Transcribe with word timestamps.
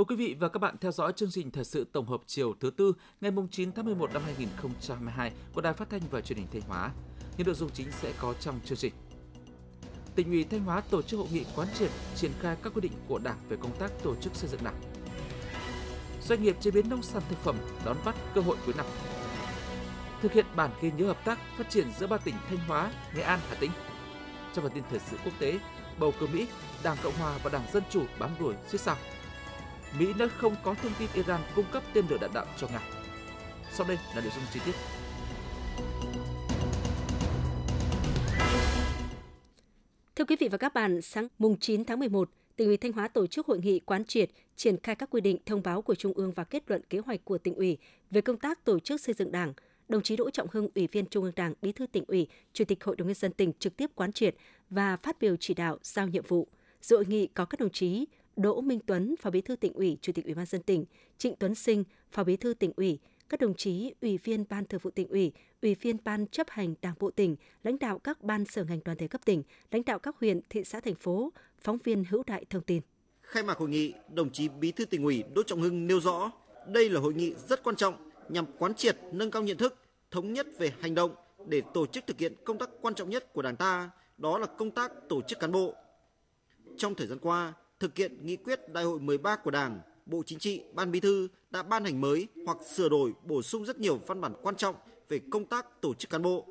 Mời 0.00 0.04
quý 0.04 0.16
vị 0.16 0.36
và 0.40 0.48
các 0.48 0.58
bạn 0.58 0.76
theo 0.80 0.92
dõi 0.92 1.12
chương 1.12 1.30
trình 1.30 1.50
thời 1.50 1.64
sự 1.64 1.86
tổng 1.92 2.06
hợp 2.06 2.20
chiều 2.26 2.54
thứ 2.60 2.70
tư 2.70 2.92
ngày 3.20 3.32
9 3.50 3.72
tháng 3.72 3.84
11 3.84 4.12
năm 4.12 4.22
2022 4.24 5.32
của 5.54 5.60
Đài 5.60 5.72
Phát 5.72 5.90
thanh 5.90 6.00
và 6.10 6.20
Truyền 6.20 6.38
hình 6.38 6.46
Thanh 6.52 6.62
Hóa. 6.62 6.90
Những 7.36 7.46
nội 7.46 7.54
dung 7.54 7.70
chính 7.70 7.92
sẽ 7.92 8.12
có 8.20 8.34
trong 8.40 8.60
chương 8.64 8.78
trình. 8.78 8.92
Tỉnh 10.14 10.30
ủy 10.30 10.44
Thanh 10.44 10.64
Hóa 10.64 10.80
tổ 10.90 11.02
chức 11.02 11.20
hội 11.20 11.28
nghị 11.32 11.44
quán 11.56 11.68
triệt 11.78 11.90
triển 12.16 12.30
khai 12.40 12.56
các 12.62 12.72
quy 12.74 12.80
định 12.80 12.92
của 13.08 13.18
Đảng 13.18 13.38
về 13.48 13.56
công 13.60 13.76
tác 13.78 13.92
tổ 14.02 14.14
chức 14.14 14.34
xây 14.34 14.50
dựng 14.50 14.64
Đảng. 14.64 14.80
Doanh 16.22 16.42
nghiệp 16.42 16.56
chế 16.60 16.70
biến 16.70 16.88
nông 16.90 17.02
sản 17.02 17.22
thực 17.28 17.38
phẩm 17.38 17.56
đón 17.84 17.96
bắt 18.04 18.14
cơ 18.34 18.40
hội 18.40 18.56
cuối 18.66 18.74
năm. 18.76 18.86
Thực 20.22 20.32
hiện 20.32 20.46
bản 20.56 20.70
ghi 20.82 20.90
nhớ 20.96 21.06
hợp 21.06 21.24
tác 21.24 21.38
phát 21.56 21.70
triển 21.70 21.86
giữa 21.98 22.06
ba 22.06 22.16
tỉnh 22.16 22.34
Thanh 22.48 22.58
Hóa, 22.58 22.92
Nghệ 23.14 23.22
An, 23.22 23.40
Hà 23.48 23.54
Tĩnh. 23.54 23.70
Trong 24.54 24.64
phần 24.64 24.72
tin 24.74 24.84
thời 24.90 24.98
sự 24.98 25.16
quốc 25.24 25.34
tế, 25.38 25.58
bầu 25.98 26.12
cử 26.20 26.26
Mỹ, 26.32 26.46
Đảng 26.82 26.96
Cộng 27.02 27.14
hòa 27.14 27.38
và 27.42 27.50
Đảng 27.50 27.72
Dân 27.72 27.82
chủ 27.90 28.02
bám 28.18 28.30
đuổi 28.40 28.54
siết 28.68 28.80
sao. 28.80 28.96
Mỹ 29.98 30.06
nói 30.18 30.28
không 30.28 30.54
có 30.64 30.74
thông 30.74 30.92
tin 30.98 31.08
Iran 31.14 31.40
cung 31.56 31.64
cấp 31.72 31.82
tên 31.94 32.04
lửa 32.10 32.18
đạn 32.20 32.30
đạo 32.34 32.46
cho 32.58 32.68
Nga. 32.68 32.80
Sau 33.72 33.86
đây 33.88 33.96
là 34.14 34.20
nội 34.20 34.30
dung 34.34 34.44
chi 34.52 34.60
tiết. 34.66 34.72
Thưa 40.16 40.24
quý 40.24 40.36
vị 40.40 40.48
và 40.48 40.58
các 40.58 40.74
bạn, 40.74 41.02
sáng 41.02 41.28
mùng 41.38 41.58
9 41.58 41.84
tháng 41.84 41.98
11, 41.98 42.30
tỉnh 42.56 42.68
ủy 42.68 42.76
Thanh 42.76 42.92
Hóa 42.92 43.08
tổ 43.08 43.26
chức 43.26 43.46
hội 43.46 43.58
nghị 43.58 43.80
quán 43.80 44.04
triệt, 44.04 44.30
triển 44.56 44.76
khai 44.82 44.94
các 44.94 45.10
quy 45.10 45.20
định 45.20 45.38
thông 45.46 45.62
báo 45.62 45.82
của 45.82 45.94
Trung 45.94 46.12
ương 46.12 46.32
và 46.32 46.44
kết 46.44 46.62
luận 46.66 46.82
kế 46.90 46.98
hoạch 46.98 47.24
của 47.24 47.38
tỉnh 47.38 47.54
ủy 47.54 47.78
về 48.10 48.20
công 48.20 48.36
tác 48.36 48.64
tổ 48.64 48.78
chức 48.78 49.00
xây 49.00 49.14
dựng 49.14 49.32
Đảng. 49.32 49.52
Đồng 49.88 50.02
chí 50.02 50.16
Đỗ 50.16 50.30
Trọng 50.30 50.48
Hưng, 50.52 50.68
Ủy 50.74 50.86
viên 50.86 51.06
Trung 51.06 51.24
ương 51.24 51.32
Đảng, 51.36 51.54
Bí 51.62 51.72
thư 51.72 51.86
tỉnh 51.86 52.04
ủy, 52.08 52.26
Chủ 52.52 52.64
tịch 52.64 52.84
Hội 52.84 52.96
đồng 52.96 53.08
nhân 53.08 53.14
dân 53.14 53.32
tỉnh 53.32 53.52
trực 53.58 53.76
tiếp 53.76 53.90
quán 53.94 54.12
triệt 54.12 54.34
và 54.70 54.96
phát 54.96 55.20
biểu 55.20 55.36
chỉ 55.36 55.54
đạo 55.54 55.78
giao 55.82 56.08
nhiệm 56.08 56.24
vụ. 56.28 56.48
Dự 56.80 56.96
hội 56.96 57.06
nghị 57.08 57.26
có 57.26 57.44
các 57.44 57.60
đồng 57.60 57.70
chí 57.70 58.06
Đỗ 58.36 58.60
Minh 58.60 58.80
Tuấn, 58.86 59.14
Phó 59.20 59.30
Bí 59.30 59.40
thư 59.40 59.56
tỉnh 59.56 59.72
ủy, 59.72 59.98
Chủ 60.00 60.12
tịch 60.12 60.24
Ủy 60.24 60.34
ban 60.34 60.46
dân 60.46 60.62
tỉnh, 60.62 60.84
Trịnh 61.18 61.34
Tuấn 61.38 61.54
Sinh, 61.54 61.84
Phó 62.12 62.24
Bí 62.24 62.36
thư 62.36 62.54
tỉnh 62.54 62.72
ủy, 62.76 62.98
các 63.28 63.40
đồng 63.40 63.54
chí 63.54 63.94
Ủy 64.00 64.18
viên 64.18 64.44
Ban 64.48 64.64
Thường 64.64 64.80
vụ 64.84 64.90
tỉnh 64.90 65.08
ủy, 65.08 65.32
Ủy 65.62 65.74
viên 65.74 65.96
Ban 66.04 66.26
chấp 66.26 66.50
hành 66.50 66.74
Đảng 66.82 66.94
bộ 66.98 67.10
tỉnh, 67.10 67.36
lãnh 67.62 67.78
đạo 67.78 67.98
các 67.98 68.22
ban 68.22 68.44
sở 68.44 68.64
ngành 68.64 68.80
đoàn 68.84 68.98
thể 68.98 69.08
cấp 69.08 69.20
tỉnh, 69.24 69.42
lãnh 69.70 69.84
đạo 69.84 69.98
các 69.98 70.16
huyện, 70.20 70.40
thị 70.50 70.64
xã 70.64 70.80
thành 70.80 70.94
phố, 70.94 71.32
phóng 71.60 71.78
viên 71.84 72.04
hữu 72.04 72.22
đại 72.26 72.44
thông 72.50 72.62
tin. 72.62 72.80
Khai 73.22 73.42
mạc 73.42 73.58
hội 73.58 73.68
nghị, 73.68 73.92
đồng 74.14 74.30
chí 74.30 74.48
Bí 74.48 74.72
thư 74.72 74.84
tỉnh 74.84 75.04
ủy 75.04 75.24
Đỗ 75.34 75.42
Trọng 75.42 75.60
Hưng 75.60 75.86
nêu 75.86 76.00
rõ, 76.00 76.32
đây 76.66 76.90
là 76.90 77.00
hội 77.00 77.14
nghị 77.14 77.34
rất 77.48 77.62
quan 77.62 77.76
trọng 77.76 78.10
nhằm 78.28 78.46
quán 78.58 78.74
triệt, 78.74 78.98
nâng 79.12 79.30
cao 79.30 79.42
nhận 79.42 79.56
thức, 79.56 79.76
thống 80.10 80.32
nhất 80.32 80.46
về 80.58 80.72
hành 80.80 80.94
động 80.94 81.14
để 81.46 81.62
tổ 81.74 81.86
chức 81.86 82.06
thực 82.06 82.18
hiện 82.18 82.34
công 82.44 82.58
tác 82.58 82.70
quan 82.80 82.94
trọng 82.94 83.10
nhất 83.10 83.32
của 83.32 83.42
Đảng 83.42 83.56
ta, 83.56 83.90
đó 84.18 84.38
là 84.38 84.46
công 84.46 84.70
tác 84.70 84.92
tổ 85.08 85.22
chức 85.22 85.38
cán 85.38 85.52
bộ. 85.52 85.74
Trong 86.76 86.94
thời 86.94 87.06
gian 87.06 87.18
qua, 87.18 87.54
thực 87.80 87.96
hiện 87.96 88.26
nghị 88.26 88.36
quyết 88.36 88.68
Đại 88.72 88.84
hội 88.84 89.00
13 89.00 89.36
của 89.36 89.50
Đảng, 89.50 89.80
Bộ 90.06 90.22
Chính 90.26 90.38
trị, 90.38 90.62
Ban 90.74 90.90
Bí 90.90 91.00
thư 91.00 91.28
đã 91.50 91.62
ban 91.62 91.84
hành 91.84 92.00
mới 92.00 92.28
hoặc 92.46 92.58
sửa 92.74 92.88
đổi, 92.88 93.12
bổ 93.24 93.42
sung 93.42 93.64
rất 93.64 93.80
nhiều 93.80 94.00
văn 94.06 94.20
bản 94.20 94.32
quan 94.42 94.56
trọng 94.56 94.74
về 95.08 95.20
công 95.30 95.44
tác 95.44 95.80
tổ 95.80 95.94
chức 95.94 96.10
cán 96.10 96.22
bộ. 96.22 96.46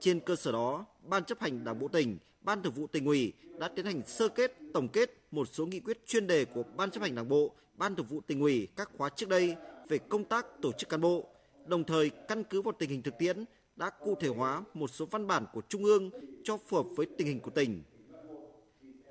Trên 0.00 0.20
cơ 0.20 0.36
sở 0.36 0.52
đó, 0.52 0.86
Ban 1.02 1.24
chấp 1.24 1.40
hành 1.40 1.64
Đảng 1.64 1.78
bộ 1.78 1.88
tỉnh, 1.88 2.18
Ban 2.40 2.62
Thường 2.62 2.72
vụ 2.72 2.86
tỉnh 2.86 3.04
ủy 3.04 3.32
đã 3.58 3.68
tiến 3.68 3.86
hành 3.86 4.02
sơ 4.06 4.28
kết, 4.28 4.56
tổng 4.74 4.88
kết 4.88 5.10
một 5.30 5.48
số 5.52 5.66
nghị 5.66 5.80
quyết 5.80 6.06
chuyên 6.06 6.26
đề 6.26 6.44
của 6.44 6.62
Ban 6.76 6.90
chấp 6.90 7.00
hành 7.00 7.14
Đảng 7.14 7.28
bộ, 7.28 7.54
Ban 7.74 7.94
Thường 7.94 8.06
vụ 8.06 8.20
tỉnh 8.20 8.40
ủy 8.40 8.68
các 8.76 8.90
khóa 8.98 9.08
trước 9.08 9.28
đây 9.28 9.56
về 9.88 9.98
công 9.98 10.24
tác 10.24 10.46
tổ 10.62 10.72
chức 10.72 10.88
cán 10.88 11.00
bộ, 11.00 11.26
đồng 11.66 11.84
thời 11.84 12.10
căn 12.10 12.44
cứ 12.44 12.62
vào 12.62 12.72
tình 12.78 12.90
hình 12.90 13.02
thực 13.02 13.18
tiễn 13.18 13.44
đã 13.76 13.90
cụ 13.90 14.14
thể 14.20 14.28
hóa 14.28 14.62
một 14.74 14.90
số 14.90 15.06
văn 15.10 15.26
bản 15.26 15.46
của 15.52 15.60
Trung 15.68 15.84
ương 15.84 16.10
cho 16.44 16.56
phù 16.66 16.76
hợp 16.76 16.86
với 16.96 17.06
tình 17.18 17.26
hình 17.26 17.40
của 17.40 17.50
tỉnh 17.50 17.82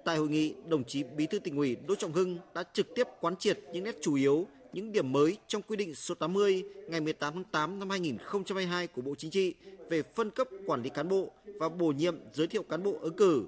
Tại 0.05 0.17
hội 0.17 0.29
nghị, 0.29 0.53
đồng 0.67 0.83
chí 0.83 1.03
Bí 1.03 1.27
thư 1.27 1.39
tỉnh 1.39 1.57
ủy 1.57 1.77
Đỗ 1.87 1.95
Trọng 1.95 2.13
Hưng 2.13 2.37
đã 2.53 2.63
trực 2.73 2.95
tiếp 2.95 3.07
quán 3.19 3.35
triệt 3.35 3.59
những 3.73 3.83
nét 3.83 3.95
chủ 4.01 4.13
yếu, 4.13 4.47
những 4.73 4.91
điểm 4.91 5.11
mới 5.11 5.37
trong 5.47 5.61
quy 5.61 5.75
định 5.75 5.95
số 5.95 6.15
80 6.15 6.63
ngày 6.87 7.01
18 7.01 7.33
tháng 7.33 7.43
8 7.43 7.79
năm 7.79 7.89
2022 7.89 8.87
của 8.87 9.01
Bộ 9.01 9.15
Chính 9.15 9.31
trị 9.31 9.53
về 9.89 10.03
phân 10.03 10.29
cấp 10.29 10.47
quản 10.65 10.81
lý 10.81 10.89
cán 10.89 11.09
bộ 11.09 11.31
và 11.45 11.69
bổ 11.69 11.87
nhiệm 11.87 12.15
giới 12.33 12.47
thiệu 12.47 12.63
cán 12.63 12.83
bộ 12.83 12.97
ứng 13.01 13.15
cử, 13.15 13.45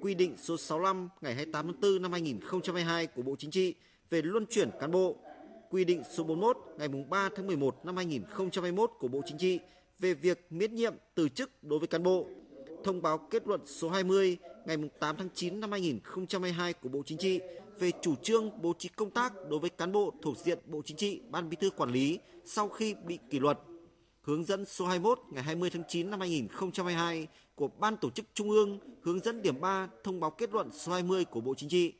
quy 0.00 0.14
định 0.14 0.36
số 0.42 0.56
65 0.56 1.08
ngày 1.20 1.34
28 1.34 1.66
tháng 1.66 1.80
4 1.80 2.02
năm 2.02 2.12
2022 2.12 3.06
của 3.06 3.22
Bộ 3.22 3.36
Chính 3.38 3.50
trị 3.50 3.74
về 4.10 4.22
luân 4.22 4.46
chuyển 4.46 4.70
cán 4.80 4.90
bộ, 4.90 5.16
quy 5.70 5.84
định 5.84 6.02
số 6.16 6.24
41 6.24 6.56
ngày 6.78 6.88
3 6.88 7.28
tháng 7.36 7.46
11 7.46 7.84
năm 7.84 7.96
2021 7.96 8.90
của 8.98 9.08
Bộ 9.08 9.20
Chính 9.26 9.38
trị 9.38 9.58
về 9.98 10.14
việc 10.14 10.46
miễn 10.50 10.74
nhiệm 10.74 10.94
từ 11.14 11.28
chức 11.28 11.50
đối 11.62 11.78
với 11.78 11.88
cán 11.88 12.02
bộ, 12.02 12.26
thông 12.84 13.02
báo 13.02 13.18
kết 13.18 13.46
luận 13.46 13.60
số 13.66 13.88
20 13.88 14.36
ngày 14.66 14.76
8 15.00 15.16
tháng 15.16 15.28
9 15.34 15.60
năm 15.60 15.70
2022 15.70 16.72
của 16.72 16.88
Bộ 16.88 17.02
Chính 17.06 17.18
trị 17.18 17.40
về 17.78 17.90
chủ 18.02 18.14
trương 18.22 18.62
bố 18.62 18.72
trí 18.78 18.88
công 18.88 19.10
tác 19.10 19.32
đối 19.50 19.60
với 19.60 19.70
cán 19.70 19.92
bộ 19.92 20.12
thuộc 20.22 20.36
diện 20.38 20.58
Bộ 20.66 20.82
Chính 20.84 20.96
trị, 20.96 21.20
Ban 21.30 21.50
Bí 21.50 21.56
thư 21.60 21.70
quản 21.70 21.90
lý 21.90 22.18
sau 22.44 22.68
khi 22.68 22.94
bị 23.06 23.18
kỷ 23.30 23.38
luật. 23.40 23.58
Hướng 24.22 24.44
dẫn 24.44 24.64
số 24.64 24.86
21 24.86 25.18
ngày 25.30 25.42
20 25.42 25.70
tháng 25.70 25.82
9 25.88 26.10
năm 26.10 26.20
2022 26.20 27.26
của 27.54 27.68
Ban 27.78 27.96
Tổ 27.96 28.10
chức 28.10 28.26
Trung 28.34 28.50
ương 28.50 28.78
hướng 29.02 29.20
dẫn 29.20 29.42
điểm 29.42 29.60
3 29.60 29.88
thông 30.04 30.20
báo 30.20 30.30
kết 30.30 30.52
luận 30.52 30.70
số 30.72 30.92
20 30.92 31.24
của 31.24 31.40
Bộ 31.40 31.54
Chính 31.54 31.68
trị. 31.68 31.92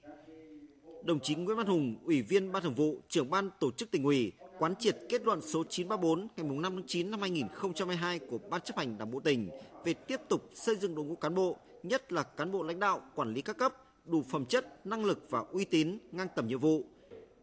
Đồng 1.03 1.21
chí 1.21 1.35
Nguyễn 1.35 1.57
Văn 1.57 1.67
Hùng, 1.67 1.97
Ủy 2.05 2.23
viên 2.23 2.53
Ban 2.53 2.63
Thường 2.63 2.75
vụ, 2.75 3.01
trưởng 3.09 3.31
Ban 3.31 3.51
Tổ 3.61 3.71
chức 3.71 3.91
tỉnh 3.91 4.05
ủy, 4.05 4.33
quán 4.59 4.75
triệt 4.79 4.97
kết 5.09 5.25
luận 5.25 5.41
số 5.41 5.65
934 5.69 6.29
ngày 6.37 6.61
5 6.61 6.63
tháng 6.63 6.87
9 6.87 7.11
năm 7.11 7.21
2022 7.21 8.19
của 8.19 8.39
Ban 8.51 8.61
chấp 8.61 8.77
hành 8.77 8.99
Đảng 8.99 9.11
bộ 9.11 9.21
tỉnh 9.21 9.51
về 9.85 9.95
tiếp 9.95 10.21
tục 10.29 10.51
xây 10.55 10.77
dựng 10.77 10.95
đội 10.95 11.05
ngũ 11.05 11.15
cán 11.15 11.35
bộ, 11.35 11.57
nhất 11.83 12.13
là 12.13 12.23
cán 12.23 12.53
bộ 12.53 12.63
lãnh 12.63 12.81
đạo, 12.81 13.01
quản 13.15 13.35
lý 13.35 13.43
các 13.43 13.59
cấp 13.59 13.75
đủ 14.05 14.23
phẩm 14.31 14.45
chất, 14.47 14.87
năng 14.87 15.05
lực 15.05 15.31
và 15.31 15.45
uy 15.53 15.65
tín 15.65 15.99
ngang 16.13 16.29
tầm 16.37 16.47
nhiệm 16.47 16.59
vụ. 16.59 16.85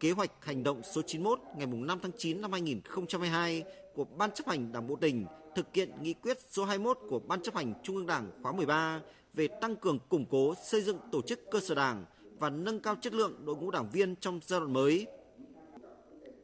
Kế 0.00 0.10
hoạch 0.10 0.30
hành 0.40 0.62
động 0.62 0.82
số 0.82 1.02
91 1.02 1.40
ngày 1.56 1.66
5 1.66 1.98
tháng 2.02 2.12
9 2.18 2.40
năm 2.40 2.52
2022 2.52 3.64
của 3.94 4.04
Ban 4.04 4.30
chấp 4.30 4.46
hành 4.46 4.72
Đảng 4.72 4.86
bộ 4.86 4.96
tỉnh 4.96 5.26
thực 5.54 5.66
hiện 5.74 5.90
nghị 6.02 6.14
quyết 6.14 6.38
số 6.50 6.64
21 6.64 6.98
của 7.08 7.18
Ban 7.18 7.42
chấp 7.42 7.54
hành 7.54 7.74
Trung 7.82 7.96
ương 7.96 8.06
Đảng 8.06 8.30
khóa 8.42 8.52
13 8.52 9.00
về 9.34 9.48
tăng 9.60 9.76
cường 9.76 9.98
củng 10.08 10.26
cố 10.30 10.54
xây 10.64 10.82
dựng 10.82 10.98
tổ 11.12 11.22
chức 11.22 11.40
cơ 11.50 11.60
sở 11.60 11.74
Đảng 11.74 12.04
và 12.38 12.50
nâng 12.50 12.80
cao 12.80 12.96
chất 13.00 13.14
lượng 13.14 13.32
đội 13.44 13.56
ngũ 13.56 13.70
đảng 13.70 13.90
viên 13.90 14.16
trong 14.16 14.40
giai 14.42 14.60
đoạn 14.60 14.72
mới 14.72 15.06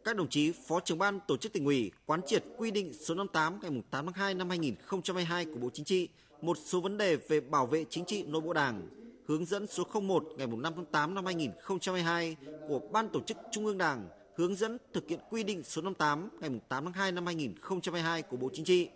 các 0.09 0.17
đồng 0.17 0.29
chí 0.29 0.53
Phó 0.67 0.81
trưởng 0.81 0.99
ban 0.99 1.21
tổ 1.27 1.37
chức 1.37 1.53
tỉnh 1.53 1.65
ủy 1.65 1.91
quán 2.07 2.21
triệt 2.27 2.45
quy 2.57 2.71
định 2.71 2.93
số 2.93 3.15
58 3.15 3.59
ngày 3.63 3.83
8 3.91 4.07
tháng 4.07 4.15
2 4.15 4.35
năm 4.35 4.49
2022 4.49 5.45
của 5.45 5.59
Bộ 5.61 5.71
Chính 5.73 5.85
trị 5.85 6.09
một 6.43 6.59
số 6.65 6.81
vấn 6.81 6.99
đề 6.99 7.17
về 7.17 7.41
bảo 7.41 7.67
vệ 7.67 7.85
chính 7.91 8.05
trị 8.05 8.23
nội 8.23 8.41
bộ 8.41 8.53
Đảng, 8.53 8.89
hướng 9.27 9.45
dẫn 9.45 9.67
số 9.67 9.85
01 10.01 10.25
ngày 10.37 10.47
5 10.47 10.73
tháng 10.77 10.85
8 10.85 11.15
năm 11.15 11.25
2022 11.25 12.37
của 12.69 12.81
Ban 12.93 13.09
tổ 13.09 13.21
chức 13.21 13.37
Trung 13.53 13.67
ương 13.67 13.79
Đảng 13.79 14.09
hướng 14.37 14.55
dẫn 14.55 14.79
thực 14.93 15.09
hiện 15.09 15.21
quy 15.31 15.45
định 15.45 15.63
số 15.63 15.83
58 15.83 16.29
ngày 16.41 16.51
8 16.69 16.85
tháng 16.85 16.93
2 16.93 17.13
năm 17.13 17.27
2022 17.27 18.23
của 18.23 18.37
Bộ 18.37 18.51
Chính 18.53 18.65
trị. 18.65 18.89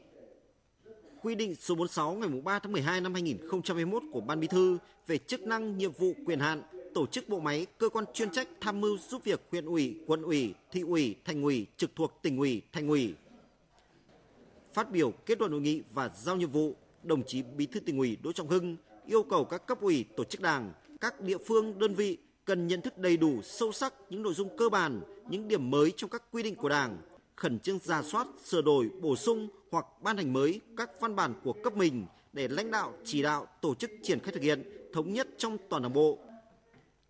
Quy 1.22 1.34
định 1.34 1.54
số 1.54 1.74
46 1.74 2.12
ngày 2.12 2.28
3 2.44 2.58
tháng 2.58 2.72
12 2.72 3.00
năm 3.00 3.14
2021 3.14 4.02
của 4.12 4.20
Ban 4.20 4.40
Bí 4.40 4.46
thư 4.46 4.78
về 5.06 5.18
chức 5.18 5.40
năng, 5.40 5.78
nhiệm 5.78 5.92
vụ, 5.92 6.12
quyền 6.26 6.40
hạn 6.40 6.62
tổ 6.94 7.06
chức 7.06 7.28
bộ 7.28 7.40
máy 7.40 7.66
cơ 7.78 7.88
quan 7.88 8.04
chuyên 8.14 8.30
trách 8.30 8.48
tham 8.60 8.80
mưu 8.80 8.98
giúp 8.98 9.24
việc 9.24 9.40
huyện 9.50 9.66
ủy, 9.66 9.96
quận 10.06 10.22
ủy, 10.22 10.54
thị 10.72 10.80
ủy, 10.80 11.16
thành 11.24 11.42
ủy 11.42 11.66
trực 11.76 11.96
thuộc 11.96 12.18
tỉnh 12.22 12.38
ủy, 12.38 12.62
thành 12.72 12.88
ủy. 12.88 13.14
Phát 14.74 14.90
biểu 14.90 15.10
kết 15.26 15.38
luận 15.38 15.52
hội 15.52 15.60
nghị 15.60 15.82
và 15.92 16.10
giao 16.16 16.36
nhiệm 16.36 16.50
vụ, 16.50 16.76
đồng 17.02 17.22
chí 17.26 17.42
Bí 17.42 17.66
thư 17.66 17.80
tỉnh 17.80 17.98
ủy 17.98 18.16
Đỗ 18.22 18.32
Trọng 18.32 18.48
Hưng 18.48 18.76
yêu 19.06 19.22
cầu 19.22 19.44
các 19.44 19.66
cấp 19.66 19.80
ủy, 19.80 20.04
tổ 20.16 20.24
chức 20.24 20.40
đảng, 20.40 20.72
các 21.00 21.20
địa 21.20 21.38
phương, 21.38 21.78
đơn 21.78 21.94
vị 21.94 22.18
cần 22.44 22.66
nhận 22.66 22.80
thức 22.80 22.98
đầy 22.98 23.16
đủ, 23.16 23.42
sâu 23.42 23.72
sắc 23.72 23.94
những 24.10 24.22
nội 24.22 24.34
dung 24.34 24.56
cơ 24.56 24.68
bản, 24.68 25.00
những 25.28 25.48
điểm 25.48 25.70
mới 25.70 25.92
trong 25.96 26.10
các 26.10 26.22
quy 26.32 26.42
định 26.42 26.54
của 26.54 26.68
Đảng, 26.68 26.98
khẩn 27.36 27.58
trương 27.58 27.78
ra 27.78 28.02
soát, 28.02 28.26
sửa 28.44 28.62
đổi, 28.62 28.90
bổ 29.00 29.16
sung 29.16 29.48
hoặc 29.70 29.86
ban 30.02 30.16
hành 30.16 30.32
mới 30.32 30.60
các 30.76 30.90
văn 31.00 31.16
bản 31.16 31.34
của 31.44 31.52
cấp 31.52 31.76
mình 31.76 32.06
để 32.32 32.48
lãnh 32.48 32.70
đạo, 32.70 32.92
chỉ 33.04 33.22
đạo, 33.22 33.46
tổ 33.60 33.74
chức 33.74 33.90
triển 34.02 34.20
khai 34.20 34.32
thực 34.32 34.42
hiện 34.42 34.62
thống 34.92 35.12
nhất 35.12 35.28
trong 35.38 35.56
toàn 35.68 35.82
đảng 35.82 35.92
bộ, 35.92 36.18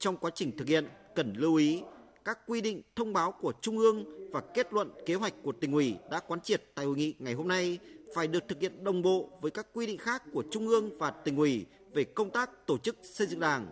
trong 0.03 0.17
quá 0.17 0.31
trình 0.35 0.57
thực 0.57 0.69
hiện 0.69 0.89
cần 1.15 1.33
lưu 1.37 1.55
ý 1.55 1.83
các 2.25 2.39
quy 2.47 2.61
định 2.61 2.83
thông 2.97 3.13
báo 3.13 3.33
của 3.33 3.53
Trung 3.61 3.79
ương 3.79 4.29
và 4.33 4.41
kết 4.55 4.73
luận 4.73 4.91
kế 5.07 5.15
hoạch 5.15 5.35
của 5.43 5.53
tỉnh 5.53 5.73
ủy 5.73 5.97
đã 6.11 6.21
quán 6.21 6.41
triệt 6.41 6.63
tại 6.75 6.87
hội 6.87 6.97
nghị 6.97 7.15
ngày 7.19 7.35
hôm 7.35 7.49
nay 7.49 7.79
phải 8.15 8.27
được 8.27 8.49
thực 8.49 8.61
hiện 8.61 8.85
đồng 8.85 9.03
bộ 9.03 9.31
với 9.41 9.51
các 9.51 9.67
quy 9.73 9.87
định 9.87 9.99
khác 9.99 10.23
của 10.33 10.45
Trung 10.51 10.69
ương 10.69 10.99
và 10.99 11.11
tỉnh 11.11 11.37
ủy 11.37 11.67
về 11.95 12.05
công 12.05 12.31
tác 12.31 12.67
tổ 12.67 12.79
chức 12.79 12.97
xây 13.03 13.27
dựng 13.27 13.41
Đảng. 13.41 13.67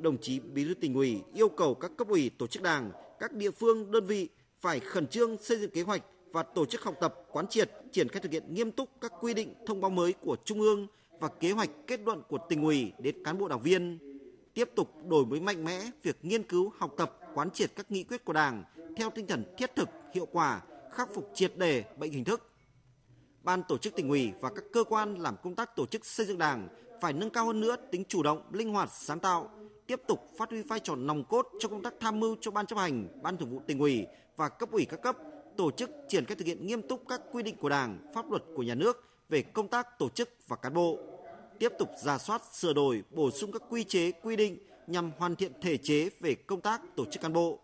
Đồng 0.00 0.18
chí 0.18 0.40
Bí 0.40 0.64
thư 0.64 0.74
tỉnh 0.74 0.94
ủy 0.94 1.20
yêu 1.34 1.48
cầu 1.48 1.74
các 1.74 1.90
cấp 1.96 2.08
ủy 2.08 2.30
tổ 2.38 2.46
chức 2.46 2.62
Đảng, 2.62 2.90
các 3.18 3.32
địa 3.32 3.50
phương 3.50 3.90
đơn 3.90 4.06
vị 4.06 4.28
phải 4.60 4.80
khẩn 4.80 5.06
trương 5.06 5.36
xây 5.36 5.58
dựng 5.58 5.70
kế 5.70 5.82
hoạch 5.82 6.02
và 6.32 6.42
tổ 6.42 6.66
chức 6.66 6.82
học 6.82 6.94
tập, 7.00 7.14
quán 7.30 7.46
triệt, 7.48 7.70
triển 7.92 8.08
khai 8.08 8.20
thực 8.20 8.32
hiện 8.32 8.54
nghiêm 8.54 8.72
túc 8.72 8.88
các 9.00 9.12
quy 9.20 9.34
định 9.34 9.54
thông 9.66 9.80
báo 9.80 9.90
mới 9.90 10.12
của 10.12 10.36
Trung 10.44 10.60
ương 10.60 10.86
và 11.20 11.28
kế 11.28 11.50
hoạch 11.50 11.70
kết 11.86 12.00
luận 12.00 12.22
của 12.28 12.38
tỉnh 12.48 12.62
ủy 12.62 12.92
đến 12.98 13.24
cán 13.24 13.38
bộ 13.38 13.48
đảng 13.48 13.60
viên 13.60 14.09
tiếp 14.54 14.70
tục 14.76 14.92
đổi 15.08 15.26
mới 15.26 15.40
mạnh 15.40 15.64
mẽ 15.64 15.80
việc 16.02 16.18
nghiên 16.22 16.42
cứu, 16.42 16.72
học 16.78 16.94
tập, 16.96 17.18
quán 17.34 17.50
triệt 17.50 17.70
các 17.76 17.90
nghị 17.90 18.04
quyết 18.04 18.24
của 18.24 18.32
Đảng 18.32 18.64
theo 18.96 19.10
tinh 19.10 19.26
thần 19.26 19.54
thiết 19.58 19.76
thực, 19.76 19.88
hiệu 20.14 20.26
quả, 20.32 20.60
khắc 20.92 21.08
phục 21.14 21.30
triệt 21.34 21.56
đề 21.56 21.84
bệnh 21.98 22.12
hình 22.12 22.24
thức. 22.24 22.50
Ban 23.42 23.62
tổ 23.68 23.78
chức 23.78 23.96
tỉnh 23.96 24.08
ủy 24.08 24.32
và 24.40 24.50
các 24.54 24.64
cơ 24.72 24.84
quan 24.84 25.14
làm 25.14 25.36
công 25.42 25.54
tác 25.54 25.76
tổ 25.76 25.86
chức 25.86 26.06
xây 26.06 26.26
dựng 26.26 26.38
Đảng 26.38 26.68
phải 27.00 27.12
nâng 27.12 27.30
cao 27.30 27.46
hơn 27.46 27.60
nữa 27.60 27.76
tính 27.90 28.04
chủ 28.08 28.22
động, 28.22 28.42
linh 28.52 28.72
hoạt, 28.72 28.88
sáng 28.92 29.20
tạo, 29.20 29.50
tiếp 29.86 30.02
tục 30.08 30.30
phát 30.38 30.50
huy 30.50 30.62
vai 30.62 30.80
trò 30.80 30.96
nòng 30.96 31.24
cốt 31.24 31.48
trong 31.60 31.70
công 31.70 31.82
tác 31.82 31.94
tham 32.00 32.20
mưu 32.20 32.36
cho 32.40 32.50
ban 32.50 32.66
chấp 32.66 32.78
hành, 32.78 33.08
ban 33.22 33.36
thường 33.36 33.50
vụ 33.50 33.60
tỉnh 33.66 33.78
ủy 33.78 34.06
và 34.36 34.48
cấp 34.48 34.70
ủy 34.72 34.84
các 34.84 35.02
cấp 35.02 35.16
tổ 35.56 35.70
chức 35.70 35.90
triển 36.08 36.24
khai 36.24 36.36
thực 36.36 36.46
hiện 36.46 36.66
nghiêm 36.66 36.82
túc 36.82 37.02
các 37.08 37.20
quy 37.32 37.42
định 37.42 37.56
của 37.56 37.68
Đảng, 37.68 37.98
pháp 38.14 38.30
luật 38.30 38.42
của 38.56 38.62
nhà 38.62 38.74
nước 38.74 39.04
về 39.28 39.42
công 39.42 39.68
tác 39.68 39.98
tổ 39.98 40.08
chức 40.08 40.28
và 40.48 40.56
cán 40.56 40.74
bộ. 40.74 40.98
Tiếp 41.60 41.72
tục 41.78 41.90
ra 42.02 42.18
soát, 42.18 42.42
sửa 42.52 42.72
đổi, 42.72 43.02
bổ 43.10 43.30
sung 43.30 43.52
các 43.52 43.62
quy 43.68 43.84
chế, 43.84 44.10
quy 44.10 44.36
định 44.36 44.58
nhằm 44.86 45.10
hoàn 45.18 45.36
thiện 45.36 45.52
thể 45.60 45.76
chế 45.76 46.08
về 46.20 46.34
công 46.34 46.60
tác 46.60 46.80
tổ 46.96 47.04
chức 47.04 47.22
cán 47.22 47.32
bộ. 47.32 47.60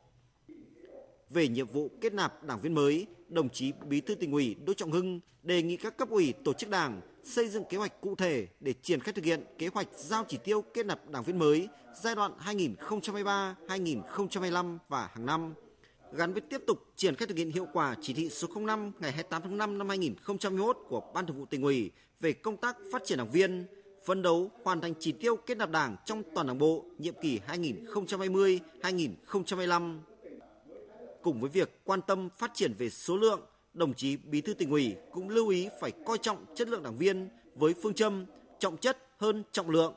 Về 1.31 1.48
nhiệm 1.48 1.66
vụ 1.66 1.90
kết 2.00 2.14
nạp 2.14 2.44
đảng 2.44 2.60
viên 2.60 2.75
mới, 2.75 3.06
đồng 3.28 3.48
chí 3.48 3.72
Bí 3.88 4.00
thư 4.00 4.14
tỉnh 4.14 4.32
ủy 4.32 4.56
Đỗ 4.66 4.75
Trọng 4.75 4.93
Hưng 4.93 5.20
đề 5.43 5.62
nghị 5.62 5.76
các 5.76 5.96
cấp 5.96 6.10
ủy 6.10 6.34
tổ 6.44 6.52
chức 6.52 6.70
đảng 6.70 7.00
xây 7.25 7.48
dựng 7.48 7.64
kế 7.70 7.76
hoạch 7.76 8.00
cụ 8.00 8.14
thể 8.14 8.46
để 8.60 8.75
triển 8.82 9.00
khai 9.00 9.12
thực 9.12 9.25
hiện 9.25 9.44
kế 9.58 9.66
hoạch 9.66 9.88
giao 9.96 10.25
chỉ 10.28 10.38
tiêu 10.44 10.64
kết 10.75 10.87
nạp 10.87 11.10
đảng 11.10 11.22
viên 11.22 11.38
mới 11.38 11.69
giai 12.02 12.14
đoạn 12.14 12.32
2023-2025 12.44 14.78
và 14.88 15.10
hàng 15.14 15.26
năm 15.26 15.54
gắn 16.12 16.32
với 16.32 16.40
tiếp 16.40 16.62
tục 16.66 16.78
triển 16.96 17.14
khai 17.14 17.26
thực 17.26 17.37
hiện 17.37 17.50
hiệu 17.50 17.66
quả 17.72 17.96
chỉ 18.02 18.14
thị 18.14 18.28
số 18.28 18.49
05 18.60 18.92
ngày 19.00 19.12
28 19.12 19.42
tháng 19.42 19.58
5 19.58 19.78
năm 19.78 19.88
2021 19.88 20.78
của 20.88 21.02
Ban 21.14 21.26
Thường 21.26 21.38
vụ 21.38 21.46
tỉnh 21.46 21.62
ủy 21.62 21.90
về 22.20 22.32
công 22.32 22.56
tác 22.56 22.76
phát 22.92 23.02
triển 23.04 23.19
đảng 23.19 23.31
viên, 23.31 23.66
phấn 24.06 24.23
đấu 24.23 24.50
hoàn 24.64 24.81
thành 24.81 24.94
chỉ 25.00 25.12
tiêu 25.12 25.37
kết 25.37 25.58
nạp 25.58 25.70
đảng 25.70 25.97
trong 26.05 26.23
toàn 26.35 26.47
đảng 26.47 26.58
bộ 26.58 26.85
nhiệm 26.99 27.14
kỳ 27.23 27.41
2020-2025. 27.49 29.99
Cùng 31.23 31.41
với 31.41 31.50
việc 31.50 31.81
quan 31.85 32.00
tâm 32.06 32.29
phát 32.38 32.50
triển 32.55 32.73
về 32.79 32.91
số 32.91 33.17
lượng, 33.17 33.41
đồng 33.75 33.94
chí 33.94 34.17
Bí 34.17 34.41
thư 34.41 34.55
tỉnh 34.55 34.70
ủy 34.70 34.94
cũng 35.11 35.29
lưu 35.29 35.49
ý 35.49 35.69
phải 35.81 35.93
coi 36.06 36.19
trọng 36.19 36.44
chất 36.55 36.69
lượng 36.69 36.82
đảng 36.82 36.97
viên 36.97 37.29
với 37.55 37.75
phương 37.82 37.94
châm 37.94 38.25
trọng 38.58 38.76
chất 38.76 38.99
hơn 39.17 39.43
trọng 39.53 39.70
lượng. 39.70 39.94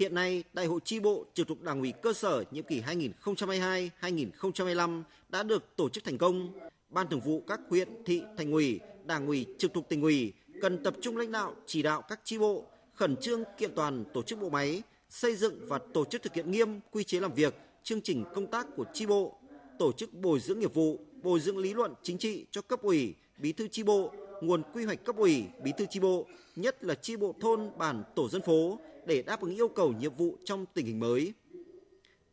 Hiện 0.00 0.14
nay, 0.14 0.44
Đại 0.52 0.66
hội 0.66 0.80
chi 0.84 1.00
bộ 1.00 1.24
trực 1.34 1.48
thuộc 1.48 1.62
Đảng 1.62 1.80
ủy 1.80 1.92
cơ 2.02 2.12
sở 2.12 2.44
nhiệm 2.50 2.64
kỳ 2.64 2.80
2022-2025 2.80 5.02
đã 5.28 5.42
được 5.42 5.76
tổ 5.76 5.88
chức 5.88 6.04
thành 6.04 6.18
công. 6.18 6.52
Ban 6.88 7.08
thường 7.08 7.20
vụ 7.20 7.42
các 7.46 7.60
huyện, 7.70 7.88
thị, 8.04 8.22
thành 8.38 8.52
ủy, 8.52 8.80
Đảng 9.04 9.26
ủy 9.26 9.46
trực 9.58 9.74
thuộc 9.74 9.88
tỉnh 9.88 10.02
ủy 10.02 10.32
cần 10.62 10.82
tập 10.82 10.94
trung 11.00 11.16
lãnh 11.16 11.32
đạo 11.32 11.54
chỉ 11.66 11.82
đạo 11.82 12.02
các 12.08 12.20
chi 12.24 12.38
bộ 12.38 12.66
khẩn 12.94 13.16
trương 13.16 13.42
kiện 13.58 13.74
toàn 13.74 14.04
tổ 14.14 14.22
chức 14.22 14.40
bộ 14.40 14.50
máy, 14.50 14.82
xây 15.08 15.36
dựng 15.36 15.60
và 15.68 15.78
tổ 15.94 16.04
chức 16.04 16.22
thực 16.22 16.34
hiện 16.34 16.50
nghiêm 16.50 16.80
quy 16.90 17.04
chế 17.04 17.20
làm 17.20 17.32
việc, 17.32 17.54
chương 17.82 18.00
trình 18.00 18.24
công 18.34 18.46
tác 18.46 18.66
của 18.76 18.84
chi 18.92 19.06
bộ, 19.06 19.38
tổ 19.78 19.92
chức 19.92 20.14
bồi 20.14 20.40
dưỡng 20.40 20.58
nghiệp 20.58 20.74
vụ, 20.74 21.00
bồi 21.22 21.40
dưỡng 21.40 21.58
lý 21.58 21.74
luận 21.74 21.94
chính 22.02 22.18
trị 22.18 22.46
cho 22.50 22.62
cấp 22.62 22.82
ủy, 22.82 23.14
bí 23.38 23.52
thư 23.52 23.68
chi 23.68 23.82
bộ, 23.82 24.12
nguồn 24.40 24.62
quy 24.72 24.84
hoạch 24.84 25.04
cấp 25.04 25.16
ủy, 25.16 25.44
bí 25.62 25.72
thư 25.78 25.86
chi 25.90 26.00
bộ, 26.00 26.26
nhất 26.56 26.84
là 26.84 26.94
chi 26.94 27.16
bộ 27.16 27.34
thôn, 27.40 27.70
bản, 27.78 28.02
tổ 28.14 28.28
dân 28.28 28.42
phố 28.42 28.78
để 29.06 29.22
đáp 29.22 29.40
ứng 29.40 29.54
yêu 29.54 29.68
cầu 29.68 29.92
nhiệm 29.92 30.14
vụ 30.14 30.36
trong 30.44 30.66
tình 30.74 30.86
hình 30.86 31.00
mới. 31.00 31.32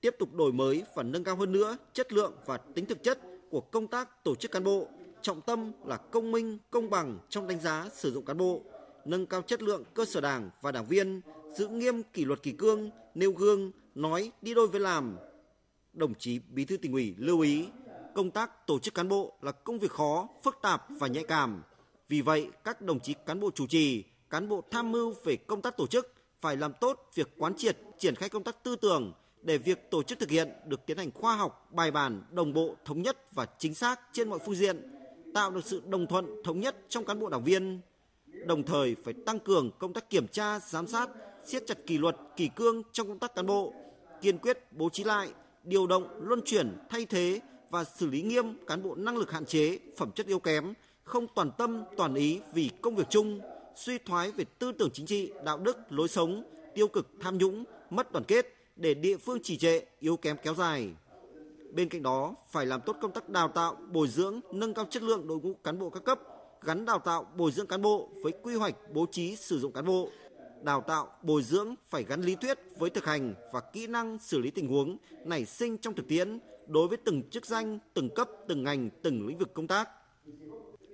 Tiếp 0.01 0.15
tục 0.19 0.33
đổi 0.33 0.51
mới 0.51 0.83
và 0.95 1.03
nâng 1.03 1.23
cao 1.23 1.35
hơn 1.35 1.51
nữa 1.51 1.77
chất 1.93 2.13
lượng 2.13 2.33
và 2.45 2.57
tính 2.57 2.85
thực 2.85 3.03
chất 3.03 3.19
của 3.49 3.61
công 3.61 3.87
tác 3.87 4.23
tổ 4.23 4.35
chức 4.35 4.51
cán 4.51 4.63
bộ, 4.63 4.87
trọng 5.21 5.41
tâm 5.41 5.71
là 5.85 5.97
công 5.97 6.31
minh, 6.31 6.57
công 6.69 6.89
bằng 6.89 7.19
trong 7.29 7.47
đánh 7.47 7.59
giá 7.59 7.89
sử 7.93 8.11
dụng 8.11 8.25
cán 8.25 8.37
bộ, 8.37 8.61
nâng 9.06 9.25
cao 9.25 9.42
chất 9.42 9.62
lượng 9.62 9.83
cơ 9.94 10.06
sở 10.06 10.21
đảng 10.21 10.50
và 10.62 10.71
đảng 10.71 10.86
viên, 10.86 11.21
giữ 11.57 11.68
nghiêm 11.68 12.03
kỷ 12.03 12.25
luật 12.25 12.44
kỷ 12.44 12.51
cương, 12.51 12.89
nêu 13.15 13.31
gương, 13.31 13.71
nói 13.95 14.31
đi 14.42 14.53
đôi 14.53 14.68
với 14.68 14.80
làm. 14.80 15.18
Đồng 15.94 16.13
chí 16.15 16.39
Bí 16.50 16.65
thư 16.65 16.77
tỉnh 16.77 16.94
ủy 16.94 17.15
lưu 17.18 17.39
ý, 17.39 17.68
công 18.15 18.31
tác 18.31 18.68
tổ 18.68 18.80
chức 18.80 18.94
cán 18.94 19.09
bộ 19.09 19.33
là 19.42 19.51
công 19.51 19.80
việc 19.80 19.92
khó, 19.92 20.27
phức 20.44 20.57
tạp 20.62 20.86
và 20.89 21.07
nhạy 21.07 21.24
cảm. 21.24 21.63
Vì 22.09 22.21
vậy, 22.21 22.50
các 22.63 22.81
đồng 22.81 23.00
chí 23.00 23.13
cán 23.25 23.39
bộ 23.39 23.51
chủ 23.51 23.68
trì, 23.68 24.03
cán 24.30 24.50
bộ 24.50 24.63
tham 24.71 24.92
mưu 24.92 25.15
về 25.24 25.36
công 25.36 25.62
tác 25.62 25.77
tổ 25.77 25.88
chức 25.88 26.13
phải 26.42 26.57
làm 26.57 26.74
tốt 26.81 27.09
việc 27.13 27.30
quán 27.38 27.54
triệt, 27.57 27.77
triển 27.97 28.15
khai 28.15 28.30
công 28.30 28.44
tác 28.44 28.63
tư 28.63 28.75
tưởng 28.75 29.13
để 29.42 29.57
việc 29.57 29.92
tổ 29.92 30.04
chức 30.04 30.19
thực 30.19 30.30
hiện 30.30 30.50
được 30.65 30.86
tiến 30.86 30.97
hành 30.97 31.12
khoa 31.12 31.36
học, 31.36 31.68
bài 31.71 31.92
bản, 31.92 32.24
đồng 32.31 32.54
bộ, 32.54 32.75
thống 32.86 33.01
nhất 33.01 33.33
và 33.33 33.47
chính 33.57 33.74
xác 33.74 34.00
trên 34.13 34.30
mọi 34.30 34.39
phương 34.45 34.56
diện, 34.56 34.81
tạo 35.33 35.51
được 35.51 35.65
sự 35.65 35.81
đồng 35.88 36.07
thuận 36.07 36.44
thống 36.44 36.59
nhất 36.59 36.75
trong 36.89 37.06
cán 37.06 37.19
bộ 37.19 37.30
đảng 37.30 37.44
viên. 37.44 37.81
Đồng 38.45 38.63
thời 38.63 38.95
phải 39.03 39.13
tăng 39.13 39.39
cường 39.39 39.71
công 39.79 39.93
tác 39.93 40.09
kiểm 40.09 40.27
tra, 40.27 40.59
giám 40.59 40.88
sát, 40.88 41.09
siết 41.45 41.67
chặt 41.67 41.77
kỷ 41.85 41.97
luật, 41.97 42.17
kỷ 42.35 42.49
cương 42.55 42.81
trong 42.91 43.07
công 43.07 43.19
tác 43.19 43.35
cán 43.35 43.45
bộ, 43.45 43.73
kiên 44.21 44.38
quyết 44.38 44.59
bố 44.71 44.89
trí 44.89 45.03
lại, 45.03 45.29
điều 45.63 45.88
động, 45.88 46.07
luân 46.21 46.41
chuyển, 46.45 46.77
thay 46.89 47.05
thế 47.05 47.39
và 47.69 47.83
xử 47.83 48.07
lý 48.07 48.21
nghiêm 48.21 48.65
cán 48.67 48.83
bộ 48.83 48.95
năng 48.95 49.17
lực 49.17 49.31
hạn 49.31 49.45
chế, 49.45 49.79
phẩm 49.97 50.11
chất 50.11 50.27
yếu 50.27 50.39
kém, 50.39 50.73
không 51.03 51.27
toàn 51.35 51.51
tâm, 51.57 51.83
toàn 51.97 52.13
ý 52.13 52.39
vì 52.53 52.69
công 52.81 52.95
việc 52.95 53.09
chung, 53.09 53.39
suy 53.75 53.97
thoái 53.97 54.31
về 54.31 54.45
tư 54.59 54.71
tưởng 54.71 54.89
chính 54.94 55.05
trị, 55.05 55.31
đạo 55.45 55.57
đức, 55.57 55.77
lối 55.89 56.07
sống, 56.07 56.44
tiêu 56.75 56.87
cực 56.87 57.07
tham 57.19 57.37
nhũng, 57.37 57.63
mất 57.89 58.11
đoàn 58.11 58.25
kết 58.27 58.55
để 58.75 58.94
địa 58.94 59.17
phương 59.17 59.41
trì 59.44 59.57
trệ, 59.57 59.81
yếu 59.99 60.17
kém 60.17 60.37
kéo 60.44 60.53
dài. 60.55 60.89
Bên 61.71 61.89
cạnh 61.89 62.03
đó, 62.03 62.35
phải 62.51 62.65
làm 62.65 62.81
tốt 62.85 62.95
công 63.01 63.11
tác 63.11 63.29
đào 63.29 63.47
tạo, 63.47 63.77
bồi 63.91 64.07
dưỡng, 64.07 64.39
nâng 64.51 64.73
cao 64.73 64.85
chất 64.89 65.03
lượng 65.03 65.27
đội 65.27 65.39
ngũ 65.39 65.53
cán 65.53 65.79
bộ 65.79 65.89
các 65.89 66.03
cấp, 66.03 66.19
gắn 66.61 66.85
đào 66.85 66.99
tạo, 66.99 67.27
bồi 67.37 67.51
dưỡng 67.51 67.67
cán 67.67 67.81
bộ 67.81 68.09
với 68.23 68.33
quy 68.41 68.55
hoạch 68.55 68.75
bố 68.93 69.05
trí 69.11 69.35
sử 69.35 69.59
dụng 69.59 69.71
cán 69.71 69.85
bộ. 69.85 70.09
Đào 70.63 70.81
tạo, 70.81 71.07
bồi 71.21 71.43
dưỡng 71.43 71.75
phải 71.89 72.03
gắn 72.03 72.21
lý 72.21 72.35
thuyết 72.35 72.59
với 72.77 72.89
thực 72.89 73.05
hành 73.05 73.33
và 73.51 73.59
kỹ 73.59 73.87
năng 73.87 74.19
xử 74.19 74.39
lý 74.39 74.51
tình 74.51 74.67
huống 74.67 74.97
nảy 75.25 75.45
sinh 75.45 75.77
trong 75.77 75.93
thực 75.93 76.07
tiễn 76.07 76.39
đối 76.67 76.87
với 76.87 76.97
từng 76.97 77.29
chức 77.29 77.45
danh, 77.45 77.79
từng 77.93 78.09
cấp, 78.15 78.29
từng 78.47 78.63
ngành, 78.63 78.89
từng 79.01 79.27
lĩnh 79.27 79.37
vực 79.37 79.53
công 79.53 79.67
tác 79.67 79.89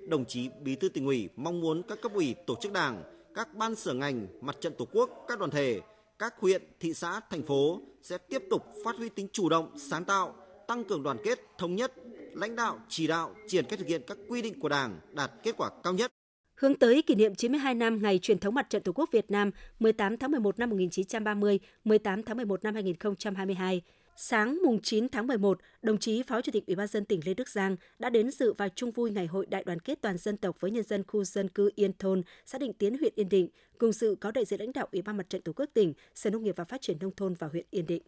đồng 0.08 0.26
chí 0.26 0.50
Bí 0.62 0.76
thư 0.76 0.90
tỉnh 0.90 1.06
ủy 1.06 1.30
mong 1.36 1.62
muốn 1.62 1.82
các 1.88 2.02
cấp 2.02 2.12
ủy 2.14 2.36
tổ 2.48 2.56
chức 2.62 2.74
đảng, 2.74 3.04
các 3.36 3.56
ban 3.56 3.76
sở 3.76 3.94
ngành, 3.94 4.28
mặt 4.42 4.58
trận 4.62 4.74
tổ 4.78 4.88
quốc, 4.92 5.26
các 5.28 5.40
đoàn 5.40 5.52
thể, 5.52 5.82
các 6.20 6.34
huyện, 6.40 6.64
thị 6.80 6.94
xã, 6.94 7.20
thành 7.30 7.44
phố 7.44 7.82
sẽ 8.02 8.18
tiếp 8.18 8.44
tục 8.50 8.66
phát 8.86 8.96
huy 8.96 9.10
tính 9.10 9.28
chủ 9.32 9.50
động, 9.50 9.72
sáng 9.78 10.06
tạo, 10.06 10.36
tăng 10.68 10.84
cường 10.84 11.04
đoàn 11.04 11.18
kết, 11.24 11.40
thống 11.58 11.76
nhất, 11.76 11.94
lãnh 12.40 12.56
đạo, 12.56 12.80
chỉ 12.90 13.08
đạo, 13.08 13.36
triển 13.48 13.66
khai 13.66 13.78
thực 13.78 13.88
hiện 13.88 14.02
các 14.08 14.18
quy 14.28 14.42
định 14.42 14.60
của 14.60 14.70
Đảng 14.70 15.00
đạt 15.14 15.32
kết 15.44 15.56
quả 15.58 15.70
cao 15.84 15.94
nhất. 15.94 16.12
Hướng 16.56 16.76
tới 16.76 17.02
kỷ 17.02 17.16
niệm 17.16 17.36
92 17.36 17.76
năm 17.76 18.02
ngày 18.02 18.20
truyền 18.20 18.40
thống 18.40 18.56
mặt 18.56 18.70
trận 18.70 18.84
Tổ 18.84 18.92
quốc 18.92 19.10
Việt 19.12 19.32
Nam 19.32 19.52
18 19.80 20.18
tháng 20.18 20.32
11 20.32 20.60
năm 20.60 20.70
1930, 20.70 21.60
18 21.84 22.24
tháng 22.24 22.38
11 22.38 22.64
năm 22.64 22.74
2022, 22.74 23.82
Sáng 24.20 24.60
mùng 24.66 24.82
9 24.82 25.10
tháng 25.10 25.28
11, 25.28 25.60
đồng 25.82 25.98
chí 25.98 26.24
Phó 26.24 26.42
Chủ 26.42 26.52
tịch 26.52 26.68
Ủy 26.68 26.76
ban 26.76 26.88
dân 26.88 27.06
tỉnh 27.06 27.20
Lê 27.26 27.34
Đức 27.34 27.50
Giang 27.50 27.76
đã 28.00 28.10
đến 28.10 28.32
dự 28.32 28.54
và 28.54 28.70
chung 28.70 28.92
vui 28.92 29.12
ngày 29.12 29.26
hội 29.26 29.46
đại 29.46 29.64
đoàn 29.64 29.80
kết 29.80 30.02
toàn 30.02 30.18
dân 30.18 30.38
tộc 30.38 30.62
với 30.62 30.72
nhân 30.72 30.84
dân 30.84 31.04
khu 31.08 31.24
dân 31.24 31.50
cư 31.50 31.72
Yên 31.76 31.92
Thôn, 32.00 32.22
xã 32.46 32.58
Định 32.58 32.74
Tiến, 32.74 32.98
huyện 32.98 33.14
Yên 33.16 33.30
Định. 33.30 33.50
Cùng 33.78 33.94
sự 33.94 34.18
có 34.22 34.32
đại 34.32 34.46
diện 34.46 34.60
lãnh 34.60 34.74
đạo 34.74 34.88
Ủy 34.92 35.02
ban 35.02 35.18
Mặt 35.18 35.30
trận 35.30 35.42
Tổ 35.42 35.52
quốc 35.56 35.70
tỉnh, 35.74 35.94
Sở 36.16 36.30
Nông 36.30 36.44
nghiệp 36.44 36.56
và 36.58 36.64
Phát 36.64 36.82
triển 36.82 36.98
nông 37.00 37.16
thôn 37.16 37.34
và 37.34 37.48
huyện 37.48 37.66
Yên 37.70 37.86
Định. 37.88 38.04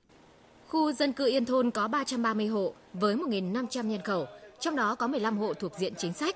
Khu 0.69 0.91
dân 0.91 1.13
cư 1.13 1.25
Yên 1.25 1.45
Thôn 1.45 1.71
có 1.71 1.87
330 1.87 2.47
hộ 2.47 2.73
với 2.93 3.15
1.500 3.15 3.83
nhân 3.83 4.01
khẩu, 4.01 4.25
trong 4.59 4.75
đó 4.75 4.95
có 4.95 5.07
15 5.07 5.37
hộ 5.37 5.53
thuộc 5.53 5.71
diện 5.79 5.93
chính 5.97 6.13
sách. 6.13 6.35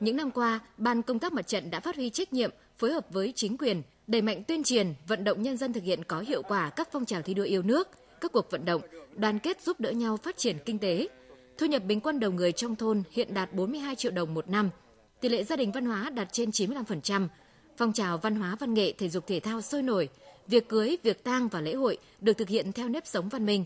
Những 0.00 0.16
năm 0.16 0.30
qua, 0.30 0.60
Ban 0.76 1.02
công 1.02 1.18
tác 1.18 1.32
mặt 1.32 1.46
trận 1.46 1.70
đã 1.70 1.80
phát 1.80 1.96
huy 1.96 2.10
trách 2.10 2.32
nhiệm, 2.32 2.50
phối 2.76 2.92
hợp 2.92 3.06
với 3.10 3.32
chính 3.36 3.58
quyền, 3.58 3.82
đẩy 4.06 4.22
mạnh 4.22 4.44
tuyên 4.44 4.64
truyền, 4.64 4.94
vận 5.08 5.24
động 5.24 5.42
nhân 5.42 5.56
dân 5.56 5.72
thực 5.72 5.84
hiện 5.84 6.04
có 6.04 6.20
hiệu 6.20 6.42
quả 6.42 6.70
các 6.70 6.88
phong 6.92 7.04
trào 7.04 7.22
thi 7.22 7.34
đua 7.34 7.44
yêu 7.44 7.62
nước– 7.62 7.88
các 8.24 8.32
cuộc 8.32 8.50
vận 8.50 8.64
động, 8.64 8.82
đoàn 9.16 9.38
kết 9.38 9.62
giúp 9.62 9.80
đỡ 9.80 9.90
nhau 9.90 10.16
phát 10.16 10.36
triển 10.36 10.56
kinh 10.64 10.78
tế. 10.78 11.08
Thu 11.58 11.66
nhập 11.66 11.82
bình 11.84 12.00
quân 12.00 12.20
đầu 12.20 12.30
người 12.30 12.52
trong 12.52 12.76
thôn 12.76 13.02
hiện 13.10 13.34
đạt 13.34 13.52
42 13.52 13.96
triệu 13.96 14.12
đồng 14.12 14.34
một 14.34 14.48
năm. 14.48 14.70
Tỷ 15.20 15.28
lệ 15.28 15.44
gia 15.44 15.56
đình 15.56 15.72
văn 15.72 15.86
hóa 15.86 16.10
đạt 16.10 16.32
trên 16.32 16.50
95%. 16.50 17.28
Phong 17.76 17.92
trào 17.92 18.18
văn 18.18 18.36
hóa 18.36 18.56
văn 18.60 18.74
nghệ 18.74 18.92
thể 18.92 19.08
dục 19.08 19.26
thể 19.26 19.40
thao 19.40 19.60
sôi 19.60 19.82
nổi. 19.82 20.08
Việc 20.46 20.68
cưới, 20.68 20.96
việc 21.02 21.24
tang 21.24 21.48
và 21.48 21.60
lễ 21.60 21.74
hội 21.74 21.98
được 22.20 22.32
thực 22.32 22.48
hiện 22.48 22.72
theo 22.72 22.88
nếp 22.88 23.06
sống 23.06 23.28
văn 23.28 23.46
minh. 23.46 23.64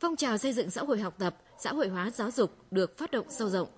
Phong 0.00 0.16
trào 0.16 0.38
xây 0.38 0.52
dựng 0.52 0.70
xã 0.70 0.82
hội 0.82 1.00
học 1.00 1.14
tập, 1.18 1.36
xã 1.58 1.72
hội 1.72 1.88
hóa 1.88 2.10
giáo 2.10 2.30
dục 2.30 2.56
được 2.70 2.98
phát 2.98 3.10
động 3.10 3.26
sâu 3.30 3.48
rộng. 3.48 3.68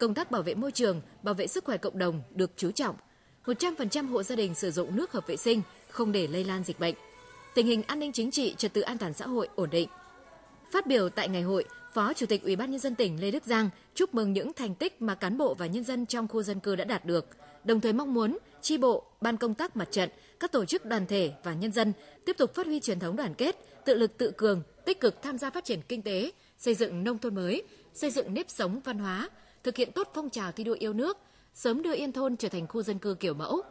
Công 0.00 0.14
tác 0.14 0.30
bảo 0.30 0.42
vệ 0.42 0.54
môi 0.54 0.72
trường, 0.72 1.00
bảo 1.22 1.34
vệ 1.34 1.46
sức 1.46 1.64
khỏe 1.64 1.76
cộng 1.76 1.98
đồng 1.98 2.22
được 2.34 2.50
chú 2.56 2.70
trọng. 2.70 2.96
100% 3.44 4.08
hộ 4.08 4.22
gia 4.22 4.36
đình 4.36 4.54
sử 4.54 4.70
dụng 4.70 4.96
nước 4.96 5.12
hợp 5.12 5.26
vệ 5.26 5.36
sinh, 5.36 5.62
không 5.90 6.12
để 6.12 6.26
lây 6.26 6.44
lan 6.44 6.64
dịch 6.64 6.80
bệnh 6.80 6.94
tình 7.54 7.66
hình 7.66 7.82
an 7.86 7.98
ninh 7.98 8.12
chính 8.12 8.30
trị, 8.30 8.54
trật 8.58 8.72
tự 8.72 8.80
an 8.80 8.98
toàn 8.98 9.12
xã 9.12 9.26
hội 9.26 9.48
ổn 9.54 9.70
định. 9.70 9.88
Phát 10.72 10.86
biểu 10.86 11.08
tại 11.08 11.28
ngày 11.28 11.42
hội, 11.42 11.64
Phó 11.92 12.12
Chủ 12.12 12.26
tịch 12.26 12.42
Ủy 12.42 12.56
ban 12.56 12.70
nhân 12.70 12.80
dân 12.80 12.94
tỉnh 12.94 13.20
Lê 13.20 13.30
Đức 13.30 13.44
Giang 13.44 13.70
chúc 13.94 14.14
mừng 14.14 14.32
những 14.32 14.52
thành 14.52 14.74
tích 14.74 15.02
mà 15.02 15.14
cán 15.14 15.38
bộ 15.38 15.54
và 15.54 15.66
nhân 15.66 15.84
dân 15.84 16.06
trong 16.06 16.28
khu 16.28 16.42
dân 16.42 16.60
cư 16.60 16.76
đã 16.76 16.84
đạt 16.84 17.04
được, 17.04 17.26
đồng 17.64 17.80
thời 17.80 17.92
mong 17.92 18.14
muốn 18.14 18.38
chi 18.62 18.78
bộ, 18.78 19.04
ban 19.20 19.36
công 19.36 19.54
tác 19.54 19.76
mặt 19.76 19.88
trận, 19.90 20.10
các 20.40 20.52
tổ 20.52 20.64
chức 20.64 20.84
đoàn 20.84 21.06
thể 21.06 21.32
và 21.44 21.54
nhân 21.54 21.72
dân 21.72 21.92
tiếp 22.24 22.36
tục 22.38 22.54
phát 22.54 22.66
huy 22.66 22.80
truyền 22.80 22.98
thống 22.98 23.16
đoàn 23.16 23.34
kết, 23.34 23.56
tự 23.84 23.98
lực 23.98 24.18
tự 24.18 24.30
cường, 24.30 24.62
tích 24.84 25.00
cực 25.00 25.22
tham 25.22 25.38
gia 25.38 25.50
phát 25.50 25.64
triển 25.64 25.80
kinh 25.88 26.02
tế, 26.02 26.32
xây 26.58 26.74
dựng 26.74 27.04
nông 27.04 27.18
thôn 27.18 27.34
mới, 27.34 27.62
xây 27.94 28.10
dựng 28.10 28.34
nếp 28.34 28.50
sống 28.50 28.80
văn 28.84 28.98
hóa, 28.98 29.28
thực 29.64 29.76
hiện 29.76 29.92
tốt 29.92 30.10
phong 30.14 30.30
trào 30.30 30.52
thi 30.52 30.64
đua 30.64 30.76
yêu 30.78 30.92
nước, 30.92 31.18
sớm 31.54 31.82
đưa 31.82 31.94
Yên 31.94 32.12
thôn 32.12 32.36
trở 32.36 32.48
thành 32.48 32.66
khu 32.66 32.82
dân 32.82 32.98
cư 32.98 33.14
kiểu 33.14 33.34
mẫu, 33.34 33.62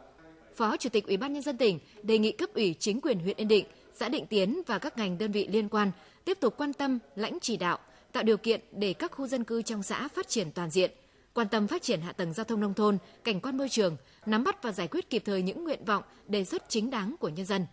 Phó 0.54 0.76
Chủ 0.76 0.88
tịch 0.88 1.06
Ủy 1.06 1.16
ban 1.16 1.32
nhân 1.32 1.42
dân 1.42 1.56
tỉnh 1.56 1.78
đề 2.02 2.18
nghị 2.18 2.32
cấp 2.32 2.54
ủy 2.54 2.74
chính 2.78 3.00
quyền 3.00 3.18
huyện 3.18 3.36
Yên 3.36 3.48
Định, 3.48 3.66
xã 3.94 4.08
Định 4.08 4.26
Tiến 4.26 4.62
và 4.66 4.78
các 4.78 4.98
ngành 4.98 5.18
đơn 5.18 5.32
vị 5.32 5.48
liên 5.50 5.68
quan 5.68 5.90
tiếp 6.24 6.38
tục 6.40 6.54
quan 6.56 6.72
tâm, 6.72 6.98
lãnh 7.16 7.38
chỉ 7.40 7.56
đạo, 7.56 7.78
tạo 8.12 8.22
điều 8.22 8.36
kiện 8.36 8.60
để 8.72 8.92
các 8.92 9.12
khu 9.12 9.26
dân 9.26 9.44
cư 9.44 9.62
trong 9.62 9.82
xã 9.82 10.08
phát 10.08 10.28
triển 10.28 10.52
toàn 10.52 10.70
diện, 10.70 10.90
quan 11.34 11.48
tâm 11.48 11.68
phát 11.68 11.82
triển 11.82 12.00
hạ 12.00 12.12
tầng 12.12 12.32
giao 12.32 12.44
thông 12.44 12.60
nông 12.60 12.74
thôn, 12.74 12.98
cảnh 13.24 13.40
quan 13.40 13.56
môi 13.56 13.68
trường, 13.68 13.96
nắm 14.26 14.44
bắt 14.44 14.62
và 14.62 14.72
giải 14.72 14.88
quyết 14.88 15.10
kịp 15.10 15.22
thời 15.26 15.42
những 15.42 15.64
nguyện 15.64 15.84
vọng, 15.84 16.02
đề 16.28 16.44
xuất 16.44 16.62
chính 16.68 16.90
đáng 16.90 17.14
của 17.20 17.28
nhân 17.28 17.46
dân. 17.46 17.66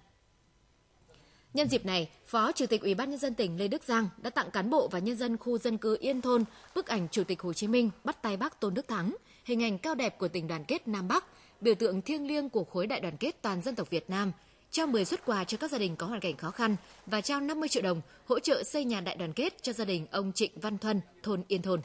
Nhân 1.53 1.69
dịp 1.69 1.85
này, 1.85 2.09
Phó 2.27 2.51
Chủ 2.51 2.65
tịch 2.65 2.81
Ủy 2.81 2.95
ban 2.95 3.09
nhân 3.09 3.19
dân 3.19 3.33
tỉnh 3.33 3.57
Lê 3.57 3.67
Đức 3.67 3.83
Giang 3.83 4.09
đã 4.17 4.29
tặng 4.29 4.51
cán 4.51 4.69
bộ 4.69 4.87
và 4.87 4.99
nhân 4.99 5.17
dân 5.17 5.37
khu 5.37 5.57
dân 5.57 5.77
cư 5.77 5.97
Yên 5.99 6.21
Thôn 6.21 6.43
bức 6.75 6.87
ảnh 6.87 7.07
Chủ 7.11 7.23
tịch 7.23 7.41
Hồ 7.41 7.53
Chí 7.53 7.67
Minh 7.67 7.89
bắt 8.03 8.21
tay 8.21 8.37
Bác 8.37 8.59
Tôn 8.59 8.73
Đức 8.73 8.87
Thắng, 8.87 9.15
hình 9.45 9.63
ảnh 9.63 9.77
cao 9.77 9.95
đẹp 9.95 10.17
của 10.17 10.27
tình 10.27 10.47
đoàn 10.47 10.63
kết 10.65 10.87
Nam 10.87 11.07
Bắc, 11.07 11.25
biểu 11.61 11.75
tượng 11.75 12.01
thiêng 12.01 12.27
liêng 12.27 12.49
của 12.49 12.63
khối 12.63 12.87
đại 12.87 12.99
đoàn 12.99 13.17
kết 13.17 13.41
toàn 13.41 13.61
dân 13.61 13.75
tộc 13.75 13.89
Việt 13.89 14.09
Nam, 14.09 14.31
trao 14.71 14.87
10 14.87 15.05
xuất 15.05 15.25
quà 15.25 15.43
cho 15.43 15.57
các 15.57 15.71
gia 15.71 15.77
đình 15.77 15.95
có 15.95 16.07
hoàn 16.07 16.19
cảnh 16.19 16.37
khó 16.37 16.51
khăn 16.51 16.75
và 17.05 17.21
trao 17.21 17.41
50 17.41 17.69
triệu 17.69 17.83
đồng 17.83 18.01
hỗ 18.27 18.39
trợ 18.39 18.63
xây 18.63 18.85
nhà 18.85 19.01
đại 19.01 19.15
đoàn 19.15 19.33
kết 19.33 19.63
cho 19.63 19.73
gia 19.73 19.85
đình 19.85 20.07
ông 20.11 20.31
Trịnh 20.35 20.51
Văn 20.55 20.77
Thuân, 20.77 21.01
thôn 21.23 21.43
Yên 21.47 21.61
Thôn. 21.61 21.81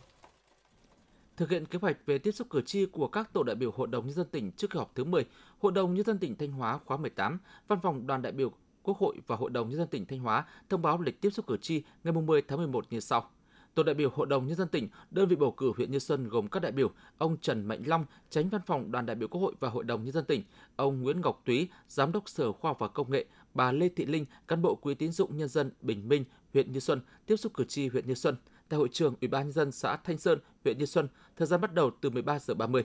Thực 1.36 1.50
hiện 1.50 1.66
kế 1.66 1.78
hoạch 1.78 2.06
về 2.06 2.18
tiếp 2.18 2.32
xúc 2.32 2.50
cử 2.50 2.60
tri 2.60 2.86
của 2.86 3.08
các 3.08 3.32
tổ 3.32 3.42
đại 3.42 3.56
biểu 3.56 3.70
Hội 3.70 3.88
đồng 3.88 4.06
Nhân 4.06 4.14
dân 4.14 4.26
tỉnh 4.26 4.52
trước 4.52 4.70
kỳ 4.70 4.78
họp 4.78 4.94
thứ 4.94 5.04
10, 5.04 5.24
Hội 5.58 5.72
đồng 5.72 5.94
Nhân 5.94 6.04
dân 6.04 6.18
tỉnh 6.18 6.36
Thanh 6.36 6.52
Hóa 6.52 6.78
khóa 6.84 6.96
18, 6.96 7.38
Văn 7.68 7.78
phòng 7.82 8.06
đoàn 8.06 8.22
đại 8.22 8.32
biểu 8.32 8.52
Quốc 8.82 8.98
hội 8.98 9.16
và 9.26 9.36
Hội 9.36 9.50
đồng 9.50 9.68
Nhân 9.68 9.78
dân 9.78 9.88
tỉnh 9.88 10.06
Thanh 10.06 10.18
Hóa 10.18 10.44
thông 10.68 10.82
báo 10.82 11.00
lịch 11.00 11.20
tiếp 11.20 11.30
xúc 11.30 11.46
cử 11.46 11.56
tri 11.56 11.82
ngày 12.04 12.12
10 12.12 12.42
tháng 12.42 12.58
11 12.58 12.86
như 12.90 13.00
sau. 13.00 13.30
Tổ 13.74 13.82
đại 13.82 13.94
biểu 13.94 14.10
Hội 14.14 14.26
đồng 14.26 14.46
Nhân 14.46 14.56
dân 14.56 14.68
tỉnh, 14.68 14.88
đơn 15.10 15.28
vị 15.28 15.36
bầu 15.36 15.52
cử 15.52 15.72
huyện 15.76 15.90
Như 15.90 15.98
Xuân 15.98 16.28
gồm 16.28 16.48
các 16.48 16.60
đại 16.60 16.72
biểu 16.72 16.90
ông 17.18 17.36
Trần 17.36 17.66
Mạnh 17.66 17.82
Long, 17.86 18.04
tránh 18.30 18.48
văn 18.48 18.60
phòng 18.66 18.92
đoàn 18.92 19.06
đại 19.06 19.16
biểu 19.16 19.28
Quốc 19.28 19.40
hội 19.40 19.54
và 19.60 19.68
Hội 19.68 19.84
đồng 19.84 20.04
Nhân 20.04 20.12
dân 20.12 20.24
tỉnh, 20.24 20.42
ông 20.76 21.02
Nguyễn 21.02 21.20
Ngọc 21.20 21.42
Túy, 21.44 21.68
Giám 21.88 22.12
đốc 22.12 22.28
Sở 22.28 22.52
Khoa 22.52 22.68
học 22.68 22.78
và 22.78 22.88
Công 22.88 23.10
nghệ, 23.10 23.24
bà 23.54 23.72
Lê 23.72 23.88
Thị 23.88 24.06
Linh, 24.06 24.26
cán 24.48 24.62
bộ 24.62 24.74
Quỹ 24.74 24.94
tín 24.94 25.12
dụng 25.12 25.36
nhân 25.36 25.48
dân 25.48 25.70
Bình 25.80 26.08
Minh, 26.08 26.24
huyện 26.52 26.72
Như 26.72 26.80
Xuân, 26.80 27.00
tiếp 27.26 27.36
xúc 27.36 27.54
cử 27.54 27.64
tri 27.64 27.88
huyện 27.88 28.06
Như 28.06 28.14
Xuân 28.14 28.36
tại 28.68 28.78
hội 28.78 28.88
trường 28.92 29.14
Ủy 29.20 29.28
ban 29.28 29.42
nhân 29.42 29.52
dân 29.52 29.72
xã 29.72 29.96
Thanh 29.96 30.18
Sơn, 30.18 30.38
huyện 30.64 30.78
Như 30.78 30.86
Xuân, 30.86 31.08
thời 31.36 31.46
gian 31.46 31.60
bắt 31.60 31.74
đầu 31.74 31.90
từ 32.00 32.10
13 32.10 32.38
giờ 32.38 32.54
30. 32.54 32.84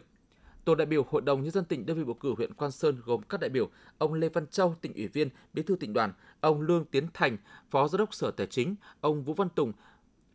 Tổ 0.66 0.76
đại 0.76 0.86
biểu 0.86 1.04
Hội 1.10 1.22
đồng 1.22 1.42
nhân 1.42 1.52
dân 1.52 1.66
tỉnh 1.66 1.86
đơn 1.86 1.98
vị 1.98 2.04
bầu 2.04 2.14
cử 2.14 2.34
huyện 2.38 2.54
Quan 2.54 2.72
Sơn 2.72 3.02
gồm 3.06 3.22
các 3.22 3.40
đại 3.40 3.50
biểu 3.50 3.70
ông 3.98 4.14
Lê 4.14 4.30
Văn 4.30 4.48
Châu, 4.48 4.76
tỉnh 4.82 4.94
ủy 4.94 5.08
viên, 5.08 5.30
bí 5.54 5.64
thư 5.64 5.76
tỉnh 5.76 5.94
đoàn, 5.94 6.14
ông 6.40 6.62
Lương 6.62 6.86
Tiến 6.86 7.08
Thành, 7.14 7.38
phó 7.70 7.88
giám 7.88 8.00
đốc 8.00 8.14
Sở 8.14 8.32
Tài 8.32 8.48
chính, 8.48 8.76
ông 9.02 9.24
Vũ 9.24 9.34
Văn 9.34 9.50
Tùng, 9.50 9.74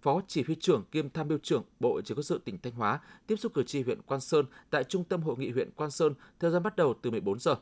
Phó 0.04 0.20
Chỉ 0.28 0.42
huy 0.42 0.54
trưởng 0.54 0.84
kiêm 0.90 1.10
tham 1.10 1.28
mưu 1.28 1.38
trưởng 1.38 1.62
Bộ 1.80 2.00
Chỉ 2.04 2.14
huy 2.14 2.18
quân 2.18 2.24
sự 2.24 2.40
tỉnh 2.44 2.58
Thanh 2.58 2.72
Hóa 2.72 3.00
tiếp 3.26 3.36
xúc 3.36 3.54
cử 3.54 3.62
tri 3.62 3.82
huyện 3.82 4.02
Quan 4.02 4.20
Sơn 4.20 4.46
tại 4.70 4.84
Trung 4.84 5.04
tâm 5.04 5.22
Hội 5.22 5.36
nghị 5.38 5.50
huyện 5.50 5.70
Quan 5.76 5.90
Sơn 5.90 6.14
thời 6.40 6.50
gian 6.50 6.62
bắt 6.62 6.76
đầu 6.76 6.94
từ 7.02 7.10
14 7.10 7.38
giờ. 7.38 7.54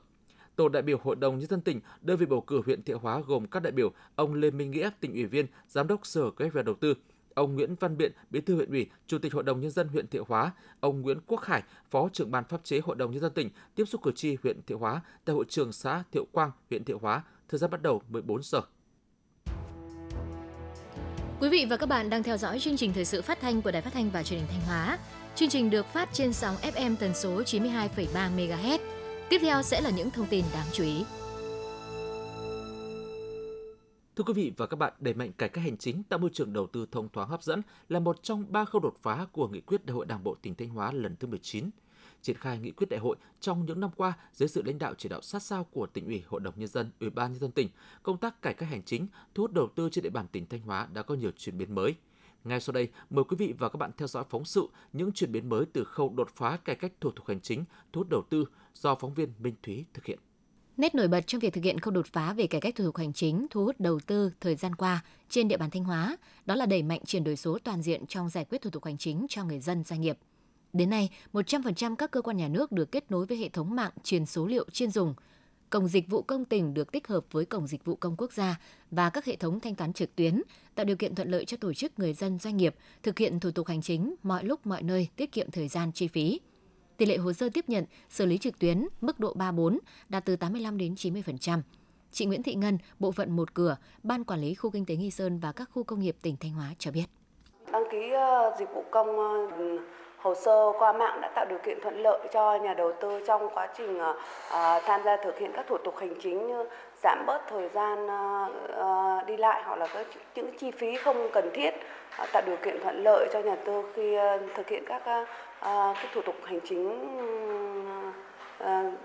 Tổ 0.56 0.68
đại 0.68 0.82
biểu 0.82 0.98
Hội 1.02 1.16
đồng 1.16 1.38
Nhân 1.38 1.48
dân 1.48 1.60
tỉnh, 1.60 1.80
đơn 2.00 2.16
vị 2.16 2.26
bầu 2.26 2.40
cử 2.40 2.62
huyện 2.66 2.82
Thiệu 2.82 2.98
Hóa 2.98 3.20
gồm 3.26 3.46
các 3.46 3.62
đại 3.62 3.72
biểu 3.72 3.92
ông 4.14 4.34
Lê 4.34 4.50
Minh 4.50 4.70
Nghĩa, 4.70 4.90
tỉnh 5.00 5.12
ủy 5.12 5.24
viên, 5.24 5.46
Giám 5.68 5.86
đốc 5.86 6.06
Sở 6.06 6.30
Kế 6.30 6.44
hoạch 6.44 6.54
và 6.54 6.62
Đầu 6.62 6.74
tư, 6.74 6.94
ông 7.34 7.54
Nguyễn 7.54 7.74
Văn 7.80 7.96
Biện, 7.96 8.12
Bí 8.30 8.40
thư 8.40 8.54
huyện 8.54 8.70
ủy, 8.70 8.86
Chủ 9.06 9.18
tịch 9.18 9.32
Hội 9.32 9.42
đồng 9.42 9.60
nhân 9.60 9.70
dân 9.70 9.88
huyện 9.88 10.08
Thiệu 10.08 10.24
Hóa, 10.28 10.52
ông 10.80 11.00
Nguyễn 11.00 11.18
Quốc 11.26 11.40
Hải, 11.40 11.62
Phó 11.90 12.08
trưởng 12.12 12.30
ban 12.30 12.44
pháp 12.44 12.64
chế 12.64 12.80
Hội 12.84 12.96
đồng 12.96 13.10
nhân 13.10 13.20
dân 13.20 13.32
tỉnh 13.32 13.50
tiếp 13.74 13.84
xúc 13.84 14.02
cử 14.02 14.12
tri 14.12 14.36
huyện 14.42 14.62
Thiệu 14.62 14.78
Hóa 14.78 15.00
tại 15.24 15.34
hội 15.34 15.44
trường 15.48 15.72
xã 15.72 16.02
Thiệu 16.12 16.26
Quang, 16.32 16.50
huyện 16.70 16.84
Thiệu 16.84 16.98
Hóa, 17.02 17.22
thời 17.48 17.58
gian 17.58 17.70
bắt 17.70 17.82
đầu 17.82 18.02
14 18.08 18.42
giờ. 18.42 18.60
Quý 21.40 21.48
vị 21.48 21.66
và 21.70 21.76
các 21.76 21.86
bạn 21.88 22.10
đang 22.10 22.22
theo 22.22 22.36
dõi 22.36 22.58
chương 22.60 22.76
trình 22.76 22.92
thời 22.92 23.04
sự 23.04 23.22
phát 23.22 23.40
thanh 23.40 23.62
của 23.62 23.70
Đài 23.70 23.82
Phát 23.82 23.92
thanh 23.92 24.10
và 24.10 24.22
Truyền 24.22 24.40
hình 24.40 24.48
Thanh 24.50 24.66
Hóa. 24.66 24.98
Chương 25.34 25.48
trình 25.48 25.70
được 25.70 25.86
phát 25.86 26.08
trên 26.12 26.32
sóng 26.32 26.56
FM 26.56 26.96
tần 26.96 27.14
số 27.14 27.42
92,3 27.42 28.36
MHz. 28.36 28.78
Tiếp 29.30 29.38
theo 29.42 29.62
sẽ 29.62 29.80
là 29.80 29.90
những 29.90 30.10
thông 30.10 30.26
tin 30.26 30.44
đáng 30.54 30.66
chú 30.72 30.84
ý. 30.84 31.04
Thưa 34.22 34.34
quý 34.34 34.42
vị 34.42 34.52
và 34.56 34.66
các 34.66 34.76
bạn, 34.76 34.92
đẩy 35.00 35.14
mạnh 35.14 35.32
cải 35.32 35.48
cách 35.48 35.64
hành 35.64 35.76
chính 35.76 36.02
tạo 36.02 36.18
môi 36.18 36.30
trường 36.32 36.52
đầu 36.52 36.66
tư 36.66 36.86
thông 36.90 37.08
thoáng 37.08 37.28
hấp 37.28 37.42
dẫn 37.42 37.62
là 37.88 38.00
một 38.00 38.22
trong 38.22 38.44
ba 38.48 38.64
khâu 38.64 38.80
đột 38.80 38.94
phá 39.02 39.26
của 39.32 39.48
nghị 39.48 39.60
quyết 39.60 39.86
Đại 39.86 39.94
hội 39.94 40.06
Đảng 40.06 40.24
bộ 40.24 40.36
tỉnh 40.42 40.54
Thanh 40.54 40.68
Hóa 40.68 40.92
lần 40.92 41.16
thứ 41.16 41.28
19. 41.28 41.70
Triển 42.22 42.36
khai 42.36 42.58
nghị 42.58 42.70
quyết 42.70 42.86
đại 42.90 43.00
hội 43.00 43.16
trong 43.40 43.66
những 43.66 43.80
năm 43.80 43.90
qua 43.96 44.12
dưới 44.32 44.48
sự 44.48 44.62
lãnh 44.62 44.78
đạo 44.78 44.94
chỉ 44.98 45.08
đạo 45.08 45.20
sát 45.22 45.42
sao 45.42 45.64
của 45.64 45.86
tỉnh 45.86 46.06
ủy, 46.06 46.22
hội 46.26 46.40
đồng 46.40 46.54
nhân 46.56 46.68
dân, 46.68 46.90
ủy 47.00 47.10
ban 47.10 47.32
nhân 47.32 47.40
dân 47.40 47.50
tỉnh, 47.50 47.68
công 48.02 48.18
tác 48.18 48.42
cải 48.42 48.54
cách 48.54 48.68
hành 48.68 48.82
chính, 48.82 49.06
thu 49.34 49.42
hút 49.42 49.52
đầu 49.52 49.68
tư 49.74 49.88
trên 49.92 50.04
địa 50.04 50.10
bàn 50.10 50.26
tỉnh 50.32 50.46
Thanh 50.46 50.60
Hóa 50.60 50.88
đã 50.92 51.02
có 51.02 51.14
nhiều 51.14 51.30
chuyển 51.36 51.58
biến 51.58 51.74
mới. 51.74 51.94
Ngay 52.44 52.60
sau 52.60 52.72
đây, 52.72 52.88
mời 53.10 53.24
quý 53.24 53.36
vị 53.36 53.54
và 53.58 53.68
các 53.68 53.76
bạn 53.76 53.90
theo 53.96 54.08
dõi 54.08 54.24
phóng 54.30 54.44
sự 54.44 54.66
những 54.92 55.12
chuyển 55.12 55.32
biến 55.32 55.48
mới 55.48 55.64
từ 55.72 55.84
khâu 55.84 56.12
đột 56.16 56.28
phá 56.36 56.56
cải 56.56 56.76
cách 56.76 56.92
thủ 57.00 57.10
tục 57.10 57.26
hành 57.28 57.40
chính, 57.40 57.64
thu 57.92 58.00
hút 58.00 58.08
đầu 58.10 58.22
tư 58.30 58.44
do 58.74 58.94
phóng 58.94 59.14
viên 59.14 59.32
Minh 59.38 59.54
Thúy 59.62 59.84
thực 59.94 60.04
hiện. 60.04 60.18
Nét 60.76 60.94
nổi 60.94 61.08
bật 61.08 61.26
trong 61.26 61.38
việc 61.38 61.52
thực 61.52 61.64
hiện 61.64 61.80
khâu 61.80 61.92
đột 61.92 62.06
phá 62.06 62.32
về 62.32 62.46
cải 62.46 62.60
cách 62.60 62.74
thủ 62.76 62.84
tục 62.84 62.96
hành 62.96 63.12
chính, 63.12 63.46
thu 63.50 63.64
hút 63.64 63.80
đầu 63.80 64.00
tư 64.06 64.32
thời 64.40 64.54
gian 64.54 64.74
qua 64.74 65.04
trên 65.28 65.48
địa 65.48 65.56
bàn 65.56 65.70
Thanh 65.70 65.84
Hóa, 65.84 66.16
đó 66.46 66.54
là 66.54 66.66
đẩy 66.66 66.82
mạnh 66.82 67.00
chuyển 67.06 67.24
đổi 67.24 67.36
số 67.36 67.58
toàn 67.64 67.82
diện 67.82 68.06
trong 68.06 68.28
giải 68.28 68.44
quyết 68.44 68.62
thủ 68.62 68.70
tục 68.70 68.84
hành 68.84 68.98
chính 68.98 69.26
cho 69.28 69.44
người 69.44 69.60
dân 69.60 69.84
doanh 69.84 70.00
nghiệp. 70.00 70.18
Đến 70.72 70.90
nay, 70.90 71.10
100% 71.32 71.96
các 71.96 72.10
cơ 72.10 72.22
quan 72.22 72.36
nhà 72.36 72.48
nước 72.48 72.72
được 72.72 72.92
kết 72.92 73.10
nối 73.10 73.26
với 73.26 73.38
hệ 73.38 73.48
thống 73.48 73.76
mạng 73.76 73.92
truyền 74.04 74.26
số 74.26 74.46
liệu 74.46 74.64
chuyên 74.72 74.90
dùng. 74.90 75.14
Cổng 75.70 75.88
dịch 75.88 76.08
vụ 76.08 76.22
công 76.22 76.44
tỉnh 76.44 76.74
được 76.74 76.92
tích 76.92 77.08
hợp 77.08 77.24
với 77.30 77.44
Cổng 77.44 77.66
dịch 77.66 77.84
vụ 77.84 77.94
công 77.94 78.16
quốc 78.16 78.32
gia 78.32 78.60
và 78.90 79.10
các 79.10 79.24
hệ 79.24 79.36
thống 79.36 79.60
thanh 79.60 79.74
toán 79.74 79.92
trực 79.92 80.16
tuyến, 80.16 80.42
tạo 80.74 80.84
điều 80.84 80.96
kiện 80.96 81.14
thuận 81.14 81.30
lợi 81.30 81.44
cho 81.44 81.56
tổ 81.56 81.74
chức 81.74 81.98
người 81.98 82.14
dân 82.14 82.38
doanh 82.38 82.56
nghiệp 82.56 82.74
thực 83.02 83.18
hiện 83.18 83.40
thủ 83.40 83.50
tục 83.50 83.66
hành 83.66 83.82
chính 83.82 84.14
mọi 84.22 84.44
lúc 84.44 84.66
mọi 84.66 84.82
nơi, 84.82 85.08
tiết 85.16 85.32
kiệm 85.32 85.50
thời 85.50 85.68
gian 85.68 85.92
chi 85.92 86.08
phí. 86.08 86.40
Tỷ 86.96 87.06
lệ 87.06 87.16
hồ 87.16 87.32
sơ 87.32 87.48
tiếp 87.54 87.64
nhận, 87.68 87.84
xử 88.08 88.26
lý 88.26 88.38
trực 88.38 88.58
tuyến 88.58 88.88
mức 89.00 89.20
độ 89.20 89.34
3-4 89.34 89.78
đạt 90.08 90.24
từ 90.24 90.36
85 90.36 90.78
đến 90.78 90.94
90%. 90.94 91.60
Chị 92.12 92.26
Nguyễn 92.26 92.42
Thị 92.42 92.54
Ngân, 92.54 92.78
bộ 92.98 93.12
phận 93.12 93.36
một 93.36 93.54
cửa, 93.54 93.76
Ban 94.02 94.24
Quản 94.24 94.40
lý 94.40 94.54
Khu 94.54 94.70
Kinh 94.70 94.84
tế 94.86 94.96
Nghi 94.96 95.10
Sơn 95.10 95.38
và 95.38 95.52
các 95.52 95.68
khu 95.74 95.84
công 95.84 96.00
nghiệp 96.00 96.16
tỉnh 96.22 96.36
Thanh 96.40 96.52
Hóa 96.52 96.66
cho 96.78 96.90
biết. 96.90 97.04
Đăng 97.72 97.84
ký 97.92 98.10
ờ, 98.10 98.56
dịch 98.58 98.68
vụ 98.74 98.84
công 98.90 99.18
ờ, 99.18 99.78
hồ 100.22 100.34
sơ 100.34 100.72
qua 100.78 100.92
mạng 100.92 101.20
đã 101.20 101.30
tạo 101.34 101.46
điều 101.48 101.58
kiện 101.58 101.78
thuận 101.82 102.02
lợi 102.02 102.28
cho 102.32 102.56
nhà 102.56 102.74
đầu 102.74 102.92
tư 103.00 103.20
trong 103.26 103.48
quá 103.54 103.68
trình 103.78 103.96
uh, 103.96 104.16
tham 104.84 105.00
gia 105.04 105.16
thực 105.24 105.38
hiện 105.38 105.50
các 105.54 105.66
thủ 105.68 105.76
tục 105.84 105.94
hành 105.98 106.14
chính 106.22 106.46
như 106.46 106.64
giảm 107.02 107.26
bớt 107.26 107.40
thời 107.48 107.68
gian 107.68 108.06
uh, 108.06 109.26
đi 109.26 109.36
lại 109.36 109.62
hoặc 109.64 109.76
là 109.76 109.86
các 109.94 110.06
những 110.34 110.58
chi 110.58 110.70
phí 110.70 110.96
không 110.96 111.28
cần 111.32 111.50
thiết 111.54 111.70
uh, 112.22 112.28
tạo 112.32 112.42
điều 112.46 112.56
kiện 112.64 112.76
thuận 112.82 113.02
lợi 113.02 113.28
cho 113.32 113.40
nhà 113.40 113.56
tư 113.66 113.82
khi 113.94 114.16
thực 114.54 114.68
hiện 114.68 114.82
các 114.86 115.02
cái 115.04 115.24
thủ 116.14 116.20
tục 116.26 116.34
hành 116.44 116.60
chính 116.64 116.88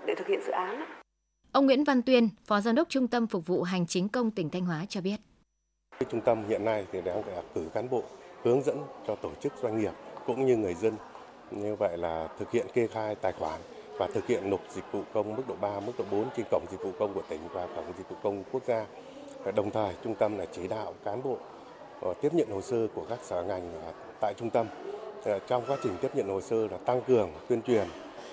để 0.06 0.14
thực 0.14 0.26
hiện 0.26 0.40
dự 0.46 0.52
án. 0.52 0.84
Ông 1.52 1.66
Nguyễn 1.66 1.84
Văn 1.84 2.02
Tuyên, 2.02 2.28
Phó 2.46 2.60
Giám 2.60 2.74
đốc 2.74 2.88
Trung 2.88 3.08
tâm 3.08 3.26
Phục 3.26 3.46
vụ 3.46 3.62
Hành 3.62 3.86
chính 3.86 4.08
công 4.08 4.30
tỉnh 4.30 4.50
Thanh 4.50 4.64
Hóa 4.64 4.84
cho 4.88 5.00
biết. 5.00 5.16
Trung 6.08 6.20
tâm 6.20 6.44
hiện 6.48 6.64
nay 6.64 6.86
thì 6.92 7.00
đang 7.00 7.22
cử 7.54 7.68
cán 7.74 7.90
bộ 7.90 8.02
hướng 8.44 8.62
dẫn 8.62 8.78
cho 9.06 9.14
tổ 9.14 9.30
chức 9.40 9.52
doanh 9.62 9.78
nghiệp 9.80 9.92
cũng 10.26 10.46
như 10.46 10.56
người 10.56 10.74
dân 10.74 10.96
như 11.50 11.74
vậy 11.74 11.96
là 11.96 12.28
thực 12.38 12.50
hiện 12.50 12.66
kê 12.74 12.86
khai 12.86 13.14
tài 13.14 13.32
khoản 13.32 13.60
và 13.98 14.06
thực 14.06 14.26
hiện 14.26 14.50
nộp 14.50 14.60
dịch 14.70 14.84
vụ 14.92 15.02
công 15.14 15.36
mức 15.36 15.42
độ 15.48 15.54
3, 15.60 15.80
mức 15.80 15.92
độ 15.98 16.04
4 16.10 16.28
trên 16.36 16.46
cổng 16.50 16.66
dịch 16.70 16.82
vụ 16.82 16.90
công 16.98 17.14
của 17.14 17.22
tỉnh 17.28 17.40
và 17.52 17.66
cổng 17.76 17.92
dịch 17.98 18.08
vụ 18.10 18.16
công 18.22 18.44
quốc 18.52 18.62
gia. 18.66 18.86
Đồng 19.54 19.70
thời, 19.70 19.94
trung 20.04 20.14
tâm 20.14 20.38
là 20.38 20.44
chỉ 20.52 20.68
đạo 20.68 20.94
cán 21.04 21.22
bộ 21.22 21.36
ờ, 22.00 22.14
tiếp 22.20 22.34
nhận 22.34 22.50
hồ 22.50 22.60
sơ 22.60 22.86
của 22.94 23.04
các 23.08 23.18
sở 23.22 23.42
ngành 23.42 23.72
tại 24.20 24.34
trung 24.36 24.50
tâm. 24.50 24.66
Ờ, 25.24 25.38
trong 25.38 25.64
quá 25.66 25.76
trình 25.82 25.96
tiếp 26.02 26.10
nhận 26.14 26.28
hồ 26.28 26.40
sơ 26.40 26.66
là 26.70 26.76
tăng 26.76 27.02
cường 27.02 27.30
tuyên 27.48 27.62
truyền 27.62 27.86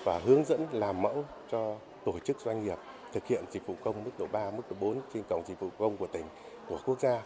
và 0.04 0.18
hướng 0.18 0.44
dẫn 0.44 0.66
làm 0.72 1.02
mẫu 1.02 1.24
cho 1.50 1.76
tổ 2.04 2.18
chức 2.18 2.40
doanh 2.40 2.64
nghiệp 2.64 2.78
thực 3.12 3.26
hiện 3.26 3.44
dịch 3.50 3.66
vụ 3.66 3.74
công 3.84 4.04
mức 4.04 4.10
độ 4.18 4.26
3, 4.32 4.50
mức 4.50 4.62
độ 4.70 4.76
4 4.80 5.00
trên 5.14 5.22
cổng 5.28 5.42
dịch 5.46 5.60
vụ 5.60 5.68
công 5.78 5.96
của 5.96 6.06
tỉnh, 6.06 6.24
của 6.68 6.78
quốc 6.86 7.00
gia. 7.00 7.22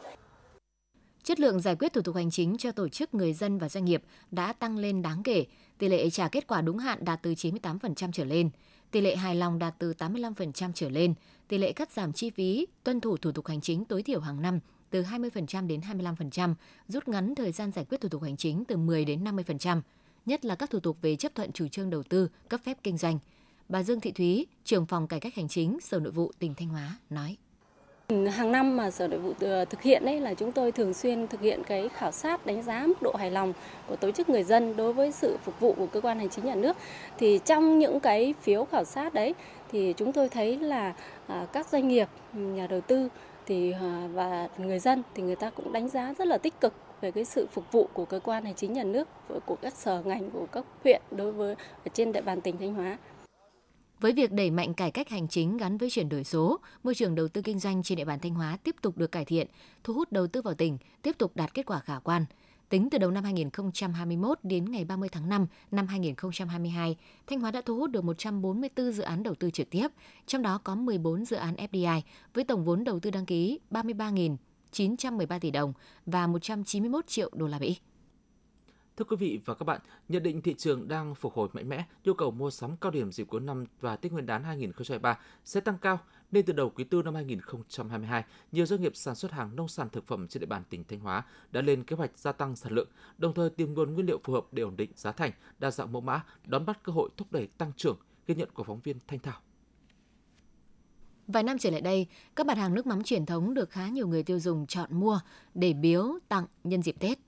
Chất 1.24 1.40
lượng 1.40 1.60
giải 1.60 1.76
quyết 1.76 1.92
thủ 1.92 2.00
tục 2.00 2.16
hành 2.16 2.30
chính 2.30 2.56
cho 2.58 2.72
tổ 2.72 2.88
chức 2.88 3.14
người 3.14 3.32
dân 3.32 3.58
và 3.58 3.68
doanh 3.68 3.84
nghiệp 3.84 4.02
đã 4.30 4.52
tăng 4.52 4.76
lên 4.76 5.02
đáng 5.02 5.22
kể, 5.22 5.44
tỷ 5.78 5.88
lệ 5.88 6.10
trả 6.10 6.28
kết 6.28 6.46
quả 6.46 6.60
đúng 6.60 6.78
hạn 6.78 7.04
đạt 7.04 7.22
từ 7.22 7.32
98% 7.34 8.12
trở 8.12 8.24
lên, 8.24 8.50
tỷ 8.90 9.00
lệ 9.00 9.16
hài 9.16 9.34
lòng 9.34 9.58
đạt 9.58 9.74
từ 9.78 9.94
85% 9.98 10.72
trở 10.74 10.88
lên, 10.88 11.14
tỷ 11.48 11.58
lệ 11.58 11.72
cắt 11.72 11.92
giảm 11.92 12.12
chi 12.12 12.30
phí, 12.30 12.66
tuân 12.84 13.00
thủ 13.00 13.16
thủ 13.16 13.32
tục 13.32 13.46
hành 13.46 13.60
chính 13.60 13.84
tối 13.84 14.02
thiểu 14.02 14.20
hàng 14.20 14.42
năm 14.42 14.60
từ 14.90 15.02
20% 15.02 15.66
đến 15.66 15.80
25%, 15.80 16.54
rút 16.88 17.08
ngắn 17.08 17.34
thời 17.34 17.52
gian 17.52 17.72
giải 17.72 17.84
quyết 17.84 18.00
thủ 18.00 18.08
tục 18.08 18.22
hành 18.22 18.36
chính 18.36 18.64
từ 18.64 18.76
10 18.76 19.04
đến 19.04 19.24
50%, 19.24 19.80
nhất 20.26 20.44
là 20.44 20.54
các 20.54 20.70
thủ 20.70 20.80
tục 20.80 20.96
về 21.02 21.16
chấp 21.16 21.34
thuận 21.34 21.52
chủ 21.52 21.68
trương 21.68 21.90
đầu 21.90 22.02
tư, 22.02 22.28
cấp 22.48 22.60
phép 22.64 22.78
kinh 22.82 22.98
doanh. 22.98 23.18
Bà 23.68 23.82
Dương 23.82 24.00
Thị 24.00 24.12
Thúy, 24.12 24.46
trưởng 24.64 24.86
phòng 24.86 25.06
cải 25.06 25.20
cách 25.20 25.34
hành 25.34 25.48
chính, 25.48 25.78
Sở 25.80 26.00
Nội 26.00 26.12
vụ 26.12 26.32
tỉnh 26.38 26.54
Thanh 26.54 26.68
Hóa 26.68 26.98
nói. 27.10 27.36
Hàng 28.10 28.52
năm 28.52 28.76
mà 28.76 28.90
Sở 28.90 29.08
Nội 29.08 29.18
vụ 29.18 29.32
ờ, 29.40 29.64
thực 29.64 29.82
hiện 29.82 30.04
đấy 30.04 30.20
là 30.20 30.34
chúng 30.34 30.52
tôi 30.52 30.72
thường 30.72 30.94
xuyên 30.94 31.28
thực 31.28 31.40
hiện 31.40 31.62
cái 31.66 31.88
khảo 31.88 32.12
sát 32.12 32.46
đánh 32.46 32.62
giá 32.62 32.86
mức 32.86 33.02
độ 33.02 33.12
hài 33.18 33.30
lòng 33.30 33.52
của 33.88 33.96
tổ 33.96 34.10
chức 34.10 34.28
người 34.28 34.42
dân 34.42 34.76
đối 34.76 34.92
với 34.92 35.12
sự 35.12 35.36
phục 35.44 35.60
vụ 35.60 35.72
của 35.72 35.86
cơ 35.86 36.00
quan 36.00 36.18
hành 36.18 36.28
chính 36.28 36.44
nhà 36.44 36.54
nước. 36.54 36.76
Thì 37.18 37.40
trong 37.44 37.78
những 37.78 38.00
cái 38.00 38.34
phiếu 38.40 38.64
khảo 38.64 38.84
sát 38.84 39.14
đấy 39.14 39.34
thì 39.72 39.94
chúng 39.96 40.12
tôi 40.12 40.28
thấy 40.28 40.58
là 40.58 40.94
à, 41.26 41.46
các 41.52 41.68
doanh 41.68 41.88
nghiệp, 41.88 42.08
nhà 42.32 42.66
đầu 42.66 42.80
tư 42.80 43.08
thì 43.46 43.72
à, 43.72 44.08
và 44.12 44.48
người 44.58 44.78
dân 44.78 45.02
thì 45.14 45.22
người 45.22 45.36
ta 45.36 45.50
cũng 45.50 45.72
đánh 45.72 45.88
giá 45.88 46.14
rất 46.18 46.26
là 46.28 46.38
tích 46.38 46.60
cực 46.60 46.74
về 47.00 47.10
cái 47.10 47.24
sự 47.24 47.46
phục 47.52 47.72
vụ 47.72 47.88
của 47.92 48.04
cơ 48.04 48.20
quan 48.24 48.44
hành 48.44 48.54
chính 48.54 48.72
nhà 48.72 48.84
nước 48.84 49.08
của 49.46 49.56
các 49.62 49.74
sở 49.76 50.02
ngành 50.04 50.30
của 50.30 50.46
các 50.52 50.64
huyện 50.84 51.02
đối 51.10 51.32
với 51.32 51.54
ở 51.84 51.88
trên 51.94 52.12
địa 52.12 52.20
bàn 52.20 52.40
tỉnh 52.40 52.58
Thanh 52.58 52.74
Hóa. 52.74 52.96
Với 54.00 54.12
việc 54.12 54.32
đẩy 54.32 54.50
mạnh 54.50 54.74
cải 54.74 54.90
cách 54.90 55.08
hành 55.08 55.28
chính 55.28 55.56
gắn 55.56 55.78
với 55.78 55.90
chuyển 55.90 56.08
đổi 56.08 56.24
số, 56.24 56.60
môi 56.84 56.94
trường 56.94 57.14
đầu 57.14 57.28
tư 57.28 57.42
kinh 57.42 57.58
doanh 57.58 57.82
trên 57.82 57.98
địa 57.98 58.04
bàn 58.04 58.18
Thanh 58.20 58.34
Hóa 58.34 58.58
tiếp 58.64 58.76
tục 58.82 58.98
được 58.98 59.12
cải 59.12 59.24
thiện, 59.24 59.46
thu 59.84 59.94
hút 59.94 60.12
đầu 60.12 60.26
tư 60.26 60.42
vào 60.42 60.54
tỉnh 60.54 60.78
tiếp 61.02 61.18
tục 61.18 61.32
đạt 61.34 61.54
kết 61.54 61.66
quả 61.66 61.80
khả 61.80 61.98
quan. 61.98 62.24
Tính 62.68 62.90
từ 62.90 62.98
đầu 62.98 63.10
năm 63.10 63.24
2021 63.24 64.38
đến 64.42 64.72
ngày 64.72 64.84
30 64.84 65.08
tháng 65.08 65.28
5 65.28 65.46
năm 65.70 65.86
2022, 65.86 66.96
Thanh 67.26 67.40
Hóa 67.40 67.50
đã 67.50 67.62
thu 67.66 67.76
hút 67.76 67.90
được 67.90 68.04
144 68.04 68.92
dự 68.92 69.02
án 69.02 69.22
đầu 69.22 69.34
tư 69.34 69.50
trực 69.50 69.70
tiếp, 69.70 69.88
trong 70.26 70.42
đó 70.42 70.60
có 70.64 70.74
14 70.74 71.24
dự 71.24 71.36
án 71.36 71.54
FDI 71.54 72.00
với 72.34 72.44
tổng 72.44 72.64
vốn 72.64 72.84
đầu 72.84 73.00
tư 73.00 73.10
đăng 73.10 73.26
ký 73.26 73.58
33.913 73.70 75.38
tỷ 75.38 75.50
đồng 75.50 75.72
và 76.06 76.26
191 76.26 77.06
triệu 77.06 77.30
đô 77.34 77.46
la 77.46 77.58
Mỹ. 77.58 77.76
Thưa 79.00 79.04
quý 79.04 79.16
vị 79.16 79.40
và 79.44 79.54
các 79.54 79.64
bạn, 79.64 79.80
nhận 80.08 80.22
định 80.22 80.42
thị 80.42 80.54
trường 80.58 80.88
đang 80.88 81.14
phục 81.14 81.34
hồi 81.34 81.48
mạnh 81.52 81.68
mẽ, 81.68 81.84
nhu 82.04 82.14
cầu 82.14 82.30
mua 82.30 82.50
sắm 82.50 82.76
cao 82.76 82.90
điểm 82.90 83.12
dịp 83.12 83.24
cuối 83.24 83.40
năm 83.40 83.64
và 83.80 83.96
Tết 83.96 84.12
Nguyên 84.12 84.26
đán 84.26 84.44
2023 84.44 85.18
sẽ 85.44 85.60
tăng 85.60 85.78
cao, 85.78 85.98
nên 86.30 86.44
từ 86.44 86.52
đầu 86.52 86.70
quý 86.70 86.84
tư 86.84 87.02
năm 87.02 87.14
2022, 87.14 88.24
nhiều 88.52 88.66
doanh 88.66 88.80
nghiệp 88.80 88.96
sản 88.96 89.14
xuất 89.14 89.32
hàng 89.32 89.56
nông 89.56 89.68
sản 89.68 89.88
thực 89.92 90.06
phẩm 90.06 90.28
trên 90.28 90.40
địa 90.40 90.46
bàn 90.46 90.62
tỉnh 90.70 90.84
Thanh 90.84 91.00
Hóa 91.00 91.24
đã 91.52 91.60
lên 91.60 91.84
kế 91.84 91.96
hoạch 91.96 92.18
gia 92.18 92.32
tăng 92.32 92.56
sản 92.56 92.72
lượng, 92.72 92.88
đồng 93.18 93.34
thời 93.34 93.50
tìm 93.50 93.74
nguồn 93.74 93.94
nguyên 93.94 94.06
liệu 94.06 94.20
phù 94.24 94.32
hợp 94.32 94.46
để 94.52 94.62
ổn 94.62 94.76
định 94.76 94.90
giá 94.96 95.12
thành, 95.12 95.32
đa 95.58 95.70
dạng 95.70 95.92
mẫu 95.92 96.02
mã, 96.02 96.24
đón 96.46 96.66
bắt 96.66 96.82
cơ 96.82 96.92
hội 96.92 97.10
thúc 97.16 97.32
đẩy 97.32 97.46
tăng 97.46 97.72
trưởng, 97.76 97.98
ghi 98.26 98.34
nhận 98.34 98.48
của 98.54 98.64
phóng 98.64 98.80
viên 98.80 98.96
Thanh 99.08 99.18
Thảo. 99.18 99.40
Vài 101.26 101.42
năm 101.42 101.58
trở 101.58 101.70
lại 101.70 101.80
đây, 101.80 102.06
các 102.36 102.46
mặt 102.46 102.58
hàng 102.58 102.74
nước 102.74 102.86
mắm 102.86 103.02
truyền 103.02 103.26
thống 103.26 103.54
được 103.54 103.70
khá 103.70 103.88
nhiều 103.88 104.08
người 104.08 104.22
tiêu 104.22 104.40
dùng 104.40 104.66
chọn 104.66 104.88
mua 104.90 105.20
để 105.54 105.72
biếu, 105.72 106.18
tặng 106.28 106.46
nhân 106.64 106.82
dịp 106.82 106.96
Tết. 107.00 107.18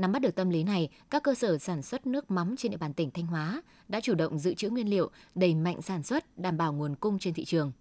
Nắm 0.00 0.12
bắt 0.12 0.22
được 0.22 0.34
tâm 0.34 0.50
lý 0.50 0.64
này, 0.64 0.88
các 1.10 1.22
cơ 1.22 1.34
sở 1.34 1.58
sản 1.58 1.82
xuất 1.82 2.06
nước 2.06 2.30
mắm 2.30 2.56
trên 2.56 2.70
địa 2.70 2.78
bàn 2.78 2.94
tỉnh 2.94 3.10
Thanh 3.10 3.26
Hóa 3.26 3.62
đã 3.88 4.00
chủ 4.00 4.14
động 4.14 4.38
dự 4.38 4.54
trữ 4.54 4.70
nguyên 4.70 4.90
liệu, 4.90 5.10
đẩy 5.34 5.54
mạnh 5.54 5.82
sản 5.82 6.02
xuất, 6.02 6.38
đảm 6.38 6.56
bảo 6.56 6.72
nguồn 6.72 6.94
cung 6.94 7.18
trên 7.18 7.34
thị 7.34 7.44
trường. 7.44 7.72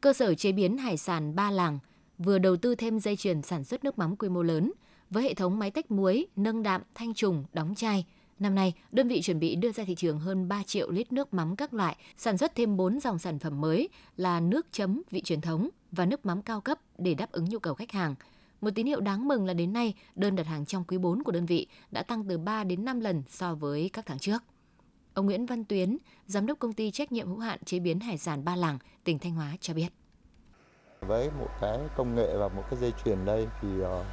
Cơ 0.00 0.12
sở 0.12 0.34
chế 0.34 0.52
biến 0.52 0.76
hải 0.78 0.96
sản 0.96 1.34
Ba 1.34 1.50
Làng 1.50 1.78
vừa 2.18 2.38
đầu 2.38 2.56
tư 2.56 2.74
thêm 2.74 3.00
dây 3.00 3.16
chuyền 3.16 3.42
sản 3.42 3.64
xuất 3.64 3.84
nước 3.84 3.98
mắm 3.98 4.16
quy 4.16 4.28
mô 4.28 4.42
lớn 4.42 4.72
với 5.10 5.22
hệ 5.22 5.34
thống 5.34 5.58
máy 5.58 5.70
tách 5.70 5.90
muối, 5.90 6.26
nâng 6.36 6.62
đạm, 6.62 6.82
thanh 6.94 7.14
trùng, 7.14 7.44
đóng 7.52 7.74
chai. 7.74 8.06
Năm 8.38 8.54
nay, 8.54 8.74
đơn 8.92 9.08
vị 9.08 9.22
chuẩn 9.22 9.40
bị 9.40 9.56
đưa 9.56 9.72
ra 9.72 9.84
thị 9.84 9.94
trường 9.94 10.18
hơn 10.18 10.48
3 10.48 10.62
triệu 10.62 10.90
lít 10.90 11.12
nước 11.12 11.34
mắm 11.34 11.56
các 11.56 11.74
loại, 11.74 11.96
sản 12.16 12.38
xuất 12.38 12.54
thêm 12.54 12.76
4 12.76 13.00
dòng 13.00 13.18
sản 13.18 13.38
phẩm 13.38 13.60
mới 13.60 13.88
là 14.16 14.40
nước 14.40 14.66
chấm 14.72 15.02
vị 15.10 15.20
truyền 15.20 15.40
thống 15.40 15.68
và 15.92 16.06
nước 16.06 16.26
mắm 16.26 16.42
cao 16.42 16.60
cấp 16.60 16.78
để 16.98 17.14
đáp 17.14 17.32
ứng 17.32 17.44
nhu 17.44 17.58
cầu 17.58 17.74
khách 17.74 17.92
hàng– 17.92 18.14
một 18.60 18.70
tín 18.74 18.86
hiệu 18.86 19.00
đáng 19.00 19.28
mừng 19.28 19.46
là 19.46 19.54
đến 19.54 19.72
nay, 19.72 19.94
đơn 20.14 20.36
đặt 20.36 20.46
hàng 20.46 20.66
trong 20.66 20.84
quý 20.84 20.98
4 20.98 21.22
của 21.22 21.32
đơn 21.32 21.46
vị 21.46 21.66
đã 21.90 22.02
tăng 22.02 22.24
từ 22.28 22.38
3 22.38 22.64
đến 22.64 22.84
5 22.84 23.00
lần 23.00 23.22
so 23.28 23.54
với 23.54 23.90
các 23.92 24.06
tháng 24.06 24.18
trước. 24.18 24.42
Ông 25.14 25.26
Nguyễn 25.26 25.46
Văn 25.46 25.64
Tuyến, 25.64 25.98
giám 26.26 26.46
đốc 26.46 26.58
công 26.58 26.72
ty 26.72 26.90
trách 26.90 27.12
nhiệm 27.12 27.28
hữu 27.28 27.38
hạn 27.38 27.64
chế 27.64 27.78
biến 27.78 28.00
hải 28.00 28.18
sản 28.18 28.44
Ba 28.44 28.56
Làng, 28.56 28.78
tỉnh 29.04 29.18
Thanh 29.18 29.34
Hóa 29.34 29.56
cho 29.60 29.74
biết. 29.74 29.88
Với 31.00 31.30
một 31.38 31.48
cái 31.60 31.78
công 31.96 32.14
nghệ 32.14 32.36
và 32.36 32.48
một 32.48 32.62
cái 32.70 32.80
dây 32.80 32.92
chuyền 33.04 33.24
đây 33.24 33.46
thì 33.60 33.68
ờ, 33.80 34.04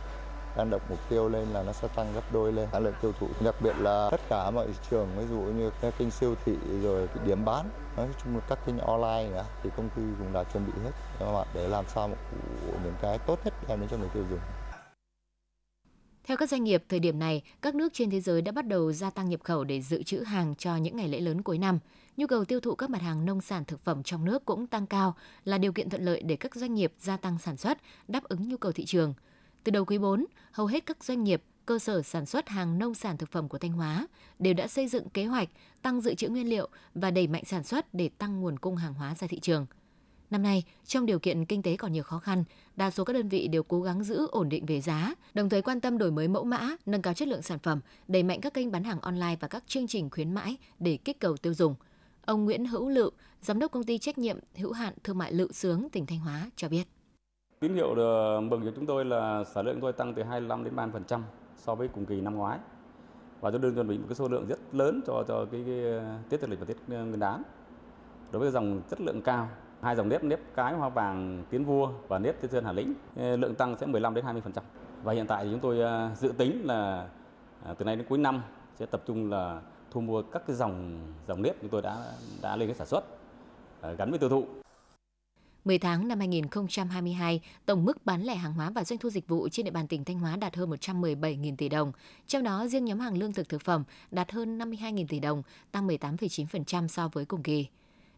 đang 0.57 0.69
đặt 0.69 0.81
mục 0.89 0.99
tiêu 1.09 1.29
lên 1.29 1.47
là 1.47 1.63
nó 1.63 1.73
sẽ 1.73 1.87
tăng 1.87 2.13
gấp 2.13 2.33
đôi 2.33 2.53
lên 2.53 2.67
sản 2.71 2.83
lượng 2.83 2.93
tiêu 3.01 3.13
thụ 3.19 3.27
đặc 3.39 3.55
biệt 3.61 3.75
là 3.79 4.07
tất 4.11 4.21
cả 4.29 4.51
mọi 4.51 4.67
thị 4.67 4.73
trường 4.89 5.07
ví 5.17 5.25
dụ 5.29 5.39
như 5.39 5.71
các 5.81 5.93
kênh 5.97 6.11
siêu 6.11 6.35
thị 6.45 6.53
rồi 6.83 7.07
cái 7.07 7.25
điểm 7.27 7.45
bán 7.45 7.69
nói 7.97 8.07
chung 8.23 8.35
là 8.35 8.41
các 8.49 8.59
kênh 8.65 8.77
online 8.77 9.29
nữa, 9.29 9.45
thì 9.63 9.69
công 9.77 9.89
ty 9.95 10.01
cũng 10.19 10.33
đã 10.33 10.43
chuẩn 10.43 10.65
bị 10.65 10.71
hết 10.83 10.91
các 11.19 11.33
bạn 11.33 11.47
để 11.53 11.67
làm 11.67 11.85
sao 11.87 12.07
một 12.07 12.17
những 12.83 12.95
cái 13.01 13.19
tốt 13.27 13.39
nhất 13.45 13.53
đem 13.67 13.79
đến 13.79 13.89
cho 13.89 13.97
người 13.97 14.09
tiêu 14.13 14.23
dùng 14.29 14.39
theo 16.23 16.37
các 16.37 16.49
doanh 16.49 16.63
nghiệp, 16.63 16.83
thời 16.89 16.99
điểm 16.99 17.19
này, 17.19 17.41
các 17.61 17.75
nước 17.75 17.93
trên 17.93 18.09
thế 18.09 18.21
giới 18.21 18.41
đã 18.41 18.51
bắt 18.51 18.67
đầu 18.67 18.91
gia 18.91 19.09
tăng 19.09 19.29
nhập 19.29 19.39
khẩu 19.43 19.63
để 19.63 19.81
dự 19.81 20.03
trữ 20.03 20.19
hàng 20.19 20.55
cho 20.55 20.75
những 20.75 20.97
ngày 20.97 21.07
lễ 21.07 21.19
lớn 21.19 21.41
cuối 21.41 21.57
năm. 21.57 21.79
Nhu 22.17 22.27
cầu 22.27 22.45
tiêu 22.45 22.59
thụ 22.59 22.75
các 22.75 22.89
mặt 22.89 23.01
hàng 23.01 23.25
nông 23.25 23.41
sản 23.41 23.65
thực 23.65 23.79
phẩm 23.79 24.03
trong 24.03 24.25
nước 24.25 24.45
cũng 24.45 24.67
tăng 24.67 24.87
cao, 24.87 25.15
là 25.45 25.57
điều 25.57 25.71
kiện 25.71 25.89
thuận 25.89 26.05
lợi 26.05 26.21
để 26.21 26.35
các 26.35 26.55
doanh 26.55 26.73
nghiệp 26.73 26.93
gia 26.99 27.17
tăng 27.17 27.37
sản 27.39 27.57
xuất, 27.57 27.77
đáp 28.07 28.23
ứng 28.23 28.49
nhu 28.49 28.57
cầu 28.57 28.71
thị 28.71 28.85
trường. 28.85 29.13
Từ 29.63 29.71
đầu 29.71 29.85
quý 29.85 29.97
4, 29.97 30.25
hầu 30.51 30.67
hết 30.67 30.85
các 30.85 31.03
doanh 31.03 31.23
nghiệp, 31.23 31.43
cơ 31.65 31.79
sở 31.79 32.01
sản 32.01 32.25
xuất 32.25 32.49
hàng 32.49 32.79
nông 32.79 32.93
sản 32.93 33.17
thực 33.17 33.31
phẩm 33.31 33.49
của 33.49 33.57
Thanh 33.57 33.71
Hóa 33.71 34.07
đều 34.39 34.53
đã 34.53 34.67
xây 34.67 34.87
dựng 34.87 35.09
kế 35.09 35.25
hoạch 35.25 35.49
tăng 35.81 36.01
dự 36.01 36.13
trữ 36.13 36.29
nguyên 36.29 36.49
liệu 36.49 36.69
và 36.95 37.11
đẩy 37.11 37.27
mạnh 37.27 37.43
sản 37.45 37.63
xuất 37.63 37.93
để 37.93 38.09
tăng 38.17 38.41
nguồn 38.41 38.59
cung 38.59 38.75
hàng 38.75 38.93
hóa 38.93 39.15
ra 39.15 39.27
thị 39.27 39.39
trường. 39.39 39.65
Năm 40.29 40.43
nay, 40.43 40.63
trong 40.85 41.05
điều 41.05 41.19
kiện 41.19 41.45
kinh 41.45 41.61
tế 41.61 41.77
còn 41.77 41.93
nhiều 41.93 42.03
khó 42.03 42.19
khăn, 42.19 42.43
đa 42.75 42.91
số 42.91 43.03
các 43.03 43.13
đơn 43.13 43.29
vị 43.29 43.47
đều 43.47 43.63
cố 43.63 43.81
gắng 43.81 44.03
giữ 44.03 44.27
ổn 44.31 44.49
định 44.49 44.65
về 44.65 44.81
giá, 44.81 45.13
đồng 45.33 45.49
thời 45.49 45.61
quan 45.61 45.81
tâm 45.81 45.97
đổi 45.97 46.11
mới 46.11 46.27
mẫu 46.27 46.43
mã, 46.43 46.75
nâng 46.85 47.01
cao 47.01 47.13
chất 47.13 47.27
lượng 47.27 47.41
sản 47.41 47.59
phẩm, 47.59 47.79
đẩy 48.07 48.23
mạnh 48.23 48.41
các 48.41 48.53
kênh 48.53 48.71
bán 48.71 48.83
hàng 48.83 48.99
online 48.99 49.35
và 49.39 49.47
các 49.47 49.63
chương 49.67 49.87
trình 49.87 50.09
khuyến 50.09 50.33
mãi 50.33 50.57
để 50.79 50.97
kích 50.97 51.19
cầu 51.19 51.37
tiêu 51.37 51.53
dùng. 51.53 51.75
Ông 52.25 52.45
Nguyễn 52.45 52.65
Hữu 52.65 52.89
Lự, 52.89 53.09
giám 53.41 53.59
đốc 53.59 53.71
công 53.71 53.83
ty 53.83 53.97
trách 53.97 54.17
nhiệm 54.17 54.39
hữu 54.55 54.71
hạn 54.71 54.93
thương 55.03 55.17
mại 55.17 55.33
Lự 55.33 55.51
Sướng 55.51 55.89
tỉnh 55.89 56.05
Thanh 56.05 56.19
Hóa 56.19 56.49
cho 56.55 56.69
biết. 56.69 56.87
Tín 57.61 57.73
hiệu 57.73 57.95
mừng 58.41 58.61
cho 58.65 58.71
chúng 58.75 58.85
tôi 58.85 59.05
là 59.05 59.43
sản 59.43 59.65
lượng 59.65 59.81
tôi 59.81 59.93
tăng 59.93 60.13
từ 60.13 60.23
25 60.23 60.63
đến 60.63 60.75
30% 60.75 61.21
so 61.55 61.75
với 61.75 61.87
cùng 61.87 62.05
kỳ 62.05 62.21
năm 62.21 62.35
ngoái. 62.35 62.59
Và 63.41 63.51
chúng 63.51 63.61
tôi 63.61 63.71
chuẩn 63.75 63.87
bị 63.87 63.97
một 63.97 64.05
cái 64.07 64.15
số 64.15 64.27
lượng 64.27 64.47
rất 64.47 64.59
lớn 64.71 65.01
cho 65.07 65.23
cho 65.27 65.45
cái, 65.51 65.63
cái 65.65 66.01
Tết 66.29 66.41
dương 66.41 66.49
lịch 66.49 66.59
và 66.59 66.65
Tết 66.65 66.77
Nguyên 66.87 67.19
đán. 67.19 67.43
Đối 68.31 68.39
với 68.39 68.51
dòng 68.51 68.81
chất 68.89 69.01
lượng 69.01 69.21
cao, 69.21 69.49
hai 69.81 69.95
dòng 69.95 70.09
nếp 70.09 70.23
nếp 70.23 70.39
cái 70.55 70.73
hoa 70.73 70.89
vàng 70.89 71.43
tiến 71.49 71.65
vua 71.65 71.89
và 72.07 72.19
nếp 72.19 72.41
thiên 72.41 72.51
sơn 72.51 72.63
hà 72.63 72.71
lĩnh, 72.71 72.93
ờ, 73.15 73.35
lượng 73.35 73.55
tăng 73.55 73.77
sẽ 73.77 73.85
15 73.85 74.13
đến 74.13 74.25
20%. 74.25 74.63
Và 75.03 75.13
hiện 75.13 75.27
tại 75.27 75.45
thì 75.45 75.51
chúng 75.51 75.59
tôi 75.59 75.79
ờ, 75.79 76.09
dự 76.15 76.31
tính 76.37 76.61
là 76.65 77.07
à, 77.65 77.73
từ 77.77 77.85
nay 77.85 77.95
đến 77.95 78.05
cuối 78.09 78.17
năm 78.17 78.41
sẽ 78.75 78.85
tập 78.85 79.01
trung 79.05 79.29
là 79.29 79.61
thu 79.91 80.01
mua 80.01 80.21
các 80.21 80.43
cái 80.47 80.55
dòng 80.55 80.99
dòng 81.27 81.41
nếp 81.41 81.61
chúng 81.61 81.69
tôi 81.69 81.81
đã 81.81 81.97
đã 82.41 82.55
lên 82.55 82.67
cái 82.67 82.75
sản 82.75 82.87
xuất 82.87 83.03
ờ, 83.81 83.93
gắn 83.93 84.09
với 84.09 84.19
tiêu 84.19 84.29
thụ 84.29 84.45
10 85.65 85.79
tháng 85.79 86.07
năm 86.07 86.19
2022, 86.19 87.41
tổng 87.65 87.85
mức 87.85 88.05
bán 88.05 88.23
lẻ 88.23 88.35
hàng 88.35 88.53
hóa 88.53 88.69
và 88.69 88.83
doanh 88.83 88.99
thu 88.99 89.09
dịch 89.09 89.27
vụ 89.27 89.49
trên 89.49 89.63
địa 89.63 89.71
bàn 89.71 89.87
tỉnh 89.87 90.03
Thanh 90.03 90.19
Hóa 90.19 90.35
đạt 90.35 90.55
hơn 90.55 90.69
117.000 90.69 91.55
tỷ 91.55 91.69
đồng. 91.69 91.91
Trong 92.27 92.43
đó, 92.43 92.67
riêng 92.67 92.85
nhóm 92.85 92.99
hàng 92.99 93.17
lương 93.17 93.33
thực 93.33 93.49
thực 93.49 93.61
phẩm 93.61 93.83
đạt 94.11 94.31
hơn 94.31 94.57
52.000 94.57 95.05
tỷ 95.07 95.19
đồng, 95.19 95.43
tăng 95.71 95.87
18,9% 95.87 96.87
so 96.87 97.07
với 97.07 97.25
cùng 97.25 97.43
kỳ. 97.43 97.67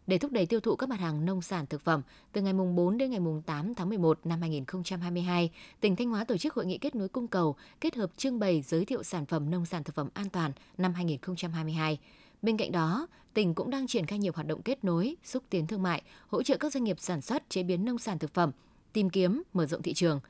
Để 0.06 0.18
thúc 0.18 0.32
đẩy 0.32 0.46
tiêu 0.46 0.60
thụ 0.60 0.76
các 0.76 0.88
mặt 0.88 1.00
hàng 1.00 1.24
nông 1.24 1.42
sản 1.42 1.66
thực 1.66 1.80
phẩm, 1.80 2.02
từ 2.32 2.42
ngày 2.42 2.52
mùng 2.52 2.76
4 2.76 2.98
đến 2.98 3.10
ngày 3.10 3.20
mùng 3.20 3.42
8 3.42 3.74
tháng 3.74 3.88
11 3.88 4.18
năm 4.24 4.40
2022, 4.40 5.50
tỉnh 5.80 5.96
Thanh 5.96 6.10
Hóa 6.10 6.24
tổ 6.24 6.36
chức 6.36 6.54
hội 6.54 6.66
nghị 6.66 6.78
kết 6.78 6.94
nối 6.94 7.08
cung 7.08 7.28
cầu, 7.28 7.56
kết 7.80 7.94
hợp 7.94 8.10
trưng 8.16 8.38
bày 8.38 8.62
giới 8.62 8.84
thiệu 8.84 9.02
sản 9.02 9.26
phẩm 9.26 9.50
nông 9.50 9.66
sản 9.66 9.84
thực 9.84 9.94
phẩm 9.94 10.08
an 10.14 10.30
toàn 10.30 10.52
năm 10.78 10.94
2022 10.94 11.98
Bên 12.44 12.56
cạnh 12.56 12.72
đó, 12.72 13.06
tỉnh 13.34 13.54
cũng 13.54 13.70
đang 13.70 13.86
triển 13.86 14.06
khai 14.06 14.18
nhiều 14.18 14.32
hoạt 14.34 14.46
động 14.46 14.62
kết 14.62 14.84
nối, 14.84 15.16
xúc 15.24 15.42
tiến 15.50 15.66
thương 15.66 15.82
mại, 15.82 16.02
hỗ 16.28 16.42
trợ 16.42 16.56
các 16.56 16.72
doanh 16.72 16.84
nghiệp 16.84 17.00
sản 17.00 17.20
xuất, 17.20 17.50
chế 17.50 17.62
biến 17.62 17.84
nông 17.84 17.98
sản 17.98 18.18
thực 18.18 18.34
phẩm, 18.34 18.50
tìm 18.92 19.10
kiếm, 19.10 19.42
mở 19.52 19.66
rộng 19.66 19.82
thị 19.82 19.94
trường. 19.94 20.20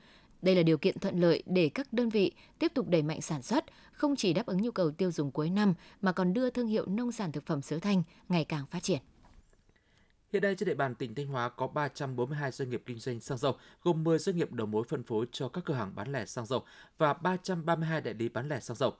Đây 0.43 0.55
là 0.55 0.63
điều 0.63 0.79
kiện 0.79 0.99
thuận 0.99 1.21
lợi 1.21 1.43
để 1.47 1.69
các 1.69 1.93
đơn 1.93 2.09
vị 2.09 2.33
tiếp 2.59 2.73
tục 2.75 2.89
đẩy 2.89 3.03
mạnh 3.03 3.21
sản 3.21 3.43
xuất, 3.43 3.65
không 3.93 4.17
chỉ 4.17 4.33
đáp 4.33 4.47
ứng 4.47 4.63
nhu 4.63 4.71
cầu 4.71 4.91
tiêu 4.91 5.13
dùng 5.13 5.31
cuối 5.31 5.51
năm 5.51 5.75
mà 6.01 6.13
còn 6.13 6.35
đưa 6.35 6.51
thương 6.51 6.67
hiệu 6.67 6.87
nông 6.87 7.13
sản 7.13 7.33
thực 7.33 7.47
phẩm 7.47 7.63
xứ 7.63 7.79
Thanh 7.79 8.03
ngày 8.29 8.45
càng 8.45 8.67
phát 8.67 8.83
triển. 8.83 9.01
Hiện 10.33 10.43
nay 10.43 10.55
trên 10.55 10.67
địa 10.67 10.75
bàn 10.75 10.95
tỉnh 10.95 11.15
Thanh 11.15 11.27
Hóa 11.27 11.49
có 11.49 11.67
342 11.67 12.51
doanh 12.51 12.71
nghiệp 12.71 12.83
kinh 12.87 12.99
doanh 12.99 13.21
xăng 13.21 13.39
dầu, 13.39 13.57
gồm 13.83 14.05
10 14.05 14.19
doanh 14.19 14.37
nghiệp 14.37 14.53
đầu 14.53 14.67
mối 14.67 14.85
phân 14.89 15.03
phối 15.03 15.27
cho 15.33 15.49
các 15.49 15.65
cửa 15.65 15.75
hàng 15.75 15.93
bán 15.95 16.13
lẻ 16.13 16.27
xăng 16.27 16.47
dầu 16.47 16.65
và 16.99 17.13
332 17.13 18.01
đại 18.01 18.15
lý 18.15 18.29
bán 18.29 18.49
lẻ 18.49 18.61
xăng 18.61 18.77
dầu 18.77 18.93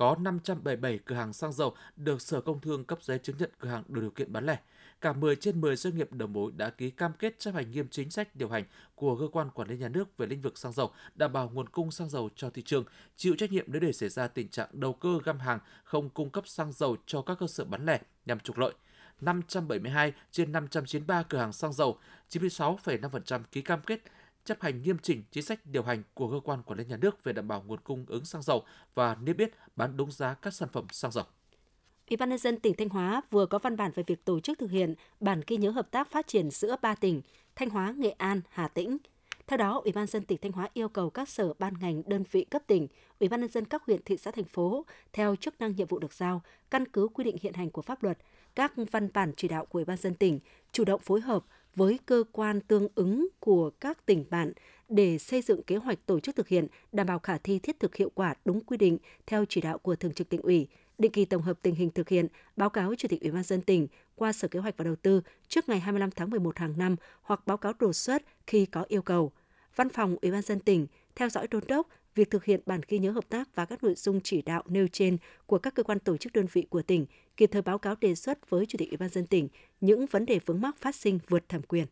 có 0.00 0.16
577 0.20 0.98
cửa 1.04 1.14
hàng 1.14 1.32
xăng 1.32 1.52
dầu 1.52 1.74
được 1.96 2.22
Sở 2.22 2.40
Công 2.40 2.60
Thương 2.60 2.84
cấp 2.84 2.98
giấy 3.02 3.18
chứng 3.18 3.36
nhận 3.38 3.50
cửa 3.58 3.68
hàng 3.68 3.82
đủ 3.88 4.00
điều 4.00 4.10
kiện 4.10 4.32
bán 4.32 4.46
lẻ. 4.46 4.58
Cả 5.00 5.12
10 5.12 5.36
trên 5.36 5.60
10 5.60 5.76
doanh 5.76 5.96
nghiệp 5.96 6.12
đầu 6.12 6.28
mối 6.28 6.52
đã 6.56 6.70
ký 6.70 6.90
cam 6.90 7.12
kết 7.18 7.38
chấp 7.38 7.54
hành 7.54 7.70
nghiêm 7.70 7.88
chính 7.90 8.10
sách 8.10 8.36
điều 8.36 8.48
hành 8.48 8.64
của 8.94 9.16
cơ 9.16 9.28
quan 9.32 9.50
quản 9.50 9.68
lý 9.68 9.76
nhà 9.78 9.88
nước 9.88 10.16
về 10.18 10.26
lĩnh 10.26 10.40
vực 10.40 10.58
xăng 10.58 10.72
dầu, 10.72 10.90
đảm 11.14 11.32
bảo 11.32 11.50
nguồn 11.54 11.68
cung 11.68 11.90
xăng 11.90 12.08
dầu 12.08 12.30
cho 12.36 12.50
thị 12.50 12.62
trường, 12.62 12.84
chịu 13.16 13.34
trách 13.38 13.52
nhiệm 13.52 13.64
nếu 13.66 13.80
để 13.80 13.92
xảy 13.92 14.08
ra 14.08 14.28
tình 14.28 14.48
trạng 14.48 14.68
đầu 14.72 14.92
cơ 14.92 15.18
găm 15.24 15.38
hàng 15.38 15.58
không 15.84 16.08
cung 16.10 16.30
cấp 16.30 16.48
xăng 16.48 16.72
dầu 16.72 16.96
cho 17.06 17.22
các 17.22 17.38
cơ 17.40 17.46
sở 17.46 17.64
bán 17.64 17.86
lẻ 17.86 18.00
nhằm 18.26 18.40
trục 18.40 18.58
lợi. 18.58 18.72
572 19.20 20.12
trên 20.30 20.52
593 20.52 21.22
cửa 21.22 21.38
hàng 21.38 21.52
xăng 21.52 21.72
dầu, 21.72 21.98
96,5% 22.30 23.40
ký 23.52 23.62
cam 23.62 23.80
kết 23.82 24.00
chấp 24.44 24.60
hành 24.60 24.82
nghiêm 24.82 24.98
chỉnh 24.98 25.22
chính 25.30 25.44
sách 25.44 25.66
điều 25.66 25.82
hành 25.82 26.02
của 26.14 26.30
cơ 26.30 26.40
quan 26.44 26.62
quản 26.62 26.78
lý 26.78 26.84
nhà 26.84 26.96
nước 26.96 27.24
về 27.24 27.32
đảm 27.32 27.48
bảo 27.48 27.64
nguồn 27.66 27.80
cung 27.80 28.04
ứng 28.08 28.24
xăng 28.24 28.42
dầu 28.42 28.64
và 28.94 29.16
niêm 29.22 29.36
yết 29.36 29.50
bán 29.76 29.96
đúng 29.96 30.10
giá 30.10 30.34
các 30.34 30.54
sản 30.54 30.68
phẩm 30.72 30.86
xăng 30.92 31.12
dầu. 31.12 31.24
Ủy 32.10 32.16
ban 32.16 32.28
nhân 32.28 32.38
dân 32.38 32.60
tỉnh 32.60 32.74
Thanh 32.74 32.88
Hóa 32.88 33.22
vừa 33.30 33.46
có 33.46 33.58
văn 33.58 33.76
bản 33.76 33.92
về 33.94 34.02
việc 34.06 34.24
tổ 34.24 34.40
chức 34.40 34.58
thực 34.58 34.70
hiện 34.70 34.94
bản 35.20 35.40
ghi 35.46 35.56
nhớ 35.56 35.70
hợp 35.70 35.90
tác 35.90 36.10
phát 36.10 36.26
triển 36.26 36.50
giữa 36.50 36.76
ba 36.82 36.94
tỉnh 36.94 37.22
Thanh 37.56 37.70
Hóa, 37.70 37.94
Nghệ 37.96 38.10
An, 38.10 38.40
Hà 38.48 38.68
Tĩnh. 38.68 38.98
Theo 39.46 39.56
đó, 39.56 39.80
Ủy 39.84 39.92
ban 39.92 40.06
dân 40.06 40.24
tỉnh 40.24 40.38
Thanh 40.42 40.52
Hóa 40.52 40.68
yêu 40.74 40.88
cầu 40.88 41.10
các 41.10 41.28
sở 41.28 41.52
ban 41.58 41.74
ngành 41.80 42.02
đơn 42.06 42.24
vị 42.30 42.44
cấp 42.44 42.62
tỉnh, 42.66 42.88
Ủy 43.20 43.28
ban 43.28 43.40
nhân 43.40 43.50
dân 43.50 43.64
các 43.64 43.82
huyện 43.86 44.02
thị 44.04 44.16
xã 44.16 44.30
thành 44.30 44.44
phố 44.44 44.86
theo 45.12 45.36
chức 45.36 45.60
năng 45.60 45.76
nhiệm 45.76 45.86
vụ 45.86 45.98
được 45.98 46.12
giao, 46.12 46.42
căn 46.70 46.88
cứ 46.88 47.08
quy 47.14 47.24
định 47.24 47.36
hiện 47.40 47.54
hành 47.54 47.70
của 47.70 47.82
pháp 47.82 48.02
luật, 48.02 48.18
các 48.54 48.72
văn 48.90 49.08
bản 49.14 49.32
chỉ 49.36 49.48
đạo 49.48 49.66
của 49.66 49.78
Ủy 49.78 49.84
ban 49.84 49.96
dân 49.96 50.14
tỉnh 50.14 50.40
chủ 50.72 50.84
động 50.84 51.00
phối 51.00 51.20
hợp 51.20 51.44
với 51.76 51.98
cơ 52.06 52.24
quan 52.32 52.60
tương 52.60 52.88
ứng 52.94 53.28
của 53.40 53.70
các 53.70 54.06
tỉnh 54.06 54.24
bạn 54.30 54.52
để 54.88 55.18
xây 55.18 55.42
dựng 55.42 55.62
kế 55.62 55.76
hoạch 55.76 56.06
tổ 56.06 56.20
chức 56.20 56.36
thực 56.36 56.48
hiện 56.48 56.66
đảm 56.92 57.06
bảo 57.06 57.18
khả 57.18 57.38
thi 57.38 57.58
thiết 57.58 57.80
thực 57.80 57.96
hiệu 57.96 58.10
quả 58.14 58.34
đúng 58.44 58.60
quy 58.60 58.76
định 58.76 58.98
theo 59.26 59.44
chỉ 59.48 59.60
đạo 59.60 59.78
của 59.78 59.96
Thường 59.96 60.14
trực 60.14 60.28
tỉnh 60.28 60.42
ủy, 60.42 60.68
định 60.98 61.12
kỳ 61.12 61.24
tổng 61.24 61.42
hợp 61.42 61.58
tình 61.62 61.74
hình 61.74 61.90
thực 61.90 62.08
hiện, 62.08 62.26
báo 62.56 62.70
cáo 62.70 62.94
Chủ 62.94 63.08
tịch 63.08 63.22
Ủy 63.22 63.30
ban 63.30 63.42
dân 63.42 63.62
tỉnh 63.62 63.86
qua 64.16 64.32
Sở 64.32 64.48
Kế 64.48 64.60
hoạch 64.60 64.76
và 64.76 64.84
Đầu 64.84 64.96
tư 64.96 65.22
trước 65.48 65.68
ngày 65.68 65.80
25 65.80 66.10
tháng 66.10 66.30
11 66.30 66.58
hàng 66.58 66.74
năm 66.78 66.96
hoặc 67.22 67.46
báo 67.46 67.56
cáo 67.56 67.72
đột 67.78 67.92
xuất 67.92 68.22
khi 68.46 68.66
có 68.66 68.84
yêu 68.88 69.02
cầu. 69.02 69.32
Văn 69.76 69.88
phòng 69.88 70.16
Ủy 70.22 70.30
ban 70.32 70.42
dân 70.42 70.60
tỉnh 70.60 70.86
theo 71.14 71.28
dõi 71.28 71.48
đôn 71.48 71.62
đốc 71.68 71.88
việc 72.14 72.30
thực 72.30 72.44
hiện 72.44 72.60
bản 72.66 72.80
ghi 72.88 72.98
nhớ 72.98 73.10
hợp 73.10 73.28
tác 73.28 73.54
và 73.54 73.64
các 73.64 73.84
nội 73.84 73.94
dung 73.94 74.20
chỉ 74.20 74.42
đạo 74.42 74.62
nêu 74.66 74.86
trên 74.92 75.18
của 75.46 75.58
các 75.58 75.74
cơ 75.74 75.82
quan 75.82 75.98
tổ 75.98 76.16
chức 76.16 76.32
đơn 76.32 76.46
vị 76.52 76.66
của 76.70 76.82
tỉnh, 76.82 77.06
kịp 77.36 77.50
thời 77.52 77.62
báo 77.62 77.78
cáo 77.78 77.94
đề 78.00 78.14
xuất 78.14 78.50
với 78.50 78.66
Chủ 78.66 78.78
tịch 78.78 78.90
Ủy 78.90 78.96
ban 78.96 79.08
dân 79.08 79.26
tỉnh 79.26 79.48
những 79.80 80.06
vấn 80.06 80.26
đề 80.26 80.40
vướng 80.46 80.60
mắc 80.60 80.76
phát 80.80 80.94
sinh 80.94 81.18
vượt 81.28 81.48
thẩm 81.48 81.62
quyền. 81.62 81.86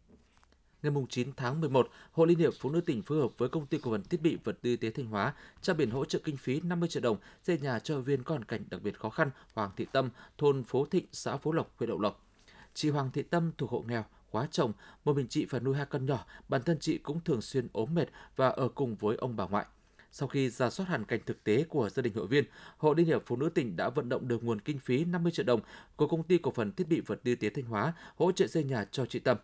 Ngày 0.82 0.92
9 1.08 1.32
tháng 1.36 1.60
11, 1.60 1.88
Hội 2.12 2.26
Liên 2.26 2.38
hiệp 2.38 2.52
Phụ 2.60 2.70
nữ 2.70 2.80
tỉnh 2.80 3.02
phối 3.02 3.18
hợp 3.18 3.28
với 3.38 3.48
Công 3.48 3.66
ty 3.66 3.78
Cổ 3.78 3.90
phần 3.90 4.02
Thiết 4.02 4.22
bị 4.22 4.38
Vật 4.44 4.58
tư 4.62 4.70
y 4.70 4.76
tế 4.76 4.90
Thanh 4.90 5.06
Hóa 5.06 5.34
trao 5.60 5.76
biển 5.76 5.90
hỗ 5.90 6.04
trợ 6.04 6.18
kinh 6.24 6.36
phí 6.36 6.60
50 6.60 6.88
triệu 6.88 7.02
đồng 7.02 7.16
xây 7.42 7.58
nhà 7.58 7.78
cho 7.78 8.00
viên 8.00 8.22
có 8.22 8.34
hoàn 8.34 8.44
cảnh 8.44 8.64
đặc 8.70 8.82
biệt 8.82 8.98
khó 8.98 9.10
khăn 9.10 9.30
Hoàng 9.54 9.70
Thị 9.76 9.86
Tâm, 9.92 10.10
thôn 10.38 10.64
Phố 10.64 10.84
Thịnh, 10.84 11.06
xã 11.12 11.36
Phú 11.36 11.52
Lộc, 11.52 11.78
huyện 11.78 11.88
Đậu 11.88 12.00
Lộc. 12.00 12.26
Chị 12.74 12.90
Hoàng 12.90 13.10
Thị 13.12 13.22
Tâm 13.22 13.52
thuộc 13.58 13.70
hộ 13.70 13.84
nghèo, 13.88 14.04
quá 14.30 14.48
chồng, 14.50 14.72
một 15.04 15.16
mình 15.16 15.26
chị 15.28 15.46
phải 15.46 15.60
nuôi 15.60 15.76
hai 15.76 15.86
con 15.86 16.06
nhỏ, 16.06 16.26
bản 16.48 16.62
thân 16.62 16.78
chị 16.80 16.98
cũng 16.98 17.20
thường 17.20 17.42
xuyên 17.42 17.68
ốm 17.72 17.94
mệt 17.94 18.08
và 18.36 18.48
ở 18.48 18.68
cùng 18.68 18.96
với 18.96 19.16
ông 19.16 19.36
bà 19.36 19.46
ngoại. 19.46 19.66
Sau 20.12 20.28
khi 20.28 20.50
ra 20.50 20.70
soát 20.70 20.86
hoàn 20.88 21.04
cảnh 21.04 21.20
thực 21.26 21.44
tế 21.44 21.64
của 21.64 21.88
gia 21.88 22.02
đình 22.02 22.14
hội 22.14 22.26
viên, 22.26 22.44
Hội 22.76 22.94
Liên 22.96 23.06
hiệp 23.06 23.22
Phụ 23.26 23.36
nữ 23.36 23.48
tỉnh 23.48 23.76
đã 23.76 23.88
vận 23.88 24.08
động 24.08 24.28
được 24.28 24.44
nguồn 24.44 24.60
kinh 24.60 24.78
phí 24.78 25.04
50 25.04 25.32
triệu 25.32 25.46
đồng 25.46 25.60
của 25.96 26.06
công 26.06 26.22
ty 26.22 26.38
cổ 26.38 26.50
phần 26.50 26.72
thiết 26.72 26.88
bị 26.88 27.00
vật 27.00 27.20
tư 27.24 27.34
tế 27.34 27.50
Thanh 27.50 27.64
Hóa 27.64 27.92
hỗ 28.16 28.32
trợ 28.32 28.46
xây 28.46 28.64
nhà 28.64 28.84
cho 28.84 29.06
chị 29.06 29.18
Tâm. 29.18 29.36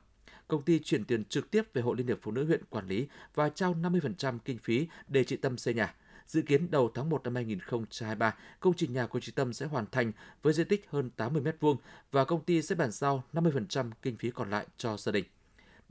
Công 0.48 0.62
ty 0.62 0.79
chuyển 0.79 1.05
tiền 1.05 1.24
trực 1.24 1.50
tiếp 1.50 1.62
về 1.74 1.83
Hội 1.83 1.96
Liên 1.96 2.07
hiệp 2.07 2.18
Phụ 2.22 2.31
nữ 2.31 2.44
huyện 2.44 2.64
quản 2.70 2.88
lý 2.88 3.07
và 3.35 3.48
trao 3.48 3.74
50% 3.74 4.38
kinh 4.44 4.59
phí 4.59 4.88
để 5.09 5.24
chị 5.24 5.37
Tâm 5.37 5.59
xây 5.59 5.74
nhà. 5.74 5.94
Dự 6.27 6.42
kiến 6.42 6.70
đầu 6.70 6.90
tháng 6.94 7.11
1 7.11 7.24
năm 7.24 7.35
2023, 7.35 8.35
công 8.61 8.74
trình 8.74 8.92
nhà 8.92 9.07
của 9.07 9.20
chị 9.20 9.33
Tâm 9.33 9.53
sẽ 9.53 9.66
hoàn 9.66 9.87
thành 9.92 10.12
với 10.42 10.53
diện 10.53 10.68
tích 10.68 10.87
hơn 10.90 11.11
80 11.11 11.42
m2 11.42 11.77
và 12.11 12.24
công 12.24 12.44
ty 12.44 12.62
sẽ 12.62 12.74
bàn 12.74 12.90
giao 12.90 13.24
50% 13.33 13.90
kinh 14.03 14.16
phí 14.16 14.31
còn 14.31 14.50
lại 14.50 14.66
cho 14.77 14.96
gia 14.96 15.12
đình. 15.12 15.24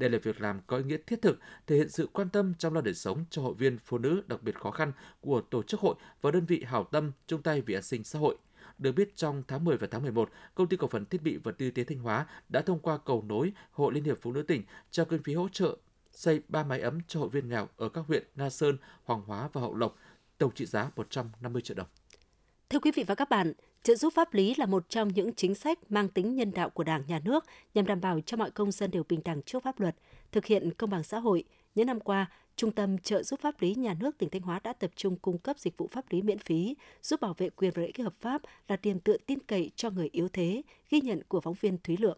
Đây 0.04 0.10
là 0.10 0.18
việc 0.24 0.42
làm 0.42 0.60
có 0.68 0.78
ý 0.78 0.84
nghĩa 0.84 0.98
thiết 1.08 1.22
thực, 1.22 1.40
thể 1.68 1.76
hiện 1.76 1.90
sự 1.90 2.10
quan 2.14 2.30
tâm 2.30 2.54
trong 2.58 2.74
lo 2.74 2.82
đời 2.82 2.94
sống 2.94 3.26
cho 3.30 3.42
hội 3.42 3.54
viên 3.54 3.78
phụ 3.78 3.98
nữ 3.98 4.24
đặc 4.28 4.44
biệt 4.44 4.60
khó 4.60 4.72
khăn 4.72 4.92
của 5.22 5.42
tổ 5.42 5.64
chức 5.64 5.80
hội 5.80 5.96
và 6.22 6.32
đơn 6.32 6.46
vị 6.46 6.64
hảo 6.68 6.84
tâm 6.92 7.12
chung 7.28 7.42
tay 7.42 7.62
vì 7.62 7.74
an 7.74 7.84
sinh 7.84 8.04
xã 8.04 8.20
hội. 8.20 8.38
Được 8.78 8.92
biết 8.92 9.16
trong 9.16 9.44
tháng 9.48 9.66
10 9.66 9.78
và 9.78 9.88
tháng 9.92 10.02
11, 10.02 10.30
công 10.56 10.68
ty 10.68 10.78
cổ 10.78 10.88
phần 10.88 11.06
thiết 11.06 11.22
bị 11.22 11.38
vật 11.38 11.58
tư 11.58 11.66
y 11.66 11.72
tế 11.72 11.84
Thanh 11.84 11.98
Hóa 11.98 12.28
đã 12.50 12.62
thông 12.62 12.80
qua 12.80 12.98
cầu 12.98 13.26
nối 13.28 13.54
Hội 13.72 13.94
Liên 13.94 14.04
hiệp 14.04 14.18
Phụ 14.22 14.32
nữ 14.32 14.42
tỉnh 14.42 14.64
trao 14.92 15.06
kinh 15.06 15.24
phí 15.24 15.34
hỗ 15.34 15.50
trợ 15.50 15.78
xây 16.12 16.42
3 16.48 16.64
máy 16.64 16.80
ấm 16.80 17.00
cho 17.08 17.20
hội 17.20 17.30
viên 17.30 17.50
nghèo 17.50 17.68
ở 17.78 17.90
các 17.90 18.06
huyện 18.08 18.24
Nga 18.36 18.50
Sơn, 18.50 18.78
Hoàng 19.04 19.22
Hóa 19.26 19.50
và 19.54 19.62
Hậu 19.62 19.76
Lộc, 19.76 19.98
tổng 20.38 20.52
trị 20.56 20.66
giá 20.66 20.90
150 20.96 21.62
triệu 21.62 21.78
đồng. 21.78 21.88
Thưa 22.70 22.80
quý 22.80 22.92
vị 22.96 23.04
và 23.08 23.16
các 23.16 23.30
bạn, 23.30 23.54
trợ 23.84 23.96
giúp 23.96 24.14
pháp 24.14 24.34
lý 24.34 24.56
là 24.58 24.66
một 24.66 24.90
trong 24.90 25.08
những 25.08 25.34
chính 25.34 25.56
sách 25.56 25.80
mang 25.90 26.08
tính 26.08 26.36
nhân 26.36 26.52
đạo 26.52 26.70
của 26.70 26.84
Đảng, 26.84 27.04
Nhà 27.08 27.20
nước 27.26 27.46
nhằm 27.74 27.86
đảm 27.86 28.02
bảo 28.02 28.20
cho 28.26 28.38
mọi 28.38 28.52
công 28.52 28.72
dân 28.72 28.92
đều 28.92 29.04
bình 29.10 29.22
đẳng 29.26 29.42
trước 29.42 29.64
pháp 29.64 29.80
luật, 29.80 29.96
thực 30.32 30.46
hiện 30.46 30.72
công 30.74 30.90
bằng 30.90 31.04
xã 31.04 31.20
hội. 31.20 31.44
Những 31.76 31.88
năm 31.88 32.00
qua, 32.00 32.28
Trung 32.56 32.72
tâm 32.72 32.98
trợ 32.98 33.24
giúp 33.24 33.40
pháp 33.40 33.62
lý 33.62 33.76
nhà 33.76 33.96
nước 34.00 34.18
tỉnh 34.18 34.30
Thanh 34.30 34.42
Hóa 34.42 34.60
đã 34.64 34.74
tập 34.74 34.92
trung 34.96 35.16
cung 35.16 35.38
cấp 35.38 35.60
dịch 35.60 35.78
vụ 35.78 35.88
pháp 35.92 36.06
lý 36.10 36.22
miễn 36.22 36.40
phí, 36.40 36.76
giúp 37.02 37.22
bảo 37.22 37.34
vệ 37.38 37.50
quyền 37.50 37.72
và 37.76 37.80
lợi 37.80 37.88
ích 37.88 38.06
hợp 38.06 38.14
pháp 38.22 38.42
là 38.68 38.78
điểm 38.82 39.00
tựa 39.00 39.18
tin 39.26 39.40
cậy 39.40 39.72
cho 39.76 39.90
người 39.90 40.10
yếu 40.12 40.30
thế, 40.30 40.62
ghi 40.90 41.02
nhận 41.02 41.22
của 41.28 41.42
phóng 41.42 41.56
viên 41.62 41.78
Thúy 41.78 41.98
Lượng. 41.98 42.18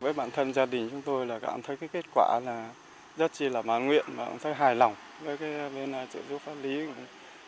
Với 0.00 0.12
bản 0.12 0.30
thân 0.30 0.52
gia 0.52 0.66
đình 0.66 0.88
chúng 0.90 1.02
tôi 1.02 1.26
là 1.26 1.38
cảm 1.38 1.62
thấy 1.62 1.76
cái 1.76 1.88
kết 1.88 2.04
quả 2.14 2.40
là 2.44 2.74
rất 3.16 3.32
chi 3.32 3.48
là 3.48 3.62
mãn 3.62 3.86
nguyện 3.86 4.04
và 4.08 4.28
cũng 4.28 4.38
thấy 4.38 4.54
hài 4.54 4.74
lòng 4.74 4.94
với 5.22 5.38
cái 5.38 5.70
bên 5.70 5.92
à, 5.92 6.06
trợ 6.06 6.20
giúp 6.28 6.42
pháp 6.44 6.54
lý 6.62 6.86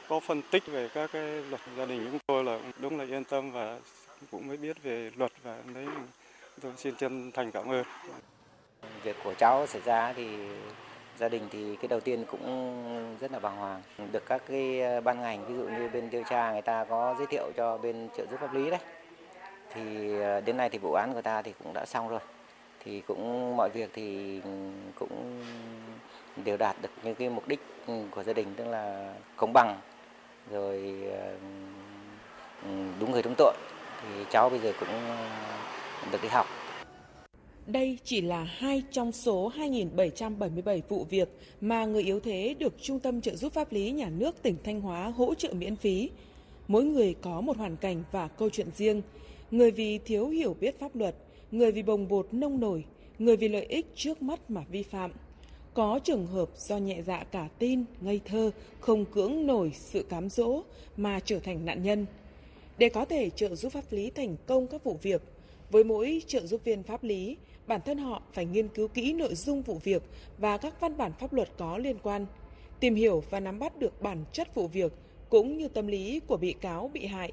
có 0.08 0.20
phân 0.20 0.42
tích 0.50 0.66
về 0.66 0.88
các 0.94 1.10
cái 1.12 1.22
luật 1.22 1.60
gia 1.76 1.86
đình 1.86 2.08
chúng 2.10 2.18
tôi 2.26 2.44
là 2.44 2.58
đúng 2.78 2.98
là 2.98 3.04
yên 3.04 3.24
tâm 3.24 3.52
và 3.52 3.78
cũng 4.30 4.48
mới 4.48 4.56
biết 4.56 4.82
về 4.82 5.10
luật 5.16 5.32
và 5.42 5.58
đấy. 5.74 5.86
Tôi 6.62 6.72
xin 6.76 6.94
chân 6.96 7.32
thành 7.32 7.50
cảm 7.50 7.70
ơn. 7.70 7.84
Việc 9.02 9.16
của 9.24 9.34
cháu 9.34 9.66
xảy 9.66 9.82
ra 9.84 10.12
thì 10.16 10.28
gia 11.18 11.28
đình 11.28 11.42
thì 11.50 11.76
cái 11.76 11.88
đầu 11.88 12.00
tiên 12.00 12.24
cũng 12.30 13.16
rất 13.20 13.32
là 13.32 13.38
bàng 13.38 13.56
hoàng. 13.56 13.82
Được 14.12 14.26
các 14.26 14.42
cái 14.48 14.82
ban 15.00 15.20
ngành, 15.20 15.46
ví 15.46 15.54
dụ 15.54 15.68
như 15.68 15.88
bên 15.92 16.10
điều 16.10 16.22
tra 16.30 16.52
người 16.52 16.62
ta 16.62 16.84
có 16.84 17.14
giới 17.18 17.26
thiệu 17.26 17.50
cho 17.56 17.78
bên 17.78 18.08
trợ 18.16 18.26
giúp 18.26 18.40
pháp 18.40 18.54
lý 18.54 18.70
đấy, 18.70 18.80
thì 19.74 20.14
ờ, 20.20 20.40
đến 20.40 20.56
nay 20.56 20.70
thì 20.70 20.78
vụ 20.78 20.92
án 20.92 21.14
của 21.14 21.22
ta 21.22 21.42
thì 21.42 21.52
cũng 21.64 21.72
đã 21.72 21.86
xong 21.86 22.08
rồi. 22.08 22.20
Thì 22.84 23.00
cũng 23.00 23.56
mọi 23.56 23.70
việc 23.74 23.90
thì 23.94 24.40
cũng 24.94 25.44
đều 26.44 26.56
đạt 26.56 26.76
được 26.82 26.90
những 27.02 27.14
cái 27.14 27.28
mục 27.28 27.48
đích 27.48 27.60
của 28.10 28.22
gia 28.22 28.32
đình, 28.32 28.54
tức 28.56 28.64
là 28.64 29.14
công 29.36 29.52
bằng 29.52 29.80
rồi 30.50 30.94
ờ, 31.12 31.34
đúng 33.00 33.12
người 33.12 33.22
đúng 33.22 33.34
tội 33.38 33.54
thì 34.02 34.24
cháu 34.30 34.50
bây 34.50 34.58
giờ 34.58 34.72
cũng 34.80 34.88
ờ, 34.88 35.16
được 36.12 36.22
đi 36.22 36.28
học 36.28 36.46
đây 37.68 37.98
chỉ 38.04 38.20
là 38.20 38.44
hai 38.44 38.82
trong 38.90 39.12
số 39.12 39.52
2.777 39.56 40.80
vụ 40.88 41.06
việc 41.10 41.28
mà 41.60 41.84
người 41.84 42.02
yếu 42.02 42.20
thế 42.20 42.54
được 42.58 42.74
Trung 42.82 43.00
tâm 43.00 43.20
trợ 43.20 43.36
giúp 43.36 43.52
pháp 43.52 43.72
lý 43.72 43.90
nhà 43.90 44.08
nước 44.08 44.42
tỉnh 44.42 44.56
Thanh 44.64 44.80
Hóa 44.80 45.12
hỗ 45.16 45.34
trợ 45.34 45.52
miễn 45.52 45.76
phí. 45.76 46.10
Mỗi 46.68 46.84
người 46.84 47.14
có 47.22 47.40
một 47.40 47.56
hoàn 47.56 47.76
cảnh 47.76 48.02
và 48.12 48.28
câu 48.28 48.50
chuyện 48.50 48.66
riêng. 48.76 49.02
Người 49.50 49.70
vì 49.70 49.98
thiếu 49.98 50.28
hiểu 50.28 50.56
biết 50.60 50.80
pháp 50.80 50.96
luật, 50.96 51.14
người 51.50 51.72
vì 51.72 51.82
bồng 51.82 52.08
bột 52.08 52.28
nông 52.32 52.60
nổi, 52.60 52.84
người 53.18 53.36
vì 53.36 53.48
lợi 53.48 53.64
ích 53.64 53.86
trước 53.94 54.22
mắt 54.22 54.50
mà 54.50 54.60
vi 54.70 54.82
phạm. 54.82 55.10
Có 55.78 55.98
trường 56.04 56.26
hợp 56.26 56.48
do 56.56 56.76
nhẹ 56.76 57.02
dạ 57.02 57.24
cả 57.24 57.48
tin, 57.58 57.84
ngây 58.00 58.20
thơ, 58.24 58.50
không 58.80 59.04
cưỡng 59.04 59.46
nổi 59.46 59.72
sự 59.74 60.02
cám 60.02 60.28
dỗ 60.28 60.62
mà 60.96 61.20
trở 61.20 61.38
thành 61.38 61.64
nạn 61.64 61.82
nhân. 61.82 62.06
Để 62.78 62.88
có 62.88 63.04
thể 63.04 63.30
trợ 63.30 63.54
giúp 63.54 63.72
pháp 63.72 63.84
lý 63.90 64.10
thành 64.10 64.36
công 64.46 64.66
các 64.66 64.84
vụ 64.84 64.98
việc, 65.02 65.22
với 65.70 65.84
mỗi 65.84 66.22
trợ 66.26 66.46
giúp 66.46 66.60
viên 66.64 66.82
pháp 66.82 67.04
lý, 67.04 67.36
bản 67.66 67.80
thân 67.86 67.98
họ 67.98 68.22
phải 68.32 68.44
nghiên 68.44 68.68
cứu 68.68 68.88
kỹ 68.88 69.12
nội 69.12 69.34
dung 69.34 69.62
vụ 69.62 69.80
việc 69.84 70.02
và 70.38 70.56
các 70.56 70.80
văn 70.80 70.96
bản 70.96 71.12
pháp 71.18 71.32
luật 71.32 71.48
có 71.58 71.78
liên 71.78 71.96
quan, 72.02 72.26
tìm 72.80 72.94
hiểu 72.94 73.22
và 73.30 73.40
nắm 73.40 73.58
bắt 73.58 73.78
được 73.78 74.02
bản 74.02 74.24
chất 74.32 74.54
vụ 74.54 74.66
việc 74.68 74.92
cũng 75.28 75.58
như 75.58 75.68
tâm 75.68 75.86
lý 75.86 76.20
của 76.26 76.36
bị 76.36 76.52
cáo 76.52 76.90
bị 76.94 77.06
hại. 77.06 77.32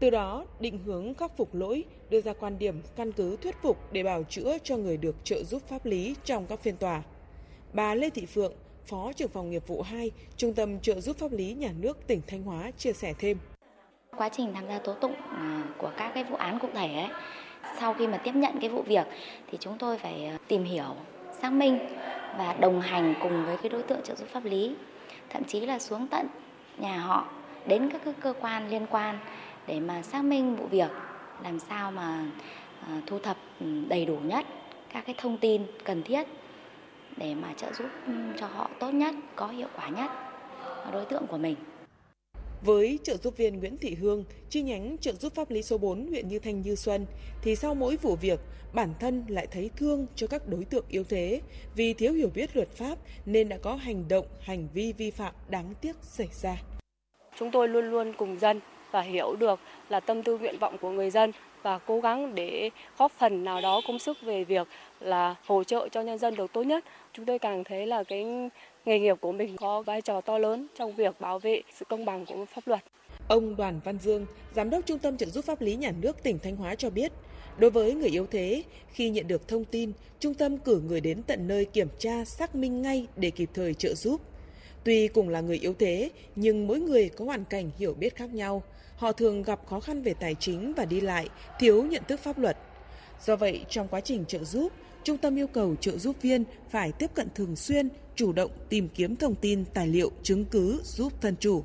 Từ 0.00 0.10
đó, 0.10 0.46
định 0.60 0.78
hướng 0.84 1.14
khắc 1.14 1.36
phục 1.36 1.54
lỗi, 1.54 1.84
đưa 2.10 2.20
ra 2.20 2.32
quan 2.32 2.58
điểm 2.58 2.82
căn 2.96 3.12
cứ 3.12 3.36
thuyết 3.36 3.54
phục 3.62 3.92
để 3.92 4.02
bảo 4.02 4.22
chữa 4.22 4.58
cho 4.62 4.76
người 4.76 4.96
được 4.96 5.16
trợ 5.24 5.44
giúp 5.44 5.62
pháp 5.68 5.86
lý 5.86 6.14
trong 6.24 6.46
các 6.46 6.62
phiên 6.62 6.76
tòa. 6.76 7.02
Bà 7.72 7.94
Lê 7.94 8.10
Thị 8.10 8.26
Phượng, 8.26 8.52
Phó 8.86 9.12
trưởng 9.12 9.28
phòng 9.28 9.50
nghiệp 9.50 9.66
vụ 9.66 9.82
2, 9.82 10.10
Trung 10.36 10.54
tâm 10.54 10.80
trợ 10.80 11.00
giúp 11.00 11.16
pháp 11.18 11.32
lý 11.32 11.54
nhà 11.54 11.70
nước 11.80 12.06
tỉnh 12.06 12.20
Thanh 12.26 12.42
Hóa 12.42 12.70
chia 12.78 12.92
sẻ 12.92 13.14
thêm. 13.18 13.38
Quá 14.16 14.28
trình 14.28 14.52
tham 14.54 14.64
gia 14.68 14.78
tố 14.78 14.94
tụng 14.94 15.14
à, 15.30 15.64
của 15.78 15.90
các 15.96 16.10
cái 16.14 16.24
vụ 16.24 16.36
án 16.36 16.58
cụ 16.58 16.68
thể 16.74 16.94
ấy, 16.94 17.08
sau 17.80 17.94
khi 17.94 18.06
mà 18.06 18.16
tiếp 18.16 18.34
nhận 18.34 18.60
cái 18.60 18.70
vụ 18.70 18.82
việc 18.82 19.06
thì 19.50 19.58
chúng 19.60 19.78
tôi 19.78 19.98
phải 19.98 20.24
à, 20.24 20.38
tìm 20.48 20.64
hiểu, 20.64 20.94
xác 21.42 21.50
minh 21.50 21.78
và 22.38 22.56
đồng 22.60 22.80
hành 22.80 23.14
cùng 23.22 23.46
với 23.46 23.56
cái 23.56 23.68
đối 23.68 23.82
tượng 23.82 24.02
trợ 24.04 24.14
giúp 24.14 24.28
pháp 24.32 24.44
lý, 24.44 24.74
thậm 25.28 25.44
chí 25.44 25.60
là 25.60 25.78
xuống 25.78 26.06
tận 26.06 26.26
nhà 26.78 26.98
họ 26.98 27.28
đến 27.66 27.90
các 27.92 28.14
cơ 28.20 28.34
quan 28.40 28.70
liên 28.70 28.86
quan 28.90 29.18
để 29.66 29.80
mà 29.80 30.02
xác 30.02 30.24
minh 30.24 30.56
vụ 30.56 30.66
việc 30.66 30.90
làm 31.44 31.58
sao 31.58 31.90
mà 31.90 32.24
à, 32.86 33.00
thu 33.06 33.18
thập 33.18 33.36
ừ, 33.60 33.66
đầy 33.88 34.06
đủ 34.06 34.16
nhất 34.24 34.46
các 34.92 35.04
cái 35.06 35.14
thông 35.18 35.38
tin 35.38 35.62
cần 35.84 36.02
thiết 36.02 36.24
để 37.20 37.34
mà 37.34 37.54
trợ 37.56 37.72
giúp 37.72 37.88
ừ, 38.06 38.12
cho 38.38 38.46
họ 38.46 38.70
tốt 38.78 38.90
nhất, 38.90 39.14
có 39.36 39.46
hiệu 39.46 39.68
quả 39.76 39.88
nhất 39.88 40.10
đối 40.92 41.04
tượng 41.04 41.26
của 41.26 41.38
mình. 41.38 41.56
Với 42.62 42.98
trợ 43.02 43.16
giúp 43.16 43.36
viên 43.36 43.58
Nguyễn 43.58 43.76
Thị 43.76 43.94
Hương, 43.94 44.24
chi 44.50 44.62
nhánh 44.62 44.96
trợ 44.98 45.12
giúp 45.12 45.34
pháp 45.34 45.50
lý 45.50 45.62
số 45.62 45.78
4 45.78 46.06
huyện 46.06 46.28
Như 46.28 46.38
Thanh 46.38 46.60
Như 46.60 46.74
Xuân, 46.74 47.06
thì 47.42 47.56
sau 47.56 47.74
mỗi 47.74 47.96
vụ 47.96 48.16
việc, 48.16 48.40
bản 48.74 48.94
thân 49.00 49.24
lại 49.28 49.46
thấy 49.50 49.70
thương 49.76 50.06
cho 50.16 50.26
các 50.26 50.42
đối 50.48 50.64
tượng 50.64 50.84
yếu 50.88 51.04
thế 51.04 51.40
vì 51.76 51.94
thiếu 51.94 52.12
hiểu 52.12 52.30
biết 52.34 52.56
luật 52.56 52.68
pháp 52.68 52.98
nên 53.26 53.48
đã 53.48 53.56
có 53.62 53.74
hành 53.74 54.04
động, 54.08 54.26
hành 54.40 54.68
vi 54.74 54.92
vi 54.92 55.10
phạm 55.10 55.34
đáng 55.48 55.74
tiếc 55.80 55.96
xảy 56.02 56.28
ra. 56.32 56.56
Chúng 57.38 57.50
tôi 57.50 57.68
luôn 57.68 57.90
luôn 57.90 58.12
cùng 58.18 58.38
dân 58.38 58.60
và 58.90 59.00
hiểu 59.00 59.36
được 59.36 59.60
là 59.88 60.00
tâm 60.00 60.22
tư 60.22 60.38
nguyện 60.38 60.58
vọng 60.58 60.76
của 60.80 60.90
người 60.90 61.10
dân 61.10 61.32
và 61.62 61.78
cố 61.78 62.00
gắng 62.00 62.34
để 62.34 62.70
góp 62.98 63.12
phần 63.12 63.44
nào 63.44 63.60
đó 63.60 63.80
công 63.86 63.98
sức 63.98 64.16
về 64.22 64.44
việc 64.44 64.68
là 65.00 65.34
hỗ 65.46 65.64
trợ 65.64 65.88
cho 65.88 66.00
nhân 66.00 66.18
dân 66.18 66.34
được 66.34 66.52
tốt 66.52 66.62
nhất. 66.62 66.84
Chúng 67.12 67.26
tôi 67.26 67.38
càng 67.38 67.64
thấy 67.64 67.86
là 67.86 68.02
cái 68.02 68.26
nghề 68.84 68.98
nghiệp 68.98 69.16
của 69.20 69.32
mình 69.32 69.56
có 69.56 69.82
vai 69.82 70.02
trò 70.02 70.20
to 70.20 70.38
lớn 70.38 70.66
trong 70.78 70.94
việc 70.94 71.20
bảo 71.20 71.38
vệ 71.38 71.62
sự 71.78 71.84
công 71.88 72.04
bằng 72.04 72.26
của 72.26 72.44
pháp 72.54 72.66
luật. 72.66 72.80
Ông 73.28 73.56
Đoàn 73.56 73.80
Văn 73.84 73.98
Dương, 73.98 74.26
Giám 74.54 74.70
đốc 74.70 74.86
Trung 74.86 74.98
tâm 74.98 75.16
trợ 75.16 75.26
giúp 75.26 75.44
pháp 75.44 75.60
lý 75.60 75.76
nhà 75.76 75.92
nước 76.00 76.22
tỉnh 76.22 76.38
Thanh 76.38 76.56
Hóa 76.56 76.74
cho 76.74 76.90
biết, 76.90 77.12
đối 77.58 77.70
với 77.70 77.94
người 77.94 78.08
yếu 78.08 78.26
thế, 78.26 78.62
khi 78.92 79.10
nhận 79.10 79.28
được 79.28 79.48
thông 79.48 79.64
tin, 79.64 79.92
trung 80.20 80.34
tâm 80.34 80.58
cử 80.58 80.80
người 80.80 81.00
đến 81.00 81.22
tận 81.22 81.48
nơi 81.48 81.64
kiểm 81.64 81.88
tra, 81.98 82.24
xác 82.24 82.54
minh 82.54 82.82
ngay 82.82 83.06
để 83.16 83.30
kịp 83.30 83.50
thời 83.54 83.74
trợ 83.74 83.94
giúp. 83.94 84.20
Tuy 84.84 85.08
cùng 85.08 85.28
là 85.28 85.40
người 85.40 85.58
yếu 85.58 85.74
thế, 85.74 86.10
nhưng 86.36 86.66
mỗi 86.66 86.80
người 86.80 87.08
có 87.08 87.24
hoàn 87.24 87.44
cảnh 87.44 87.70
hiểu 87.78 87.94
biết 87.94 88.16
khác 88.16 88.34
nhau. 88.34 88.62
Họ 88.96 89.12
thường 89.12 89.42
gặp 89.42 89.66
khó 89.66 89.80
khăn 89.80 90.02
về 90.02 90.14
tài 90.20 90.34
chính 90.34 90.72
và 90.76 90.84
đi 90.84 91.00
lại, 91.00 91.28
thiếu 91.58 91.82
nhận 91.82 92.02
thức 92.08 92.20
pháp 92.20 92.38
luật. 92.38 92.56
Do 93.24 93.36
vậy, 93.36 93.64
trong 93.68 93.88
quá 93.88 94.00
trình 94.00 94.24
trợ 94.24 94.44
giúp, 94.44 94.72
Trung 95.04 95.16
tâm 95.16 95.38
yêu 95.38 95.46
cầu 95.46 95.76
trợ 95.80 95.98
giúp 95.98 96.16
viên 96.22 96.44
phải 96.70 96.92
tiếp 96.92 97.10
cận 97.14 97.28
thường 97.34 97.56
xuyên, 97.56 97.88
chủ 98.14 98.32
động 98.32 98.50
tìm 98.68 98.88
kiếm 98.88 99.16
thông 99.16 99.34
tin, 99.34 99.64
tài 99.74 99.86
liệu, 99.88 100.10
chứng 100.22 100.44
cứ 100.44 100.80
giúp 100.84 101.12
thân 101.20 101.34
chủ. 101.40 101.64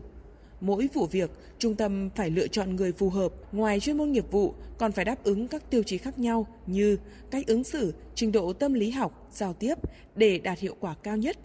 Mỗi 0.62 0.90
vụ 0.94 1.06
việc, 1.06 1.32
trung 1.60 1.76
tâm 1.76 2.10
phải 2.16 2.30
lựa 2.30 2.48
chọn 2.48 2.76
người 2.76 2.92
phù 2.92 3.10
hợp, 3.10 3.34
ngoài 3.52 3.80
chuyên 3.80 3.98
môn 3.98 4.12
nghiệp 4.12 4.32
vụ 4.32 4.54
còn 4.78 4.92
phải 4.92 5.06
đáp 5.06 5.24
ứng 5.24 5.48
các 5.48 5.70
tiêu 5.70 5.84
chí 5.84 5.98
khác 5.98 6.20
nhau 6.20 6.48
như 6.66 6.98
cách 7.32 7.48
ứng 7.48 7.64
xử, 7.64 7.94
trình 8.16 8.32
độ 8.32 8.54
tâm 8.54 8.74
lý 8.74 8.92
học, 8.92 9.30
giao 9.32 9.54
tiếp 9.54 9.76
để 10.16 10.40
đạt 10.40 10.60
hiệu 10.60 10.76
quả 10.80 10.96
cao 11.04 11.18
nhất. 11.18 11.38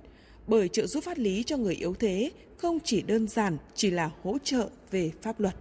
bởi 0.47 0.69
trợ 0.69 0.87
giúp 0.87 1.05
pháp 1.05 1.19
lý 1.19 1.43
cho 1.43 1.57
người 1.57 1.75
yếu 1.75 1.95
thế 1.95 2.31
không 2.57 2.79
chỉ 2.85 3.03
đơn 3.03 3.29
giản 3.29 3.57
chỉ 3.75 3.91
là 3.91 4.11
hỗ 4.23 4.39
trợ 4.45 4.69
về 4.91 5.11
pháp 5.23 5.41
luật 5.41 5.55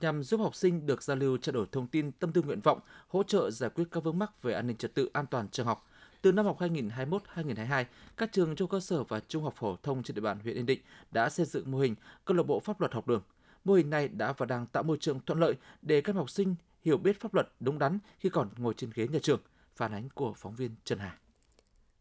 nhằm 0.00 0.22
giúp 0.22 0.40
học 0.40 0.54
sinh 0.54 0.86
được 0.86 1.02
giao 1.02 1.16
lưu 1.16 1.36
trao 1.36 1.52
đổi 1.52 1.66
thông 1.72 1.86
tin 1.86 2.12
tâm 2.12 2.32
tư 2.32 2.42
nguyện 2.42 2.60
vọng, 2.60 2.80
hỗ 3.08 3.22
trợ 3.22 3.50
giải 3.50 3.70
quyết 3.70 3.84
các 3.90 4.04
vướng 4.04 4.18
mắc 4.18 4.42
về 4.42 4.54
an 4.54 4.66
ninh 4.66 4.76
trật 4.76 4.94
tự 4.94 5.10
an 5.12 5.26
toàn 5.26 5.48
trường 5.48 5.66
học. 5.66 5.86
Từ 6.22 6.32
năm 6.32 6.44
học 6.44 6.58
2021-2022, 6.60 7.84
các 8.16 8.32
trường 8.32 8.56
trung 8.56 8.68
cơ 8.68 8.80
sở 8.80 9.04
và 9.04 9.20
trung 9.20 9.42
học 9.42 9.54
phổ 9.56 9.76
thông 9.82 10.02
trên 10.02 10.14
địa 10.14 10.20
bàn 10.20 10.38
huyện 10.42 10.56
Yên 10.56 10.66
Định 10.66 10.80
đã 11.10 11.30
xây 11.30 11.46
dựng 11.46 11.70
mô 11.70 11.78
hình 11.78 11.94
câu 12.24 12.36
lạc 12.36 12.42
bộ 12.42 12.60
pháp 12.60 12.80
luật 12.80 12.92
học 12.92 13.08
đường. 13.08 13.22
Mô 13.64 13.74
hình 13.74 13.90
này 13.90 14.08
đã 14.08 14.32
và 14.38 14.46
đang 14.46 14.66
tạo 14.66 14.82
môi 14.82 14.96
trường 15.00 15.20
thuận 15.20 15.40
lợi 15.40 15.54
để 15.82 16.00
các 16.00 16.16
học 16.16 16.30
sinh 16.30 16.54
hiểu 16.84 16.96
biết 16.96 17.20
pháp 17.20 17.34
luật 17.34 17.48
đúng 17.60 17.78
đắn 17.78 17.98
khi 18.18 18.28
còn 18.28 18.48
ngồi 18.56 18.74
trên 18.76 18.90
ghế 18.94 19.08
nhà 19.08 19.18
trường. 19.22 19.40
Phản 19.76 19.92
ánh 19.92 20.08
của 20.14 20.32
phóng 20.36 20.54
viên 20.54 20.70
Trần 20.84 20.98
Hà. 20.98 21.18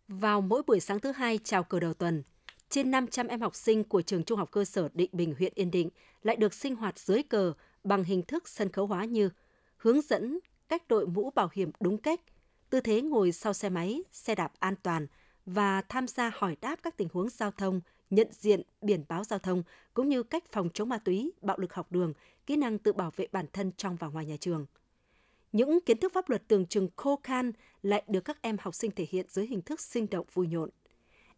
Vào 0.07 0.41
mỗi 0.41 0.63
buổi 0.67 0.79
sáng 0.79 0.99
thứ 0.99 1.11
hai 1.11 1.39
chào 1.43 1.63
cờ 1.63 1.79
đầu 1.79 1.93
tuần, 1.93 2.23
trên 2.69 2.91
500 2.91 3.27
em 3.27 3.41
học 3.41 3.55
sinh 3.55 3.83
của 3.83 4.01
trường 4.01 4.23
Trung 4.23 4.39
học 4.39 4.51
cơ 4.51 4.65
sở 4.65 4.89
Định 4.93 5.09
Bình 5.13 5.35
huyện 5.37 5.53
Yên 5.55 5.71
Định 5.71 5.89
lại 6.23 6.35
được 6.35 6.53
sinh 6.53 6.75
hoạt 6.75 6.99
dưới 6.99 7.23
cờ 7.23 7.53
bằng 7.83 8.03
hình 8.03 8.21
thức 8.21 8.47
sân 8.47 8.71
khấu 8.71 8.87
hóa 8.87 9.05
như 9.05 9.29
hướng 9.77 10.01
dẫn 10.01 10.39
cách 10.69 10.87
đội 10.87 11.07
mũ 11.07 11.31
bảo 11.35 11.49
hiểm 11.53 11.71
đúng 11.79 11.97
cách, 11.97 12.21
tư 12.69 12.81
thế 12.81 13.01
ngồi 13.01 13.31
sau 13.31 13.53
xe 13.53 13.69
máy, 13.69 14.03
xe 14.11 14.35
đạp 14.35 14.51
an 14.59 14.75
toàn 14.83 15.07
và 15.45 15.81
tham 15.81 16.07
gia 16.07 16.31
hỏi 16.35 16.57
đáp 16.61 16.79
các 16.83 16.97
tình 16.97 17.07
huống 17.13 17.29
giao 17.29 17.51
thông, 17.51 17.81
nhận 18.09 18.27
diện 18.31 18.61
biển 18.81 19.03
báo 19.07 19.23
giao 19.23 19.39
thông 19.39 19.63
cũng 19.93 20.09
như 20.09 20.23
cách 20.23 20.43
phòng 20.51 20.69
chống 20.73 20.89
ma 20.89 20.97
túy, 20.97 21.31
bạo 21.41 21.57
lực 21.57 21.73
học 21.73 21.91
đường, 21.91 22.13
kỹ 22.45 22.55
năng 22.55 22.77
tự 22.77 22.93
bảo 22.93 23.11
vệ 23.15 23.27
bản 23.31 23.45
thân 23.53 23.71
trong 23.77 23.95
và 23.95 24.07
ngoài 24.07 24.25
nhà 24.25 24.35
trường. 24.39 24.65
Những 25.51 25.79
kiến 25.81 25.97
thức 25.97 26.13
pháp 26.13 26.29
luật 26.29 26.47
tưởng 26.47 26.65
chừng 26.65 26.89
khô 26.95 27.19
khan 27.23 27.51
lại 27.83 28.03
được 28.07 28.21
các 28.21 28.41
em 28.41 28.57
học 28.59 28.75
sinh 28.75 28.91
thể 28.91 29.07
hiện 29.09 29.25
dưới 29.29 29.47
hình 29.47 29.61
thức 29.61 29.81
sinh 29.81 30.07
động 30.09 30.25
vui 30.33 30.47
nhộn. 30.47 30.69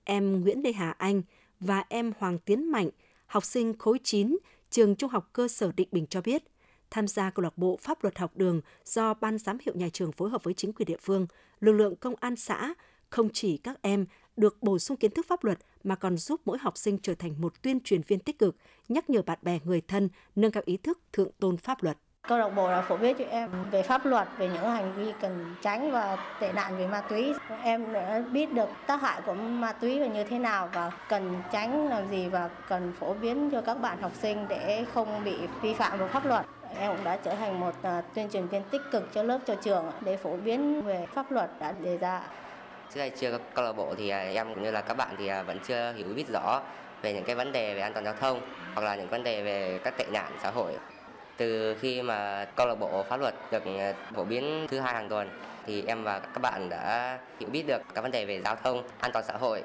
Em 0.03 0.41
Nguyễn 0.41 0.63
Lê 0.63 0.71
Hà 0.71 0.91
Anh 0.91 1.21
và 1.59 1.83
em 1.89 2.11
Hoàng 2.19 2.39
Tiến 2.39 2.71
Mạnh, 2.71 2.89
học 3.25 3.45
sinh 3.45 3.77
khối 3.77 3.99
9, 4.03 4.37
trường 4.75 4.95
Trung 4.95 5.09
học 5.09 5.29
cơ 5.33 5.47
sở 5.47 5.71
Định 5.77 5.87
Bình 5.91 6.05
cho 6.09 6.21
biết, 6.21 6.43
tham 6.89 7.07
gia 7.07 7.29
câu 7.29 7.43
lạc 7.43 7.57
bộ 7.57 7.77
pháp 7.81 8.03
luật 8.03 8.17
học 8.17 8.31
đường 8.35 8.61
do 8.85 9.13
ban 9.13 9.37
giám 9.37 9.57
hiệu 9.65 9.75
nhà 9.75 9.89
trường 9.93 10.11
phối 10.11 10.29
hợp 10.29 10.43
với 10.43 10.53
chính 10.53 10.73
quyền 10.73 10.85
địa 10.85 10.97
phương, 11.01 11.27
lực 11.59 11.71
lượng 11.71 11.95
công 11.95 12.15
an 12.19 12.35
xã 12.35 12.73
không 13.09 13.29
chỉ 13.33 13.57
các 13.57 13.81
em 13.81 14.05
được 14.37 14.57
bổ 14.61 14.79
sung 14.79 14.97
kiến 14.97 15.11
thức 15.11 15.25
pháp 15.29 15.43
luật 15.43 15.59
mà 15.83 15.95
còn 15.95 16.17
giúp 16.17 16.41
mỗi 16.45 16.57
học 16.57 16.77
sinh 16.77 16.97
trở 17.03 17.15
thành 17.15 17.41
một 17.41 17.61
tuyên 17.61 17.79
truyền 17.79 18.01
viên 18.01 18.19
tích 18.19 18.39
cực, 18.39 18.55
nhắc 18.89 19.09
nhở 19.09 19.21
bạn 19.21 19.39
bè 19.41 19.59
người 19.65 19.81
thân 19.81 20.09
nâng 20.35 20.51
cao 20.51 20.63
ý 20.65 20.77
thức 20.77 20.99
thượng 21.13 21.31
tôn 21.39 21.57
pháp 21.57 21.83
luật. 21.83 21.97
Câu 22.27 22.37
lạc 22.37 22.49
bộ 22.49 22.71
là 22.71 22.81
phổ 22.81 22.97
biến 22.97 23.15
cho 23.17 23.25
em 23.29 23.49
về 23.71 23.83
pháp 23.83 24.05
luật, 24.05 24.27
về 24.37 24.47
những 24.47 24.71
hành 24.71 24.93
vi 24.93 25.13
cần 25.21 25.55
tránh 25.61 25.91
và 25.91 26.17
tệ 26.39 26.51
nạn 26.51 26.77
về 26.77 26.87
ma 26.87 27.01
túy. 27.01 27.33
Em 27.63 27.93
đã 27.93 28.21
biết 28.31 28.53
được 28.53 28.69
tác 28.87 29.01
hại 29.01 29.21
của 29.25 29.33
ma 29.33 29.71
túy 29.71 29.99
là 29.99 30.07
như 30.07 30.23
thế 30.23 30.39
nào 30.39 30.69
và 30.73 30.91
cần 31.09 31.41
tránh 31.51 31.89
làm 31.89 32.09
gì 32.09 32.29
và 32.29 32.49
cần 32.67 32.93
phổ 32.99 33.13
biến 33.13 33.49
cho 33.51 33.61
các 33.61 33.73
bạn 33.73 34.01
học 34.01 34.11
sinh 34.21 34.45
để 34.47 34.85
không 34.93 35.23
bị 35.23 35.37
vi 35.61 35.73
phạm 35.73 35.99
vào 35.99 36.07
pháp 36.07 36.25
luật. 36.25 36.45
Em 36.79 36.95
cũng 36.95 37.03
đã 37.03 37.17
trở 37.17 37.35
thành 37.35 37.59
một 37.59 37.75
à, 37.81 38.01
tuyên 38.13 38.29
truyền 38.29 38.47
viên 38.47 38.63
tích 38.63 38.81
cực 38.91 39.13
cho 39.13 39.23
lớp 39.23 39.39
cho 39.45 39.55
trường 39.55 39.91
để 40.01 40.17
phổ 40.17 40.37
biến 40.37 40.81
về 40.81 41.07
pháp 41.13 41.31
luật 41.31 41.49
đã 41.59 41.73
đề 41.79 41.97
ra. 41.97 42.21
Trước 42.93 42.99
đây 42.99 43.09
chưa 43.09 43.31
có 43.31 43.37
câu 43.53 43.65
lạc 43.65 43.73
bộ 43.73 43.93
thì 43.97 44.09
à, 44.09 44.19
em 44.19 44.53
cũng 44.53 44.63
như 44.63 44.71
là 44.71 44.81
các 44.81 44.97
bạn 44.97 45.15
thì 45.17 45.27
à, 45.27 45.43
vẫn 45.43 45.59
chưa 45.67 45.93
hiểu 45.97 46.07
biết 46.15 46.25
rõ 46.33 46.61
về 47.01 47.13
những 47.13 47.23
cái 47.23 47.35
vấn 47.35 47.51
đề 47.51 47.73
về 47.73 47.81
an 47.81 47.93
toàn 47.93 48.05
giao 48.05 48.13
thông 48.19 48.41
hoặc 48.73 48.81
là 48.81 48.95
những 48.95 49.09
vấn 49.09 49.23
đề 49.23 49.41
về 49.41 49.79
các 49.83 49.97
tệ 49.97 50.05
nạn 50.11 50.31
xã 50.43 50.51
hội 50.51 50.73
từ 51.37 51.75
khi 51.81 52.01
mà 52.01 52.45
câu 52.55 52.67
lạc 52.67 52.75
bộ 52.75 53.03
pháp 53.09 53.17
luật 53.17 53.35
được 53.51 53.63
ờ, 53.65 53.93
phổ 54.15 54.23
biến 54.23 54.67
thứ 54.69 54.79
hai 54.79 54.93
hàng 54.93 55.09
tuần 55.09 55.29
thì 55.65 55.83
em 55.87 56.03
và 56.03 56.19
các 56.19 56.39
bạn 56.41 56.69
đã 56.69 57.19
hiểu 57.39 57.49
biết 57.49 57.67
được 57.67 57.81
các 57.93 58.01
vấn 58.01 58.11
đề 58.11 58.25
về 58.25 58.41
giao 58.41 58.55
thông, 58.55 58.83
an 58.99 59.11
toàn 59.13 59.25
xã 59.27 59.37
hội. 59.37 59.63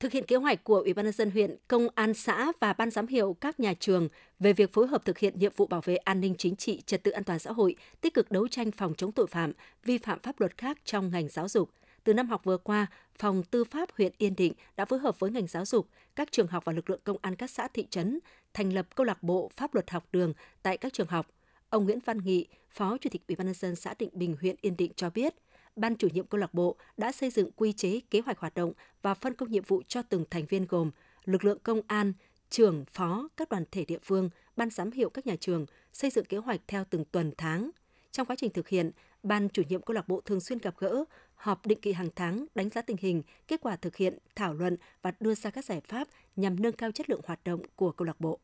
Thực 0.00 0.12
hiện 0.12 0.24
kế 0.24 0.36
hoạch 0.36 0.64
của 0.64 0.76
Ủy 0.78 0.94
ban 0.94 1.04
nhân 1.04 1.12
dân 1.12 1.30
huyện, 1.30 1.56
công 1.68 1.88
an 1.94 2.14
xã 2.14 2.52
và 2.60 2.72
ban 2.72 2.90
giám 2.90 3.06
hiệu 3.06 3.36
các 3.40 3.60
nhà 3.60 3.74
trường 3.80 4.08
về 4.38 4.52
việc 4.52 4.72
phối 4.72 4.86
hợp 4.86 5.04
thực 5.04 5.18
hiện 5.18 5.38
nhiệm 5.38 5.52
vụ 5.56 5.66
bảo 5.66 5.80
vệ 5.84 5.96
an 5.96 6.20
ninh 6.20 6.34
chính 6.38 6.56
trị, 6.56 6.82
trật 6.86 7.02
tự 7.02 7.10
an 7.10 7.24
toàn 7.24 7.38
xã 7.38 7.52
hội, 7.52 7.76
tích 8.00 8.14
cực 8.14 8.30
đấu 8.30 8.48
tranh 8.48 8.70
phòng 8.70 8.94
chống 8.94 9.12
tội 9.12 9.26
phạm, 9.26 9.52
vi 9.84 9.98
phạm 9.98 10.18
pháp 10.22 10.40
luật 10.40 10.58
khác 10.58 10.78
trong 10.84 11.10
ngành 11.10 11.28
giáo 11.28 11.48
dục. 11.48 11.70
Từ 12.04 12.14
năm 12.14 12.28
học 12.28 12.44
vừa 12.44 12.56
qua, 12.56 12.86
Phòng 13.18 13.42
Tư 13.42 13.64
pháp 13.64 13.88
huyện 13.98 14.12
Yên 14.18 14.36
Định 14.36 14.52
đã 14.76 14.84
phối 14.84 14.98
hợp 14.98 15.18
với 15.18 15.30
ngành 15.30 15.46
giáo 15.46 15.64
dục, 15.64 15.86
các 16.16 16.32
trường 16.32 16.46
học 16.46 16.64
và 16.64 16.72
lực 16.72 16.90
lượng 16.90 17.00
công 17.04 17.16
an 17.22 17.36
các 17.36 17.50
xã 17.50 17.68
thị 17.68 17.86
trấn 17.90 18.18
thành 18.54 18.72
lập 18.72 18.86
câu 18.94 19.06
lạc 19.06 19.22
bộ 19.22 19.50
pháp 19.56 19.74
luật 19.74 19.90
học 19.90 20.08
đường 20.12 20.32
tại 20.62 20.76
các 20.76 20.92
trường 20.92 21.06
học. 21.06 21.26
Ông 21.70 21.84
Nguyễn 21.84 21.98
Văn 22.04 22.18
Nghị, 22.18 22.46
Phó 22.70 22.96
Chủ 23.00 23.10
tịch 23.10 23.22
Ủy 23.28 23.36
ban 23.36 23.46
nhân 23.46 23.54
dân 23.54 23.76
xã 23.76 23.94
Định 23.98 24.10
Bình 24.12 24.36
huyện 24.40 24.56
Yên 24.60 24.76
Định 24.76 24.92
cho 24.96 25.10
biết, 25.10 25.34
ban 25.76 25.96
chủ 25.96 26.08
nhiệm 26.12 26.26
câu 26.26 26.40
lạc 26.40 26.54
bộ 26.54 26.76
đã 26.96 27.12
xây 27.12 27.30
dựng 27.30 27.50
quy 27.56 27.72
chế 27.72 28.00
kế 28.10 28.20
hoạch 28.20 28.38
hoạt 28.38 28.54
động 28.54 28.72
và 29.02 29.14
phân 29.14 29.34
công 29.34 29.50
nhiệm 29.50 29.64
vụ 29.64 29.82
cho 29.88 30.02
từng 30.02 30.24
thành 30.30 30.46
viên 30.46 30.66
gồm 30.66 30.90
lực 31.24 31.44
lượng 31.44 31.58
công 31.62 31.80
an, 31.86 32.12
trưởng, 32.50 32.84
phó 32.84 33.28
các 33.36 33.48
đoàn 33.48 33.64
thể 33.70 33.84
địa 33.84 33.98
phương, 34.02 34.30
ban 34.56 34.70
giám 34.70 34.90
hiệu 34.90 35.10
các 35.10 35.26
nhà 35.26 35.36
trường 35.40 35.66
xây 35.92 36.10
dựng 36.10 36.24
kế 36.24 36.36
hoạch 36.36 36.60
theo 36.66 36.84
từng 36.90 37.04
tuần 37.04 37.32
tháng. 37.38 37.70
Trong 38.12 38.26
quá 38.26 38.36
trình 38.36 38.52
thực 38.52 38.68
hiện, 38.68 38.90
ban 39.22 39.48
chủ 39.48 39.62
nhiệm 39.68 39.82
câu 39.82 39.94
lạc 39.94 40.08
bộ 40.08 40.20
thường 40.20 40.40
xuyên 40.40 40.58
gặp 40.58 40.74
gỡ, 40.78 41.04
họp 41.40 41.66
định 41.66 41.80
kỳ 41.82 41.92
hàng 41.92 42.08
tháng 42.16 42.46
đánh 42.54 42.68
giá 42.68 42.82
tình 42.82 42.96
hình, 43.00 43.22
kết 43.48 43.60
quả 43.60 43.76
thực 43.76 43.96
hiện, 43.96 44.18
thảo 44.34 44.54
luận 44.54 44.76
và 45.02 45.12
đưa 45.20 45.34
ra 45.34 45.50
các 45.50 45.64
giải 45.64 45.80
pháp 45.80 46.08
nhằm 46.36 46.62
nâng 46.62 46.72
cao 46.72 46.90
chất 46.92 47.10
lượng 47.10 47.20
hoạt 47.24 47.40
động 47.44 47.62
của 47.76 47.92
câu 47.92 48.06
lạc 48.06 48.20
bộ. 48.20 48.38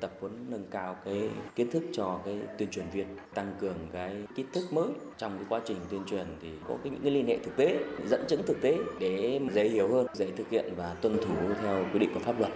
Tập 0.00 0.12
huấn 0.20 0.46
nâng 0.48 0.66
cao 0.70 0.96
cái 1.04 1.30
kiến 1.54 1.70
thức 1.70 1.82
cho 1.92 2.20
cái 2.24 2.40
tuyên 2.58 2.70
truyền 2.70 2.86
viên 2.92 3.06
tăng 3.34 3.56
cường 3.60 3.76
cái 3.92 4.22
kiến 4.36 4.46
thức 4.52 4.72
mới 4.72 4.88
trong 5.18 5.38
cái 5.38 5.46
quá 5.48 5.60
trình 5.66 5.76
tuyên 5.90 6.02
truyền 6.06 6.26
thì 6.42 6.48
có 6.68 6.78
cái 6.84 6.92
những 6.92 7.02
cái 7.02 7.10
liên 7.10 7.26
hệ 7.26 7.38
thực 7.38 7.56
tế 7.56 7.84
dẫn 8.06 8.24
chứng 8.28 8.42
thực 8.46 8.56
tế 8.60 8.78
để 9.00 9.40
dễ 9.52 9.68
hiểu 9.68 9.88
hơn 9.88 10.06
dễ 10.14 10.30
thực 10.36 10.50
hiện 10.50 10.74
và 10.76 10.94
tuân 10.94 11.16
thủ 11.16 11.54
theo 11.62 11.86
quy 11.92 11.98
định 11.98 12.10
của 12.14 12.20
pháp 12.20 12.38
luật. 12.38 12.52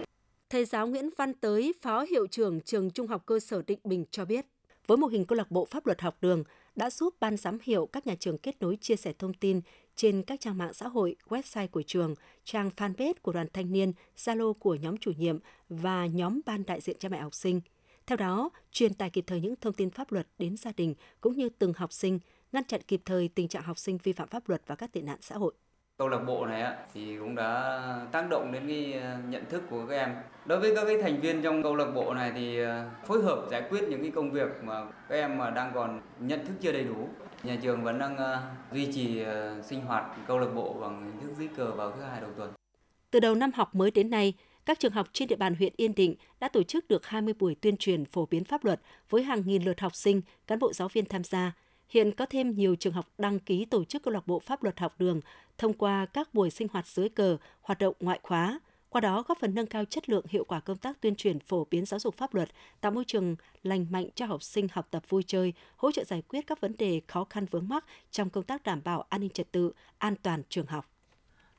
Thầy 0.49 0.65
giáo 0.65 0.87
Nguyễn 0.87 1.09
Văn 1.17 1.33
Tới, 1.33 1.73
Phó 1.81 2.05
Hiệu 2.09 2.27
trưởng 2.27 2.61
Trường 2.61 2.91
Trung 2.91 3.07
học 3.07 3.23
cơ 3.25 3.39
sở 3.39 3.61
Định 3.67 3.79
Bình 3.83 4.05
cho 4.11 4.25
biết, 4.25 4.45
với 4.87 4.97
mô 4.97 5.07
hình 5.07 5.25
câu 5.25 5.37
lạc 5.37 5.51
bộ 5.51 5.65
pháp 5.65 5.85
luật 5.85 6.01
học 6.01 6.17
đường 6.21 6.43
đã 6.79 6.89
giúp 6.89 7.15
ban 7.19 7.37
giám 7.37 7.57
hiệu 7.63 7.85
các 7.85 8.07
nhà 8.07 8.15
trường 8.19 8.37
kết 8.37 8.61
nối 8.61 8.77
chia 8.81 8.95
sẻ 8.95 9.13
thông 9.19 9.33
tin 9.33 9.61
trên 9.95 10.23
các 10.23 10.39
trang 10.39 10.57
mạng 10.57 10.73
xã 10.73 10.87
hội, 10.87 11.15
website 11.27 11.67
của 11.67 11.81
trường, 11.81 12.15
trang 12.43 12.69
fanpage 12.77 13.13
của 13.21 13.31
đoàn 13.31 13.47
thanh 13.53 13.71
niên, 13.71 13.93
Zalo 14.17 14.53
của 14.53 14.75
nhóm 14.75 14.97
chủ 14.97 15.11
nhiệm 15.17 15.39
và 15.69 16.05
nhóm 16.05 16.39
ban 16.45 16.65
đại 16.65 16.81
diện 16.81 16.95
cha 16.99 17.09
mẹ 17.09 17.19
học 17.19 17.35
sinh. 17.35 17.61
Theo 18.07 18.17
đó, 18.17 18.49
truyền 18.71 18.93
tải 18.93 19.09
kịp 19.09 19.23
thời 19.27 19.41
những 19.41 19.55
thông 19.55 19.73
tin 19.73 19.89
pháp 19.89 20.11
luật 20.11 20.27
đến 20.37 20.57
gia 20.57 20.71
đình 20.77 20.95
cũng 21.21 21.37
như 21.37 21.49
từng 21.49 21.73
học 21.73 21.93
sinh, 21.93 22.19
ngăn 22.51 22.63
chặn 22.63 22.81
kịp 22.87 23.01
thời 23.05 23.27
tình 23.27 23.47
trạng 23.47 23.63
học 23.63 23.77
sinh 23.77 23.97
vi 24.03 24.13
phạm 24.13 24.27
pháp 24.27 24.49
luật 24.49 24.61
và 24.67 24.75
các 24.75 24.93
tệ 24.93 25.01
nạn 25.01 25.17
xã 25.21 25.35
hội. 25.35 25.53
Câu 25.99 26.07
lạc 26.07 26.19
bộ 26.19 26.45
này 26.45 26.73
thì 26.93 27.17
cũng 27.17 27.35
đã 27.35 27.79
tác 28.11 28.29
động 28.29 28.51
đến 28.51 28.67
cái 28.67 28.93
ờ, 28.93 29.17
nhận 29.29 29.45
thức 29.49 29.63
của 29.69 29.85
các 29.85 29.95
em. 29.95 30.15
Đối 30.45 30.59
với 30.59 30.75
các 30.75 30.85
cái 30.85 31.01
thành 31.01 31.21
viên 31.21 31.41
trong 31.41 31.63
câu 31.63 31.75
lạc 31.75 31.91
bộ 31.95 32.13
này 32.13 32.31
thì 32.35 32.59
ờ, 32.59 32.89
phối 33.07 33.23
hợp 33.23 33.45
giải 33.51 33.63
quyết 33.69 33.83
những 33.89 34.01
cái 34.01 34.11
công 34.11 34.31
việc 34.31 34.47
mà 34.63 34.85
các 35.09 35.15
em 35.15 35.37
mà 35.37 35.49
đang 35.49 35.71
còn 35.73 36.01
nhận 36.19 36.45
thức 36.45 36.53
chưa 36.61 36.71
đầy 36.71 36.83
đủ. 36.83 37.07
Nhà 37.43 37.57
trường 37.61 37.83
vẫn 37.83 37.99
đang 37.99 38.17
ờ, 38.17 38.41
duy 38.71 38.91
trì 38.93 39.23
sinh 39.63 39.81
hoạt 39.81 40.05
câu 40.27 40.39
lạc 40.39 40.49
bộ 40.55 40.73
bằng 40.73 41.03
hình 41.05 41.21
thức 41.21 41.33
dưới 41.37 41.47
cờ 41.57 41.71
vào 41.71 41.91
thứ 41.91 42.01
hai 42.01 42.21
đầu 42.21 42.29
tuần. 42.37 42.51
Từ 43.11 43.19
đầu 43.19 43.35
năm 43.35 43.51
học 43.55 43.75
mới 43.75 43.91
đến 43.91 44.09
nay, 44.09 44.33
các 44.65 44.79
trường 44.79 44.91
học 44.91 45.07
trên 45.13 45.27
địa 45.27 45.35
bàn 45.35 45.55
huyện 45.55 45.73
Yên 45.77 45.95
Định 45.95 46.15
đã 46.39 46.47
tổ 46.47 46.63
chức 46.63 46.87
được 46.87 47.05
20 47.05 47.33
buổi 47.39 47.55
tuyên 47.55 47.77
truyền 47.77 48.05
phổ 48.05 48.25
biến 48.25 48.43
pháp 48.43 48.65
luật 48.65 48.81
với 49.09 49.23
hàng 49.23 49.41
nghìn 49.45 49.63
lượt 49.63 49.79
học 49.79 49.95
sinh, 49.95 50.21
cán 50.47 50.59
bộ 50.59 50.73
giáo 50.73 50.87
viên 50.87 51.05
tham 51.05 51.23
gia. 51.23 51.51
Hiện 51.89 52.11
có 52.11 52.25
thêm 52.25 52.55
nhiều 52.55 52.75
trường 52.75 52.93
học 52.93 53.07
đăng 53.17 53.39
ký 53.39 53.65
tổ 53.65 53.83
chức 53.83 54.03
câu 54.03 54.13
lạc 54.13 54.27
bộ 54.27 54.39
pháp 54.39 54.63
luật 54.63 54.79
học 54.79 54.95
đường 54.99 55.21
thông 55.57 55.73
qua 55.73 56.05
các 56.05 56.33
buổi 56.33 56.49
sinh 56.49 56.67
hoạt 56.71 56.87
dưới 56.87 57.09
cờ, 57.09 57.37
hoạt 57.61 57.79
động 57.79 57.95
ngoại 57.99 58.19
khóa, 58.23 58.59
qua 58.89 59.01
đó 59.01 59.23
góp 59.27 59.37
phần 59.41 59.55
nâng 59.55 59.67
cao 59.67 59.85
chất 59.85 60.09
lượng 60.09 60.25
hiệu 60.29 60.43
quả 60.43 60.59
công 60.59 60.77
tác 60.77 61.01
tuyên 61.01 61.15
truyền 61.15 61.39
phổ 61.39 61.67
biến 61.71 61.85
giáo 61.85 61.99
dục 61.99 62.15
pháp 62.17 62.33
luật, 62.33 62.49
tạo 62.81 62.91
môi 62.91 63.03
trường 63.07 63.35
lành 63.63 63.85
mạnh 63.89 64.09
cho 64.15 64.25
học 64.25 64.43
sinh 64.43 64.67
học 64.71 64.87
tập 64.91 65.03
vui 65.09 65.23
chơi, 65.27 65.53
hỗ 65.77 65.91
trợ 65.91 66.03
giải 66.03 66.21
quyết 66.21 66.47
các 66.47 66.61
vấn 66.61 66.75
đề 66.77 67.01
khó 67.07 67.23
khăn 67.29 67.45
vướng 67.45 67.67
mắc 67.67 67.85
trong 68.11 68.29
công 68.29 68.43
tác 68.43 68.63
đảm 68.63 68.81
bảo 68.83 69.05
an 69.09 69.21
ninh 69.21 69.29
trật 69.29 69.51
tự, 69.51 69.71
an 69.97 70.15
toàn 70.23 70.43
trường 70.49 70.65
học. 70.65 70.85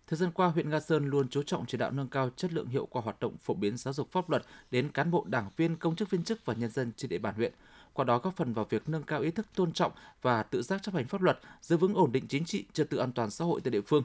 Thời 0.06 0.16
gian 0.16 0.30
qua, 0.32 0.48
huyện 0.48 0.70
Nga 0.70 0.80
Sơn 0.80 1.06
luôn 1.06 1.28
chú 1.28 1.42
trọng 1.42 1.66
chỉ 1.66 1.78
đạo 1.78 1.90
nâng 1.90 2.08
cao 2.08 2.30
chất 2.36 2.52
lượng 2.52 2.68
hiệu 2.68 2.86
quả 2.86 3.02
hoạt 3.02 3.20
động 3.20 3.36
phổ 3.36 3.54
biến 3.54 3.76
giáo 3.76 3.94
dục 3.94 4.10
pháp 4.10 4.30
luật 4.30 4.42
đến 4.70 4.88
cán 4.88 5.10
bộ, 5.10 5.24
đảng 5.28 5.50
viên, 5.56 5.76
công 5.76 5.96
chức 5.96 6.10
viên 6.10 6.24
chức 6.24 6.44
và 6.44 6.54
nhân 6.54 6.70
dân 6.70 6.92
trên 6.96 7.08
địa 7.08 7.18
bàn 7.18 7.34
huyện 7.34 7.52
qua 8.00 8.04
đó 8.04 8.18
góp 8.18 8.36
phần 8.36 8.52
vào 8.52 8.66
việc 8.70 8.88
nâng 8.88 9.02
cao 9.02 9.20
ý 9.20 9.30
thức 9.30 9.46
tôn 9.54 9.72
trọng 9.72 9.92
và 10.22 10.42
tự 10.42 10.62
giác 10.62 10.82
chấp 10.82 10.94
hành 10.94 11.06
pháp 11.06 11.22
luật, 11.22 11.40
giữ 11.62 11.76
vững 11.76 11.94
ổn 11.94 12.12
định 12.12 12.26
chính 12.28 12.44
trị, 12.44 12.64
trật 12.72 12.90
tự 12.90 12.98
an 12.98 13.12
toàn 13.12 13.30
xã 13.30 13.44
hội 13.44 13.60
tại 13.60 13.70
địa 13.70 13.80
phương. 13.80 14.02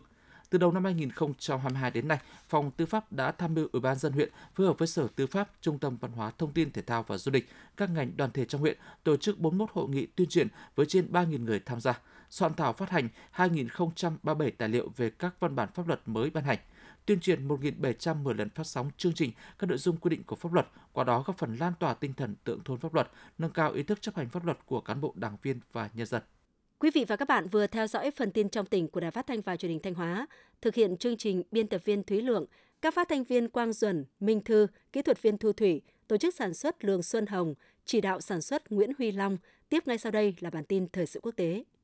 Từ 0.49 0.57
đầu 0.57 0.71
năm 0.71 0.83
2022 0.83 1.91
đến 1.91 2.07
nay, 2.07 2.17
Phòng 2.49 2.71
Tư 2.71 2.85
pháp 2.85 3.11
đã 3.11 3.31
tham 3.31 3.53
mưu 3.53 3.67
Ủy 3.71 3.81
ban 3.81 3.95
dân 3.95 4.13
huyện 4.13 4.29
phối 4.55 4.67
hợp 4.67 4.77
với 4.77 4.87
Sở 4.87 5.07
Tư 5.15 5.27
pháp, 5.27 5.49
Trung 5.61 5.79
tâm 5.79 5.97
Văn 6.01 6.11
hóa 6.11 6.31
Thông 6.37 6.51
tin 6.51 6.71
Thể 6.71 6.81
thao 6.81 7.03
và 7.03 7.17
Du 7.17 7.31
lịch, 7.31 7.49
các 7.77 7.89
ngành 7.89 8.17
đoàn 8.17 8.31
thể 8.31 8.45
trong 8.45 8.61
huyện 8.61 8.77
tổ 9.03 9.17
chức 9.17 9.39
41 9.39 9.69
hội 9.73 9.89
nghị 9.89 10.05
tuyên 10.05 10.29
truyền 10.29 10.47
với 10.75 10.85
trên 10.85 11.11
3.000 11.11 11.43
người 11.43 11.59
tham 11.59 11.81
gia, 11.81 11.99
soạn 12.29 12.53
thảo 12.53 12.73
phát 12.73 12.89
hành 12.89 13.09
2.037 13.35 14.51
tài 14.57 14.69
liệu 14.69 14.91
về 14.97 15.09
các 15.09 15.35
văn 15.39 15.55
bản 15.55 15.69
pháp 15.73 15.87
luật 15.87 16.01
mới 16.05 16.29
ban 16.29 16.43
hành– 16.43 16.59
tuyên 17.05 17.19
truyền 17.19 17.47
1.710 17.47 18.33
lần 18.33 18.49
phát 18.49 18.67
sóng 18.67 18.89
chương 18.97 19.13
trình 19.13 19.31
các 19.59 19.67
nội 19.69 19.77
dung 19.77 19.97
quy 19.97 20.09
định 20.09 20.23
của 20.23 20.35
pháp 20.35 20.53
luật, 20.53 20.67
qua 20.93 21.03
đó 21.03 21.23
góp 21.25 21.37
phần 21.37 21.55
lan 21.59 21.73
tỏa 21.79 21.93
tinh 21.93 22.13
thần 22.13 22.35
tượng 22.43 22.63
thôn 22.63 22.79
pháp 22.79 22.93
luật, 22.93 23.11
nâng 23.37 23.51
cao 23.51 23.71
ý 23.71 23.83
thức 23.83 24.01
chấp 24.01 24.15
hành 24.15 24.29
pháp 24.29 24.45
luật 24.45 24.57
của 24.65 24.81
cán 24.81 25.01
bộ 25.01 25.13
đảng 25.15 25.37
viên 25.41 25.59
và 25.71 25.89
nhân 25.93 26.05
dân. 26.05 26.21
Quý 26.79 26.91
vị 26.93 27.05
và 27.07 27.15
các 27.15 27.27
bạn 27.27 27.47
vừa 27.47 27.67
theo 27.67 27.87
dõi 27.87 28.11
phần 28.11 28.31
tin 28.31 28.49
trong 28.49 28.65
tỉnh 28.65 28.87
của 28.87 28.99
Đài 28.99 29.11
Phát 29.11 29.27
thanh 29.27 29.41
và 29.41 29.57
Truyền 29.57 29.71
hình 29.71 29.81
Thanh 29.83 29.93
Hóa. 29.93 30.27
Thực 30.61 30.75
hiện 30.75 30.97
chương 30.97 31.17
trình 31.17 31.43
biên 31.51 31.67
tập 31.67 31.81
viên 31.85 32.03
Thúy 32.03 32.21
Lượng, 32.21 32.45
các 32.81 32.93
phát 32.93 33.07
thanh 33.09 33.23
viên 33.23 33.49
Quang 33.49 33.73
Duẩn, 33.73 34.05
Minh 34.19 34.41
Thư, 34.41 34.67
kỹ 34.93 35.01
thuật 35.01 35.21
viên 35.21 35.37
Thu 35.37 35.53
Thủy, 35.53 35.81
tổ 36.07 36.17
chức 36.17 36.35
sản 36.35 36.53
xuất 36.53 36.85
lường 36.85 37.03
Xuân 37.03 37.25
Hồng, 37.25 37.53
chỉ 37.85 38.01
đạo 38.01 38.21
sản 38.21 38.41
xuất 38.41 38.71
Nguyễn 38.71 38.91
Huy 38.97 39.11
Long. 39.11 39.37
Tiếp 39.69 39.87
ngay 39.87 39.97
sau 39.97 40.11
đây 40.11 40.35
là 40.39 40.49
bản 40.49 40.63
tin 40.63 40.87
thời 40.89 41.05
sự 41.05 41.19
quốc 41.23 41.35
tế. 41.35 41.63